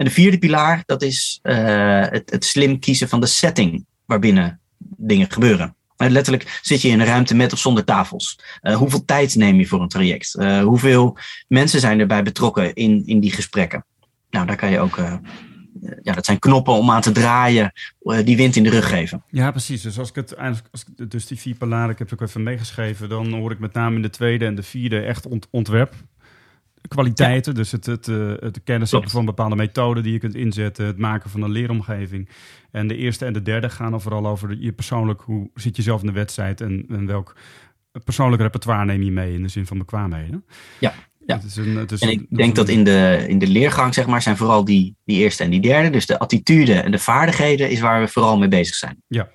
En 0.00 0.06
de 0.06 0.12
vierde 0.12 0.38
pilaar, 0.38 0.82
dat 0.86 1.02
is 1.02 1.38
uh, 1.42 2.00
het, 2.00 2.30
het, 2.30 2.44
slim 2.44 2.78
kiezen 2.78 3.08
van 3.08 3.20
de 3.20 3.26
setting 3.26 3.86
waarbinnen 4.06 4.60
dingen 4.78 5.30
gebeuren. 5.30 5.74
letterlijk 5.96 6.58
zit 6.62 6.82
je 6.82 6.88
in 6.88 7.00
een 7.00 7.06
ruimte 7.06 7.34
met 7.34 7.52
of 7.52 7.58
zonder 7.58 7.84
tafels. 7.84 8.38
hoeveel 8.74 9.04
tijd 9.04 9.34
neem 9.34 9.56
je 9.56 9.66
voor 9.66 9.82
een 9.82 9.88
traject? 9.88 10.32
hoeveel 10.62 11.16
mensen 11.48 11.80
zijn 11.80 12.00
erbij 12.00 12.22
betrokken 12.22 12.74
in, 12.74 13.02
in 13.06 13.20
die 13.20 13.32
gesprekken? 13.32 13.84
Nou, 14.30 14.46
daar 14.46 14.56
kan 14.56 14.70
je 14.70 14.80
ook 14.80 14.96
ja, 16.02 16.12
dat 16.12 16.24
zijn 16.24 16.38
knoppen 16.38 16.74
om 16.74 16.90
aan 16.90 17.00
te 17.00 17.12
draaien 17.12 17.72
die 18.24 18.36
wind 18.36 18.56
in 18.56 18.62
de 18.62 18.70
rug 18.70 18.88
geven. 18.88 19.22
Ja, 19.30 19.50
precies. 19.50 19.82
Dus 19.82 19.98
als 19.98 20.08
ik 20.08 20.14
het 20.14 20.36
als 20.36 20.84
dus 21.08 21.26
die 21.26 21.38
vier 21.38 21.54
pilaren, 21.54 21.90
ik 21.90 21.98
heb 21.98 22.10
het 22.10 22.20
ook 22.20 22.28
even 22.28 22.42
meegeschreven, 22.42 23.08
dan 23.08 23.32
hoor 23.32 23.50
ik 23.50 23.58
met 23.58 23.72
name 23.72 23.96
in 23.96 24.02
de 24.02 24.10
tweede 24.10 24.46
en 24.46 24.54
de 24.54 24.62
vierde 24.62 25.00
echt 25.00 25.26
ontwerp 25.50 25.94
kwaliteiten. 26.88 27.54
Dus 27.54 27.72
het, 27.72 27.86
het, 27.86 28.08
eh, 28.08 28.32
het 28.38 28.60
kennis 28.64 28.90
hebben 28.90 29.10
van 29.10 29.24
bepaalde 29.24 29.56
methoden 29.56 30.02
die 30.02 30.12
je 30.12 30.18
kunt 30.18 30.34
inzetten. 30.34 30.86
Het 30.86 30.98
maken 30.98 31.30
van 31.30 31.42
een 31.42 31.50
leeromgeving. 31.50 32.28
En 32.70 32.86
de 32.86 32.96
eerste 32.96 33.24
en 33.24 33.32
de 33.32 33.42
derde 33.42 33.70
gaan 33.70 33.90
dan 33.90 34.00
vooral 34.00 34.26
over 34.26 34.56
je 34.58 34.72
persoonlijk. 34.72 35.20
Hoe 35.20 35.50
zit 35.54 35.76
je 35.76 35.82
zelf 35.82 36.00
in 36.00 36.06
de 36.06 36.12
wedstrijd 36.12 36.60
en, 36.60 36.84
en 36.88 37.06
welk 37.06 37.34
persoonlijk 38.04 38.42
repertoire 38.42 38.84
neem 38.84 39.02
je 39.02 39.10
mee 39.10 39.34
in 39.34 39.42
de 39.42 39.48
zin 39.48 39.66
van 39.66 39.78
bekwaamheden. 39.78 40.44
Ja. 40.78 40.94
Ja. 41.26 41.36
Het 41.36 41.44
is 41.44 41.56
een, 41.56 41.76
het 41.76 41.92
is 41.92 42.00
en 42.00 42.08
ik 42.08 42.26
denk 42.36 42.54
dat 42.54 42.68
in 42.68 42.84
de, 42.84 43.24
in 43.28 43.38
de 43.38 43.46
leergang, 43.46 43.94
zeg 43.94 44.06
maar, 44.06 44.22
zijn 44.22 44.36
vooral 44.36 44.64
die, 44.64 44.96
die 45.04 45.18
eerste 45.18 45.44
en 45.44 45.50
die 45.50 45.60
derde. 45.60 45.90
Dus 45.90 46.06
de 46.06 46.18
attitude 46.18 46.74
en 46.74 46.90
de 46.90 46.98
vaardigheden 46.98 47.70
is 47.70 47.80
waar 47.80 48.00
we 48.00 48.08
vooral 48.08 48.38
mee 48.38 48.48
bezig 48.48 48.74
zijn. 48.74 49.02
Ja, 49.06 49.28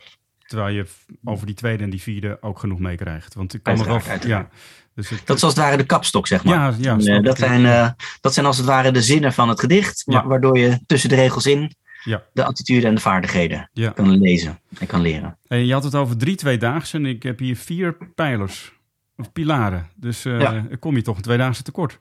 terwijl 0.48 0.76
je 0.76 0.86
over 1.24 1.46
die 1.46 1.56
tweede 1.56 1.84
en 1.84 1.90
die 1.90 2.02
vierde 2.02 2.38
ook 2.42 2.60
genoeg 2.60 2.80
meekrijgt. 2.80 3.34
Want 3.34 3.54
ik 3.54 3.64
kan 3.64 3.78
me 3.78 3.86
wel. 3.86 4.02
Ja, 4.26 4.50
dus 4.96 5.10
dat 5.26 5.38
is 5.38 5.44
als 5.44 5.54
het 5.54 5.64
ware 5.64 5.78
de 5.78 5.84
kapstok, 5.84 6.28
zeg 6.28 6.44
maar. 6.44 6.56
Ja, 6.80 6.98
ja, 6.98 7.18
uh, 7.18 7.24
dat, 7.24 7.38
zijn, 7.38 7.62
uh, 7.62 7.90
dat 8.22 8.34
zijn 8.34 8.46
als 8.46 8.58
het 8.58 8.66
ware 8.66 8.92
de 8.92 9.02
zinnen 9.02 9.34
van 9.34 9.50
het 9.50 9.60
gedicht, 9.60 10.04
waardoor 10.06 10.58
je 10.58 10.80
tussen 10.86 11.10
de 11.10 11.16
regels 11.16 11.46
in 11.46 11.76
ja. 12.04 12.24
de 12.34 12.44
attitude 12.44 12.88
en 12.88 12.96
de 12.96 13.02
vaardigheden 13.02 13.70
kan 13.94 14.20
lezen 14.20 14.60
en 14.80 14.88
kan 14.88 15.02
leren. 15.02 15.38
Je 15.48 15.74
had 15.74 15.84
het 15.84 15.96
over 15.96 16.18
drie 16.18 16.36
tweedaagse 16.36 16.98
en 16.98 17.06
ik 17.06 17.24
heb 17.24 17.40
hier 17.40 17.56
vier 17.56 17.98
pijlers. 18.16 18.74
Of 19.18 19.32
pilaren. 19.32 19.90
Dus 19.96 20.26
uh, 20.26 20.62
kom 20.80 20.96
je 20.96 21.02
toch 21.02 21.16
een 21.16 21.22
tweedaagse 21.22 21.64
tekort. 21.64 21.98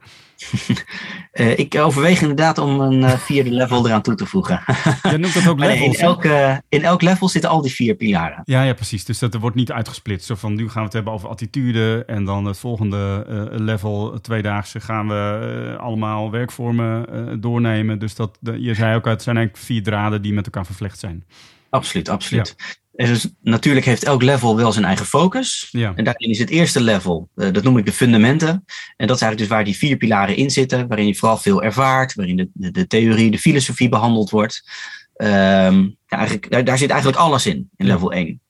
uh, 1.33 1.57
ik 1.65 1.75
overweeg 1.75 2.21
inderdaad 2.21 2.57
om 2.57 2.79
een 2.79 3.01
uh, 3.01 3.11
vierde 3.11 3.51
level 3.51 3.87
eraan 3.87 4.01
toe 4.01 4.15
te 4.15 4.25
voegen. 4.25 4.61
Je 5.11 5.17
noemt 5.17 5.33
dat 5.33 5.47
ook 5.47 5.59
levels. 5.59 5.97
in, 5.97 6.03
elk, 6.03 6.23
in 6.69 6.83
elk 6.83 7.01
level 7.01 7.29
zitten 7.29 7.49
al 7.49 7.61
die 7.61 7.71
vier 7.71 7.95
pilaren. 7.95 8.41
Ja, 8.43 8.63
ja 8.63 8.73
precies. 8.73 9.05
Dus 9.05 9.19
dat 9.19 9.33
wordt 9.35 9.55
niet 9.55 9.71
uitgesplitst. 9.71 10.27
Zo 10.27 10.35
van 10.35 10.55
nu 10.55 10.69
gaan 10.69 10.79
we 10.79 10.83
het 10.83 10.93
hebben 10.93 11.13
over 11.13 11.29
attitude. 11.29 12.03
En 12.07 12.25
dan 12.25 12.45
het 12.45 12.57
volgende 12.57 13.25
level, 13.51 14.19
tweedaagse, 14.21 14.79
gaan 14.79 15.07
we 15.07 15.75
allemaal 15.79 16.31
werkvormen 16.31 17.41
doornemen. 17.41 17.99
Dus 17.99 18.15
dat, 18.15 18.39
je 18.41 18.73
zei 18.73 18.95
ook, 18.95 19.05
het 19.05 19.23
zijn 19.23 19.37
eigenlijk 19.37 19.65
vier 19.65 19.83
draden 19.83 20.21
die 20.21 20.33
met 20.33 20.45
elkaar 20.45 20.65
vervlecht 20.65 20.99
zijn. 20.99 21.23
Absoluut, 21.69 22.09
absoluut. 22.09 22.55
Dus 22.95 23.27
natuurlijk 23.41 23.85
heeft 23.85 24.03
elk 24.03 24.21
level 24.21 24.55
wel 24.55 24.71
zijn 24.71 24.85
eigen 24.85 25.05
focus. 25.05 25.67
Ja. 25.71 25.93
En 25.95 26.03
daarin 26.03 26.29
is 26.29 26.39
het 26.39 26.49
eerste 26.49 26.81
level, 26.81 27.29
uh, 27.35 27.53
dat 27.53 27.63
noem 27.63 27.77
ik 27.77 27.85
de 27.85 27.91
fundamenten. 27.91 28.49
En 28.97 29.07
dat 29.07 29.15
is 29.15 29.21
eigenlijk 29.21 29.37
dus 29.37 29.47
waar 29.47 29.63
die 29.63 29.77
vier 29.77 29.97
pilaren 29.97 30.35
in 30.35 30.49
zitten, 30.49 30.87
waarin 30.87 31.07
je 31.07 31.15
vooral 31.15 31.37
veel 31.37 31.63
ervaart, 31.63 32.13
waarin 32.13 32.35
de, 32.35 32.49
de, 32.53 32.71
de 32.71 32.87
theorie, 32.87 33.31
de 33.31 33.39
filosofie 33.39 33.89
behandeld 33.89 34.29
wordt. 34.29 34.69
Um, 35.17 35.97
ja, 36.07 36.17
eigenlijk, 36.17 36.51
daar, 36.51 36.63
daar, 36.63 36.77
zit 36.77 36.89
eigenlijk 36.89 37.21
alles 37.21 37.45
in, 37.45 37.69
in 37.77 37.85
level 37.85 38.11
1. 38.11 38.41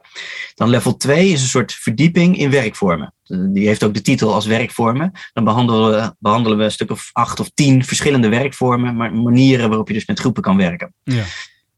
Dan 0.56 0.70
level 0.70 0.98
2 0.98 1.30
is 1.30 1.42
een 1.42 1.48
soort 1.48 1.74
verdieping 1.74 2.38
in 2.38 2.50
werkvormen. 2.50 3.14
Die 3.28 3.68
heeft 3.68 3.84
ook 3.84 3.94
de 3.94 4.02
titel 4.02 4.34
als 4.34 4.46
werkvormen. 4.46 5.12
Dan 5.34 5.44
behandelen 5.44 5.92
we, 5.92 6.16
behandelen 6.20 6.58
we 6.58 6.64
een 6.64 6.72
stuk 6.72 6.92
of 6.92 7.10
acht 7.14 7.40
of 7.40 7.52
tien 7.54 7.84
verschillende 7.84 8.30
werkvormen, 8.30 8.96
maar 8.96 9.14
manieren 9.14 9.68
waarop 9.68 9.88
je 9.88 9.94
dus 9.94 10.06
met 10.06 10.20
groepen 10.20 10.42
kan 10.42 10.58
werken. 10.58 10.94
Ja. 11.04 11.24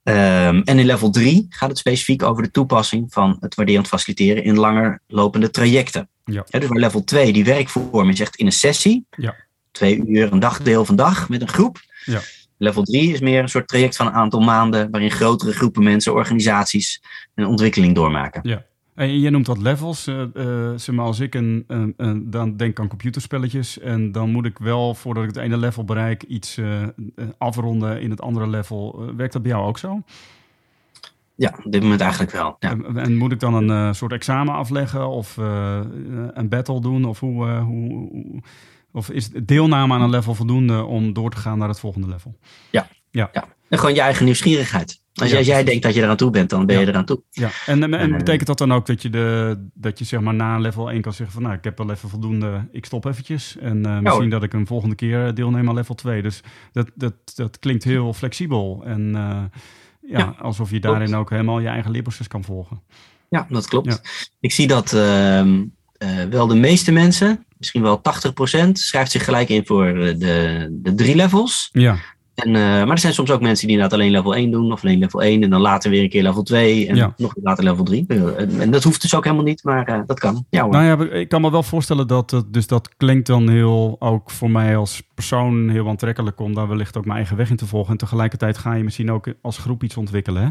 Um, 0.08 0.62
en 0.64 0.80
in 0.80 0.86
level 0.86 1.10
3 1.10 1.46
gaat 1.50 1.70
het 1.70 1.78
specifiek 1.78 2.24
over 2.24 2.44
de 2.44 2.52
toepassing 2.52 3.14
van 3.14 3.38
het 3.40 3.56
waarderend 3.56 3.88
faciliteren 3.88 4.44
in 4.44 4.58
langer 4.58 5.02
lopende 5.08 5.50
trajecten. 5.50 6.10
Ja. 6.26 6.46
dus 6.50 6.68
waar 6.68 6.80
level 6.80 7.04
2 7.04 7.34
die 7.34 7.46
werkvorm 7.46 8.10
is 8.10 8.20
echt 8.20 8.36
in 8.36 8.46
een 8.46 8.52
sessie, 8.52 9.06
ja. 9.10 9.36
twee 9.72 10.06
uur, 10.06 10.32
een 10.32 10.40
dagdeel 10.40 10.86
van 10.86 10.96
dag 10.96 11.30
met 11.30 11.42
een 11.42 11.48
groep. 11.48 11.80
Ja. 12.06 12.22
Level 12.58 12.84
3 12.84 13.14
is 13.14 13.20
meer 13.20 13.42
een 13.42 13.50
soort 13.50 13.68
traject 13.68 13.96
van 13.96 14.08
een 14.08 14.14
aantal 14.14 14.40
maanden 14.40 14.92
waarin 14.92 15.12
grotere 15.12 15.54
groepen 15.54 15.84
mensen, 15.84 16.14
organisaties 16.14 17.02
een 17.36 17.46
ontwikkeling 17.46 17.96
doormaken. 17.96 18.42
Ja. 18.44 18.66
En 18.98 19.20
je 19.20 19.30
noemt 19.30 19.46
dat 19.46 19.58
levels. 19.58 20.08
Uh, 20.08 20.24
zeg 20.76 20.96
maar, 20.96 21.06
als 21.06 21.20
ik 21.20 21.36
een, 21.36 21.64
een, 21.68 22.30
dan 22.30 22.58
denk 22.58 22.80
aan 22.80 22.88
computerspelletjes. 22.88 23.80
En 23.80 24.12
dan 24.12 24.32
moet 24.32 24.46
ik 24.46 24.58
wel, 24.58 24.96
voordat 24.96 25.24
ik 25.24 25.30
het 25.30 25.38
ene 25.38 25.58
level 25.58 25.84
bereik, 25.84 26.24
iets 26.24 26.58
uh, 26.58 26.88
afronden 27.38 28.02
in 28.02 28.10
het 28.10 28.22
andere 28.22 28.48
level. 28.48 29.06
werkt 29.16 29.34
dat 29.34 29.42
bij 29.42 29.52
jou 29.52 29.66
ook 29.66 29.78
zo? 29.78 30.02
Ja, 31.36 31.60
op 31.64 31.72
dit 31.72 31.82
moment 31.82 32.02
eigenlijk 32.02 32.32
wel. 32.32 32.56
Ja. 32.60 32.78
En, 32.96 33.16
moet 33.16 33.32
ik 33.32 33.40
dan 33.40 33.70
een 33.70 33.96
soort 33.96 34.12
examen 34.12 34.54
afleggen 34.54 35.08
of 35.08 35.38
een 35.38 36.50
battle 36.50 36.82
doen? 36.82 37.06
Of, 37.06 37.20
hoe, 37.20 37.48
hoe, 37.48 38.42
of 38.92 39.10
is 39.10 39.30
deelname 39.30 39.94
aan 39.94 40.02
een 40.02 40.10
level 40.10 40.36
voldoende 40.36 40.84
om 40.84 41.14
door 41.14 41.30
te 41.30 41.38
gaan 41.38 41.58
naar 41.58 41.70
het 41.70 41.80
volgende 41.80 42.08
level? 42.08 42.38
Ja, 42.70 42.88
ja. 43.12 43.30
ja. 43.32 43.46
En 43.70 43.80
gewoon 43.80 43.96
je 43.96 44.02
eigen 44.02 44.26
nieuwsgierigheid. 44.26 45.02
Als 45.22 45.32
jij, 45.32 45.44
jij 45.44 45.64
denkt 45.64 45.84
dat 45.84 45.94
je 45.94 46.02
eraan 46.02 46.18
toe 46.18 46.30
bent, 46.30 46.50
dan 46.50 46.66
ben 46.66 46.80
je 46.80 46.88
eraan 46.88 47.06
toe. 47.06 47.22
Ja. 47.30 47.50
En, 47.66 47.84
en, 47.84 47.94
eh, 47.94 48.18
betekent 48.18 48.48
dat 48.48 48.58
dan 48.58 48.74
ook 48.74 48.86
dat 48.86 49.02
je, 49.02 49.10
de, 49.10 49.56
dat 49.74 50.00
je 50.00 50.06
zeg 50.06 50.20
maar 50.20 50.34
na 50.34 50.58
level 50.58 50.92
1 50.92 51.02
kan 51.02 51.14
zeggen 51.14 51.34
van... 51.34 51.44
nou, 51.44 51.56
ik 51.56 51.64
heb 51.64 51.78
wel 51.78 51.92
even 51.92 52.10
voldoende, 52.10 52.68
ik 52.72 52.86
stop 52.86 53.06
eventjes. 53.06 53.58
En 53.58 53.88
uh, 53.88 54.00
misschien 54.00 54.30
dat 54.30 54.44
ik 54.44 54.54
een 54.54 54.68
volgende 54.68 54.96
keer 54.96 55.34
deelneem 55.34 55.70
aan 55.70 55.76
level 55.76 55.96
2. 55.96 56.22
Dus 56.22 56.42
dat, 56.72 56.92
dat, 56.96 57.14
dat 57.36 57.60
klinkt 57.60 57.84
heel 57.84 58.14
flexibel. 58.14 58.84
En 58.86 59.14
uh, 59.16 59.44
ja, 60.02 60.36
alsof 60.40 60.72
je 60.72 60.80
daarin 60.80 61.16
ook 61.16 61.30
helemaal 61.30 61.60
je 61.60 61.68
eigen 61.68 61.92
leerproces 61.92 62.28
kan 62.28 62.44
volgen. 62.44 62.82
Ja, 63.30 63.46
dat 63.50 63.68
klopt. 63.68 64.02
Ik 64.40 64.52
zie 64.52 64.68
dat 64.68 64.94
uh, 64.94 65.52
wel 66.30 66.48
de 66.48 66.56
meeste 66.56 66.92
mensen, 66.92 67.46
misschien 67.58 67.82
wel 67.82 68.02
80%, 68.68 68.72
schrijft 68.72 69.12
zich 69.12 69.24
gelijk 69.24 69.50
in 69.50 69.66
voor 69.66 69.94
de, 69.94 70.68
de 70.72 70.96
drie 70.96 71.16
levels. 71.16 71.70
Ja. 71.72 71.98
En, 72.38 72.50
uh, 72.50 72.56
maar 72.56 72.90
er 72.90 73.00
zijn 73.00 73.14
soms 73.14 73.32
ook 73.32 73.42
mensen 73.42 73.68
die 73.68 73.76
inderdaad 73.76 74.00
alleen 74.00 74.12
level 74.12 74.36
1 74.36 74.52
doen, 74.52 74.72
of 74.72 74.84
alleen 74.84 75.00
level 75.00 75.22
1, 75.22 75.44
en 75.44 75.50
dan 75.50 75.62
later 75.62 75.90
weer 75.90 76.04
een 76.04 76.10
keer 76.10 76.24
level 76.24 76.44
2 76.44 76.88
en 76.88 77.14
nog 77.18 77.36
later 77.42 77.64
level 77.64 77.84
3. 77.84 78.06
Eh, 78.08 78.60
en 78.62 78.72
dat 78.72 78.84
hoeft 78.84 79.02
dus 79.02 79.16
ook 79.16 79.24
helemaal 79.24 79.46
niet, 79.46 79.64
maar 79.64 79.90
uh, 79.90 80.00
dat 80.06 80.20
kan. 80.20 80.46
Ja, 80.50 80.62
hoor. 80.64 80.72
Nou 80.72 80.86
ja, 80.86 81.16
ik 81.16 81.30
kan 81.30 81.42
me 81.42 81.52
wel 81.52 81.64
voorstellen 81.64 82.08
dat 82.08 82.32
het, 82.32 82.54
dus 82.54 82.68
dat 82.68 82.96
klinkt 82.98 83.28
dan 83.28 83.50
heel, 83.50 83.96
ook 84.00 84.32
voor 84.32 84.52
mij 84.52 84.78
als 84.78 85.04
persoon 85.14 85.70
heel 85.70 85.88
aantrekkelijk 85.88 86.40
om 86.40 86.54
daar 86.54 86.68
wellicht 86.68 86.98
ook 86.98 87.06
mijn 87.06 87.18
eigen 87.18 87.38
weg 87.38 87.50
in 87.50 87.56
te 87.56 87.68
volgen. 87.68 87.92
En 87.92 87.98
tegelijkertijd 87.98 88.58
ga 88.58 88.74
je 88.74 88.84
misschien 88.84 89.12
ook 89.12 89.34
als 89.42 89.58
groep 89.58 89.84
iets 89.84 89.98
ontwikkelen. 89.98 90.44
Hè? 90.44 90.50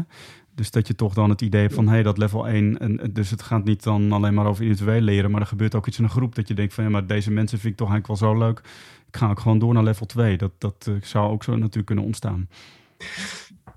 Dus 0.57 0.71
dat 0.71 0.87
je 0.87 0.95
toch 0.95 1.13
dan 1.13 1.29
het 1.29 1.41
idee 1.41 1.61
hebt 1.61 1.73
van, 1.73 1.85
hé, 1.85 1.93
hey, 1.93 2.03
dat 2.03 2.17
level 2.17 2.47
1, 2.47 2.79
en, 2.79 3.09
dus 3.13 3.29
het 3.29 3.41
gaat 3.41 3.63
niet 3.63 3.83
dan 3.83 4.11
alleen 4.11 4.33
maar 4.33 4.45
over 4.45 4.63
individueel 4.63 5.01
leren, 5.01 5.31
maar 5.31 5.41
er 5.41 5.47
gebeurt 5.47 5.75
ook 5.75 5.87
iets 5.87 5.97
in 5.97 6.03
een 6.03 6.09
groep 6.09 6.35
dat 6.35 6.47
je 6.47 6.53
denkt 6.53 6.73
van, 6.73 6.83
ja, 6.83 6.89
maar 6.89 7.07
deze 7.07 7.31
mensen 7.31 7.59
vind 7.59 7.71
ik 7.71 7.79
toch 7.79 7.89
eigenlijk 7.89 8.19
wel 8.19 8.31
zo 8.31 8.37
leuk 8.37 8.61
ik 9.07 9.17
ga 9.17 9.29
ook 9.29 9.39
gewoon 9.39 9.59
door 9.59 9.73
naar 9.73 9.83
level 9.83 10.05
2. 10.05 10.37
Dat, 10.37 10.51
dat 10.57 10.85
uh, 10.89 10.95
zou 11.01 11.31
ook 11.31 11.43
zo 11.43 11.55
natuurlijk 11.55 11.85
kunnen 11.85 12.05
ontstaan. 12.05 12.49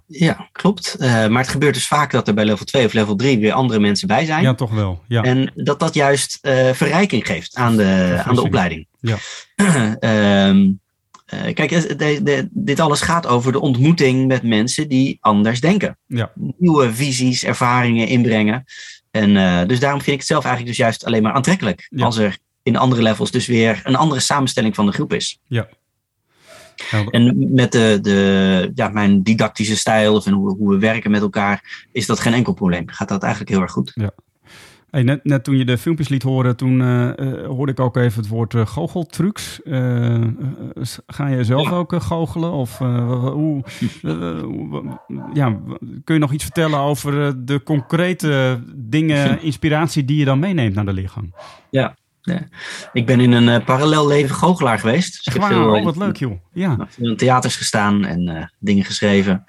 Ja, 0.06 0.48
klopt. 0.52 0.96
Uh, 1.00 1.26
maar 1.26 1.42
het 1.42 1.50
gebeurt 1.50 1.74
dus 1.74 1.86
vaak 1.86 2.10
dat 2.10 2.28
er 2.28 2.34
bij 2.34 2.44
level 2.44 2.64
2 2.64 2.86
of 2.86 2.92
level 2.92 3.16
3 3.16 3.38
weer 3.38 3.52
andere 3.52 3.80
mensen 3.80 4.08
bij 4.08 4.24
zijn. 4.24 4.42
Ja, 4.42 4.54
toch 4.54 4.70
wel. 4.70 5.02
Ja. 5.08 5.22
En 5.22 5.52
dat 5.54 5.80
dat 5.80 5.94
juist 5.94 6.38
uh, 6.42 6.72
verrijking 6.72 7.26
geeft 7.26 7.54
aan 7.54 7.76
de, 7.76 8.20
aan 8.24 8.34
de 8.34 8.42
opleiding. 8.42 8.86
Ja. 9.00 9.18
um, 10.48 10.79
uh, 11.34 11.54
kijk, 11.54 11.98
de, 11.98 12.20
de, 12.22 12.48
dit 12.50 12.80
alles 12.80 13.00
gaat 13.00 13.26
over 13.26 13.52
de 13.52 13.60
ontmoeting 13.60 14.26
met 14.26 14.42
mensen 14.42 14.88
die 14.88 15.18
anders 15.20 15.60
denken. 15.60 15.98
Ja. 16.06 16.32
Nieuwe 16.58 16.92
visies, 16.92 17.44
ervaringen 17.44 18.06
inbrengen. 18.06 18.64
En 19.10 19.30
uh, 19.30 19.60
dus 19.66 19.80
daarom 19.80 20.00
vind 20.00 20.12
ik 20.12 20.18
het 20.18 20.28
zelf 20.28 20.44
eigenlijk 20.44 20.76
dus 20.76 20.84
juist 20.84 21.04
alleen 21.04 21.22
maar 21.22 21.32
aantrekkelijk. 21.32 21.86
Ja. 21.90 22.04
Als 22.04 22.16
er 22.16 22.38
in 22.62 22.76
andere 22.76 23.02
levels 23.02 23.30
dus 23.30 23.46
weer 23.46 23.80
een 23.84 23.96
andere 23.96 24.20
samenstelling 24.20 24.74
van 24.74 24.86
de 24.86 24.92
groep 24.92 25.12
is. 25.12 25.38
Ja. 25.46 25.68
En 27.10 27.54
met 27.54 27.72
de, 27.72 27.98
de, 28.02 28.70
ja, 28.74 28.88
mijn 28.88 29.22
didactische 29.22 29.76
stijl 29.76 30.14
of 30.14 30.24
hoe, 30.24 30.56
hoe 30.56 30.70
we 30.70 30.78
werken 30.78 31.10
met 31.10 31.20
elkaar, 31.20 31.86
is 31.92 32.06
dat 32.06 32.20
geen 32.20 32.34
enkel 32.34 32.52
probleem. 32.52 32.88
Gaat 32.88 33.08
dat 33.08 33.22
eigenlijk 33.22 33.52
heel 33.52 33.60
erg 33.60 33.72
goed. 33.72 33.92
Ja. 33.94 34.10
Hey, 34.90 35.02
net, 35.02 35.24
net 35.24 35.44
toen 35.44 35.56
je 35.56 35.64
de 35.64 35.78
filmpjes 35.78 36.08
liet 36.08 36.22
horen, 36.22 36.56
toen 36.56 36.80
uh, 36.80 37.46
hoorde 37.46 37.72
ik 37.72 37.80
ook 37.80 37.96
even 37.96 38.20
het 38.20 38.30
woord 38.30 38.54
uh, 38.54 38.66
goocheltrucs. 38.66 39.60
ga 41.06 41.26
je 41.26 41.44
zelf 41.44 41.72
ook 41.72 42.02
goochelen? 42.02 42.52
Of 42.52 42.78
hoe, 42.78 43.64
ja, 45.34 45.58
kun 46.04 46.14
je 46.14 46.20
nog 46.20 46.32
iets 46.32 46.44
vertellen 46.44 46.78
over 46.78 47.44
de 47.46 47.62
concrete 47.62 48.60
dingen, 48.74 49.42
inspiratie 49.42 50.04
die 50.04 50.16
je 50.16 50.24
dan 50.24 50.38
meeneemt 50.38 50.74
naar 50.74 50.86
de 50.86 50.92
leergang? 50.92 51.34
Ja, 51.70 51.96
ja. 52.22 52.48
Ik 52.92 53.06
ben 53.06 53.20
in 53.20 53.32
een 53.32 53.60
uh, 53.60 53.64
parallel 53.64 54.06
leven 54.06 54.34
goochelaar 54.34 54.78
geweest. 54.78 55.16
Dus 55.16 55.34
ik 55.34 55.40
heb 55.40 55.50
veel, 55.50 55.74
oh, 55.74 55.84
wat 55.84 55.96
leuk 55.96 56.16
joh. 56.16 56.40
Ja. 56.52 56.88
in 56.96 57.16
theaters 57.16 57.56
gestaan 57.56 58.04
en 58.04 58.28
uh, 58.28 58.44
dingen 58.58 58.84
geschreven. 58.84 59.44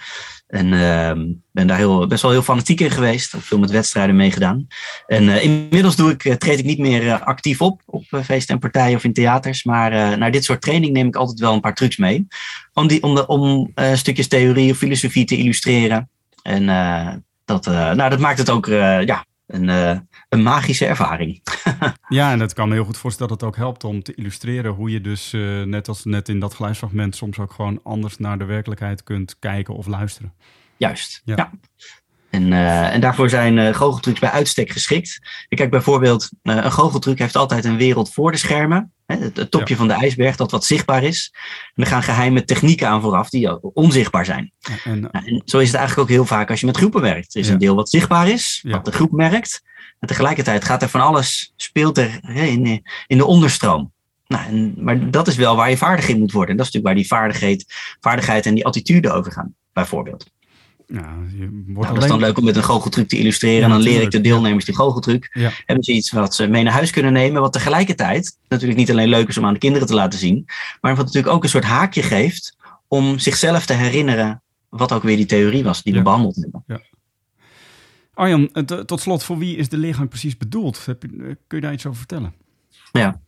En 0.52 0.66
uh, 0.66 1.12
ben 1.52 1.68
daar 1.68 1.78
heel, 1.78 2.08
best 2.08 2.22
wel 2.22 2.32
heel 2.32 2.42
fanatiek 2.42 2.80
in 2.80 2.92
geweest. 2.92 3.32
Heb 3.32 3.44
veel 3.44 3.60
met 3.60 3.72
wedstrijden 3.72 4.16
meegedaan. 4.16 4.68
En 5.08 5.24
uh, 5.24 5.44
inmiddels 5.44 5.96
doe 5.96 6.12
ik, 6.12 6.36
treed 6.40 6.60
ik 6.60 6.66
niet 6.66 6.78
meer 6.78 7.24
actief 7.24 7.62
op. 7.62 7.82
Op 7.86 8.04
feesten 8.24 8.54
en 8.54 8.60
partijen 8.60 8.96
of 8.96 9.04
in 9.04 9.14
theaters. 9.14 9.64
Maar 9.64 10.18
naar 10.18 10.32
dit 10.32 10.44
soort 10.44 10.62
training 10.62 10.94
neem 10.94 11.08
ik 11.08 11.16
altijd 11.16 11.40
wel 11.40 11.54
een 11.54 11.60
paar 11.60 11.76
trucs 11.76 11.98
mee. 11.98 12.28
Om, 12.74 12.88
die, 12.88 13.04
om, 13.04 13.18
om 13.18 13.74
stukjes 13.94 14.28
theorie 14.28 14.72
of 14.72 14.78
filosofie 14.78 15.26
te 15.26 15.38
illustreren. 15.38 16.10
En 16.44 16.66
dat, 17.46 17.66
nou, 17.66 18.10
dat 18.10 18.20
maakt 18.20 18.38
het 18.38 18.50
ook 18.50 18.66
ja, 18.66 19.26
een, 19.54 19.64
uh, 19.64 20.00
een 20.30 20.44
magische 20.44 20.86
ervaring. 20.86 21.42
ja, 22.08 22.32
en 22.32 22.40
het 22.40 22.54
kan 22.54 22.68
me 22.68 22.74
heel 22.74 22.84
goed 22.86 22.98
voorstellen 22.98 23.32
dat 23.32 23.42
het 23.42 23.50
ook 23.50 23.56
helpt 23.56 23.84
om 23.84 24.04
te 24.04 24.14
illustreren 24.14 24.72
hoe 24.72 24.92
je 24.92 25.02
dus, 25.02 25.34
uh, 25.34 25.64
net 25.64 25.88
als 25.88 26.06
net 26.06 26.30
in 26.30 26.40
dat 26.40 26.54
geluidsfragment, 26.54 27.16
soms 27.16 27.40
ook 27.40 27.52
gewoon 27.52 27.80
anders 27.84 28.18
naar 28.18 28.38
de 28.38 28.46
werkelijkheid 28.46 29.04
kunt 29.04 29.40
kijken 29.40 29.76
of 29.76 29.88
luisteren. 29.88 30.34
Juist, 30.78 31.22
ja. 31.26 31.36
ja. 31.36 31.52
En, 32.32 32.52
uh, 32.52 32.94
en 32.94 33.02
daarvoor 33.02 33.30
zijn 33.30 33.58
uh, 33.58 33.74
goocheltrucs 33.74 34.20
bij 34.20 34.30
uitstek 34.30 34.72
geschikt. 34.72 35.20
Kijk, 35.50 35.70
bijvoorbeeld, 35.70 36.30
uh, 36.44 36.56
een 36.56 36.72
goocheltruc 36.72 37.20
heeft 37.20 37.36
altijd 37.36 37.66
een 37.66 37.78
wereld 37.78 38.14
voor 38.14 38.32
de 38.32 38.38
schermen. 38.38 38.92
Hè, 39.06 39.18
het, 39.18 39.38
het, 39.38 39.52
topje 39.52 39.74
ja. 39.74 39.80
van 39.80 39.88
de 39.88 39.94
ijsberg, 39.94 40.36
dat 40.36 40.52
wat 40.52 40.66
zichtbaar 40.66 41.04
is. 41.04 41.34
En 41.76 41.84
er 41.84 41.90
gaan 41.90 42.04
geheime 42.04 42.44
technieken 42.44 42.88
aan 42.88 43.02
vooraf 43.02 43.30
die 43.30 43.74
onzichtbaar 43.74 44.26
zijn. 44.26 44.52
En, 44.84 45.00
nou, 45.00 45.26
en 45.26 45.42
zo 45.46 45.58
is 45.58 45.68
het 45.68 45.76
eigenlijk 45.76 46.10
ook 46.10 46.16
heel 46.16 46.26
vaak 46.26 46.50
als 46.50 46.60
je 46.60 46.66
met 46.66 46.78
groepen 46.78 47.02
werkt. 47.02 47.34
Er 47.34 47.40
is 47.40 47.48
ja. 47.48 47.54
een 47.54 47.60
deel 47.60 47.76
wat 47.76 47.90
zichtbaar 47.90 48.28
is, 48.28 48.60
ja. 48.64 48.72
wat 48.72 48.86
de 48.86 48.92
groep 48.92 49.12
merkt. 49.12 49.62
En 50.00 50.08
tegelijkertijd 50.08 50.66
gaat 50.66 50.82
er 50.82 50.90
van 50.90 51.02
alles, 51.02 51.54
speelt 51.56 51.98
er 51.98 52.20
hè, 52.22 52.44
in, 52.44 52.84
in 53.08 53.18
de 53.18 53.26
onderstroom. 53.26 53.92
Nou, 54.28 54.46
en, 54.46 54.74
maar 54.78 55.12
dat 55.12 55.28
is 55.28 55.36
wel 55.36 55.56
waar 55.56 55.70
je 55.70 55.78
vaardig 55.78 56.08
in 56.08 56.20
moet 56.20 56.32
worden. 56.32 56.52
En 56.52 56.58
dat 56.58 56.68
is 56.68 56.74
natuurlijk 56.74 56.94
waar 56.94 57.04
die 57.04 57.20
vaardigheid, 57.20 57.74
vaardigheid 58.00 58.46
en 58.46 58.54
die 58.54 58.66
attitude 58.66 59.12
over 59.12 59.32
gaan, 59.32 59.56
bijvoorbeeld. 59.74 60.32
Ja, 60.92 61.18
je 61.38 61.50
wordt 61.50 61.66
nou, 61.66 61.76
alleen... 61.76 61.94
Dat 61.94 62.04
is 62.04 62.10
dan 62.10 62.20
leuk 62.20 62.38
om 62.38 62.44
met 62.44 62.56
een 62.56 62.64
goocheltruc 62.64 63.08
te 63.08 63.18
illustreren. 63.18 63.58
Ja, 63.58 63.64
en 63.64 63.70
dan 63.70 63.82
leer 63.82 64.02
ik 64.02 64.12
de 64.12 64.22
deelnemers 64.22 64.66
die 64.66 64.76
goocheltruc. 64.76 65.30
Ja. 65.34 65.52
Hebben 65.66 65.84
ze 65.84 65.92
iets 65.92 66.12
wat 66.12 66.36
ze 66.36 66.48
mee 66.48 66.64
naar 66.64 66.74
huis 66.74 66.92
kunnen 66.92 67.14
nemen. 67.14 67.42
Wat 67.42 67.54
tegelijkertijd 67.54 68.38
natuurlijk 68.48 68.80
niet 68.80 68.92
alleen 68.92 69.10
leuk 69.10 69.28
is 69.28 69.38
om 69.38 69.46
aan 69.46 69.54
de 69.54 69.60
kinderen 69.60 69.88
te 69.88 69.94
laten 69.94 70.20
zien. 70.20 70.46
Maar 70.82 70.96
wat 70.96 71.06
natuurlijk 71.06 71.34
ook 71.34 71.44
een 71.44 71.50
soort 71.50 71.64
haakje 71.64 72.04
geeft. 72.04 72.58
Om 72.88 73.20
zichzelf 73.20 73.66
te 73.66 73.74
herinneren 73.74 74.42
wat 74.70 74.92
ook 74.92 75.04
weer 75.04 75.16
die 75.16 75.26
theorie 75.26 75.64
was 75.64 75.84
die 75.84 75.94
we 75.94 76.02
behandeld 76.02 76.36
hebben. 76.36 76.64
Ja. 76.68 76.82
Arjan, 78.14 78.52
tot 78.86 79.02
slot, 79.02 79.24
voor 79.24 79.38
wie 79.38 79.56
is 79.58 79.70
de 79.70 79.78
leergang 79.78 80.10
precies 80.10 80.38
bedoeld? 80.38 80.84
Je, 80.86 80.98
kun 81.48 81.58
je 81.58 81.62
daar 81.62 81.74
iets 81.74 81.86
over 81.86 81.98
vertellen? 81.98 82.34
Ja, 82.92 83.22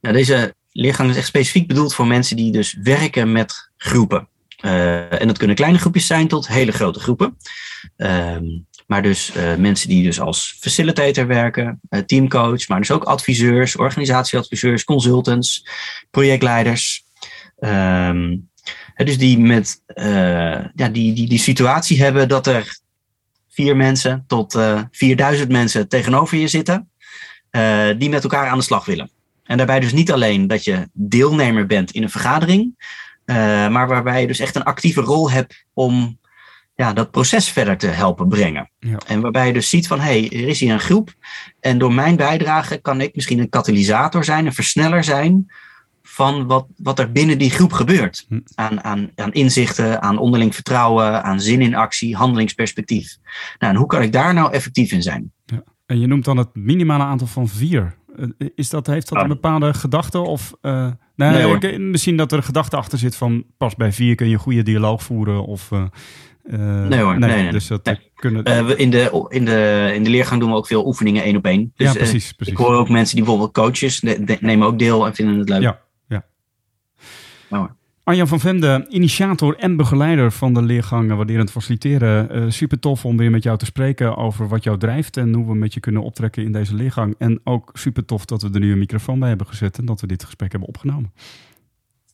nou, 0.00 0.14
deze 0.14 0.54
leergang 0.72 1.10
is 1.10 1.16
echt 1.16 1.26
specifiek 1.26 1.68
bedoeld 1.68 1.94
voor 1.94 2.06
mensen 2.06 2.36
die 2.36 2.52
dus 2.52 2.78
werken 2.82 3.32
met 3.32 3.70
groepen. 3.76 4.28
Uh, 4.64 5.20
en 5.20 5.26
dat 5.26 5.38
kunnen 5.38 5.56
kleine 5.56 5.78
groepjes 5.78 6.06
zijn 6.06 6.28
tot 6.28 6.48
hele 6.48 6.72
grote 6.72 7.00
groepen. 7.00 7.36
Uh, 7.96 8.36
maar 8.86 9.02
dus 9.02 9.32
uh, 9.36 9.54
mensen 9.54 9.88
die 9.88 10.02
dus 10.02 10.20
als 10.20 10.56
facilitator 10.60 11.26
werken, 11.26 11.80
uh, 11.90 12.00
teamcoach, 12.00 12.68
maar 12.68 12.78
dus 12.78 12.90
ook 12.90 13.04
adviseurs, 13.04 13.76
organisatieadviseurs, 13.76 14.84
consultants, 14.84 15.68
projectleiders. 16.10 17.04
Um, 17.58 18.48
dus 18.96 19.18
die 19.18 19.38
met 19.38 19.82
ja, 20.74 20.88
die, 20.92 21.12
die, 21.12 21.28
die 21.28 21.38
situatie 21.38 22.02
hebben 22.02 22.28
dat 22.28 22.46
er 22.46 22.78
vier 23.50 23.76
mensen 23.76 24.24
tot 24.26 24.58
4000 24.90 25.50
mensen 25.50 25.88
tegenover 25.88 26.38
je 26.38 26.48
zitten, 26.48 26.90
die 27.98 28.08
met 28.08 28.22
elkaar 28.22 28.46
aan 28.48 28.58
de 28.58 28.64
slag 28.64 28.84
willen. 28.84 29.10
En 29.44 29.56
daarbij 29.56 29.80
dus 29.80 29.92
niet 29.92 30.12
alleen 30.12 30.46
dat 30.46 30.64
je 30.64 30.88
deelnemer 30.92 31.66
bent 31.66 31.90
in 31.90 32.02
een 32.02 32.10
vergadering, 32.10 32.74
maar 33.70 33.88
waarbij 33.88 34.20
je 34.20 34.26
dus 34.26 34.38
echt 34.38 34.54
een 34.54 34.62
actieve 34.62 35.00
rol 35.00 35.30
hebt 35.30 35.64
om 35.72 36.18
ja, 36.74 36.92
dat 36.92 37.10
proces 37.10 37.48
verder 37.48 37.76
te 37.76 37.86
helpen 37.86 38.28
brengen. 38.28 38.70
Ja. 38.78 38.98
En 39.06 39.20
waarbij 39.20 39.46
je 39.46 39.52
dus 39.52 39.68
ziet 39.68 39.86
van, 39.86 40.00
hé, 40.00 40.20
hey, 40.20 40.42
er 40.42 40.48
is 40.48 40.60
hier 40.60 40.72
een 40.72 40.80
groep. 40.80 41.14
En 41.60 41.78
door 41.78 41.92
mijn 41.92 42.16
bijdrage 42.16 42.78
kan 42.78 43.00
ik 43.00 43.14
misschien 43.14 43.38
een 43.38 43.48
katalysator 43.48 44.24
zijn, 44.24 44.46
een 44.46 44.52
versneller 44.52 45.04
zijn 45.04 45.52
van 46.02 46.46
wat, 46.46 46.66
wat 46.76 46.98
er 46.98 47.12
binnen 47.12 47.38
die 47.38 47.50
groep 47.50 47.72
gebeurt. 47.72 48.24
Hm. 48.28 48.40
Aan, 48.54 48.84
aan, 48.84 49.10
aan 49.14 49.32
inzichten, 49.32 50.02
aan 50.02 50.18
onderling 50.18 50.54
vertrouwen, 50.54 51.22
aan 51.22 51.40
zin 51.40 51.60
in 51.60 51.74
actie, 51.74 52.16
handelingsperspectief. 52.16 53.16
Nou, 53.58 53.72
en 53.72 53.78
hoe 53.78 53.88
kan 53.88 54.02
ik 54.02 54.12
daar 54.12 54.34
nou 54.34 54.52
effectief 54.52 54.92
in 54.92 55.02
zijn? 55.02 55.32
Ja. 55.44 55.62
En 55.86 56.00
je 56.00 56.06
noemt 56.06 56.24
dan 56.24 56.36
het 56.36 56.54
minimale 56.54 57.02
aantal 57.02 57.26
van 57.26 57.48
vier. 57.48 57.94
Is 58.54 58.68
dat, 58.70 58.86
heeft 58.86 59.08
dat 59.08 59.22
een 59.22 59.28
bepaalde 59.28 59.74
gedachte? 59.74 60.18
Of, 60.18 60.52
uh, 60.62 60.90
nou, 61.16 61.32
Nee, 61.34 61.42
hoor. 61.42 61.64
ik- 61.64 61.78
misschien 61.78 62.16
dat 62.16 62.32
er 62.32 62.38
een 62.38 62.44
gedachte 62.44 62.76
achter 62.76 62.98
zit 62.98 63.16
van 63.16 63.44
pas 63.56 63.74
bij 63.76 63.92
vier 63.92 64.14
kun 64.14 64.26
je 64.28 64.32
een 64.34 64.38
goede 64.40 64.62
dialoog 64.62 65.02
voeren. 65.02 65.44
Of, 65.46 65.70
uh, 65.70 65.84
uh, 66.44 66.86
Nee 66.86 67.00
hoor, 67.00 67.18
nee, 67.18 67.42
nee, 67.42 67.50
Dus 67.52 67.66
dat 67.66 67.84
nee. 67.84 67.98
kunnen. 68.14 68.44
Eh, 68.44 68.66
we 68.66 68.76
in, 68.76 68.90
de, 68.90 69.26
in, 69.28 69.44
de, 69.44 69.90
in 69.94 70.04
de 70.04 70.10
leergang 70.10 70.40
doen 70.40 70.50
we 70.50 70.56
ook 70.56 70.66
veel 70.66 70.86
oefeningen 70.86 71.22
één 71.22 71.36
op 71.36 71.44
één. 71.44 71.72
Dus, 71.76 71.86
ja, 71.86 71.92
eh, 71.92 71.98
precies. 71.98 72.32
precies. 72.32 72.54
ik 72.54 72.58
hoor 72.60 72.74
ook 72.74 72.88
mensen 72.88 73.14
die 73.16 73.24
bijvoorbeeld 73.24 73.52
coaches 73.54 74.00
nemen 74.40 74.66
ook 74.66 74.78
deel 74.78 75.06
en 75.06 75.14
vinden 75.14 75.38
het 75.38 75.48
leuk. 75.48 75.62
Ja, 75.62 75.80
ja. 76.08 76.24
Hoor. 77.48 77.76
Arjan 78.04 78.28
van 78.28 78.40
Vemde, 78.40 78.86
initiator 78.88 79.56
en 79.56 79.76
begeleider 79.76 80.32
van 80.32 80.54
de 80.54 80.62
leergang 80.62 81.14
Waarderend 81.14 81.50
Faciliteren. 81.50 82.30
Eh, 82.30 82.44
super 82.48 82.78
tof 82.78 83.04
om 83.04 83.16
weer 83.16 83.30
met 83.30 83.42
jou 83.42 83.58
te 83.58 83.64
spreken 83.64 84.16
over 84.16 84.48
wat 84.48 84.64
jou 84.64 84.78
drijft 84.78 85.16
en 85.16 85.34
hoe 85.34 85.46
we 85.46 85.54
met 85.54 85.74
je 85.74 85.80
kunnen 85.80 86.02
optrekken 86.02 86.44
in 86.44 86.52
deze 86.52 86.74
leergang. 86.74 87.14
En 87.18 87.40
ook 87.44 87.70
super 87.72 88.04
tof 88.04 88.24
dat 88.24 88.42
we 88.42 88.50
er 88.52 88.60
nu 88.60 88.72
een 88.72 88.78
microfoon 88.78 89.18
bij 89.18 89.28
hebben 89.28 89.46
gezet 89.46 89.78
en 89.78 89.84
dat 89.84 90.00
we 90.00 90.06
dit 90.06 90.24
gesprek 90.24 90.50
hebben 90.50 90.68
opgenomen. 90.68 91.12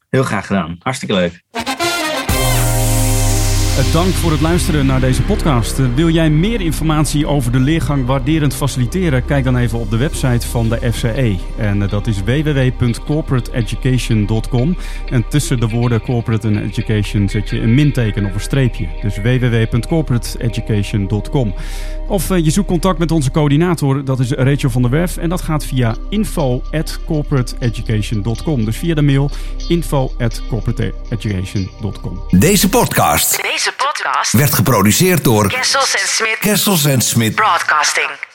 Heel 0.08 0.22
graag 0.22 0.46
gedaan. 0.46 0.76
Hartstikke 0.78 1.14
leuk. 1.14 1.78
Eh, 3.78 3.92
Dank 3.92 4.14
voor 4.14 4.30
het 4.30 4.40
luisteren 4.40 4.86
naar 4.86 5.00
deze 5.00 5.22
podcast. 5.22 5.78
Eh, 5.78 5.86
Wil 5.94 6.08
jij 6.08 6.30
meer 6.30 6.60
informatie 6.60 7.26
over 7.26 7.52
de 7.52 7.58
leergang 7.60 8.06
Waarderend 8.06 8.54
Faciliteren? 8.54 9.24
Kijk 9.24 9.44
dan 9.44 9.56
even 9.56 9.78
op 9.78 9.90
de 9.90 9.96
website 9.96 10.46
van 10.48 10.68
de 10.68 10.92
FCE. 10.92 11.36
En 11.56 11.82
eh, 11.82 11.90
dat 11.90 12.06
is 12.06 12.16
www.corporateeducation.com. 12.24 14.76
En 15.10 15.24
tussen 15.28 15.60
de 15.60 15.68
woorden 15.68 16.00
corporate 16.00 16.48
en 16.48 16.62
education 16.64 17.28
zet 17.28 17.50
je 17.50 17.60
een 17.60 17.74
minteken 17.74 18.24
of 18.24 18.34
een 18.34 18.40
streepje. 18.40 18.86
Dus 19.02 19.16
www.corporateeducation.com. 19.16 21.54
Of 22.08 22.28
je 22.28 22.50
zoekt 22.50 22.68
contact 22.68 22.98
met 22.98 23.10
onze 23.10 23.30
coördinator, 23.30 24.04
dat 24.04 24.20
is 24.20 24.30
Rachel 24.30 24.70
van 24.70 24.82
der 24.82 24.90
Werf. 24.90 25.16
En 25.16 25.28
dat 25.28 25.40
gaat 25.40 25.64
via 25.64 25.96
info.corporateeducation.com. 26.08 28.64
Dus 28.64 28.76
via 28.76 28.94
de 28.94 29.02
mail 29.02 29.30
info.corporateeducation.com. 29.68 32.20
Deze 32.38 32.68
podcast 32.68 33.38
Deze 33.64 33.74
podcast 33.76 34.32
werd 34.32 34.54
geproduceerd 34.54 35.24
door 35.24 35.48
Kessels 35.48 35.90
Smit 36.16 36.38
Kessels 36.38 36.86
Smit. 36.98 37.34
Broadcasting. 37.34 38.29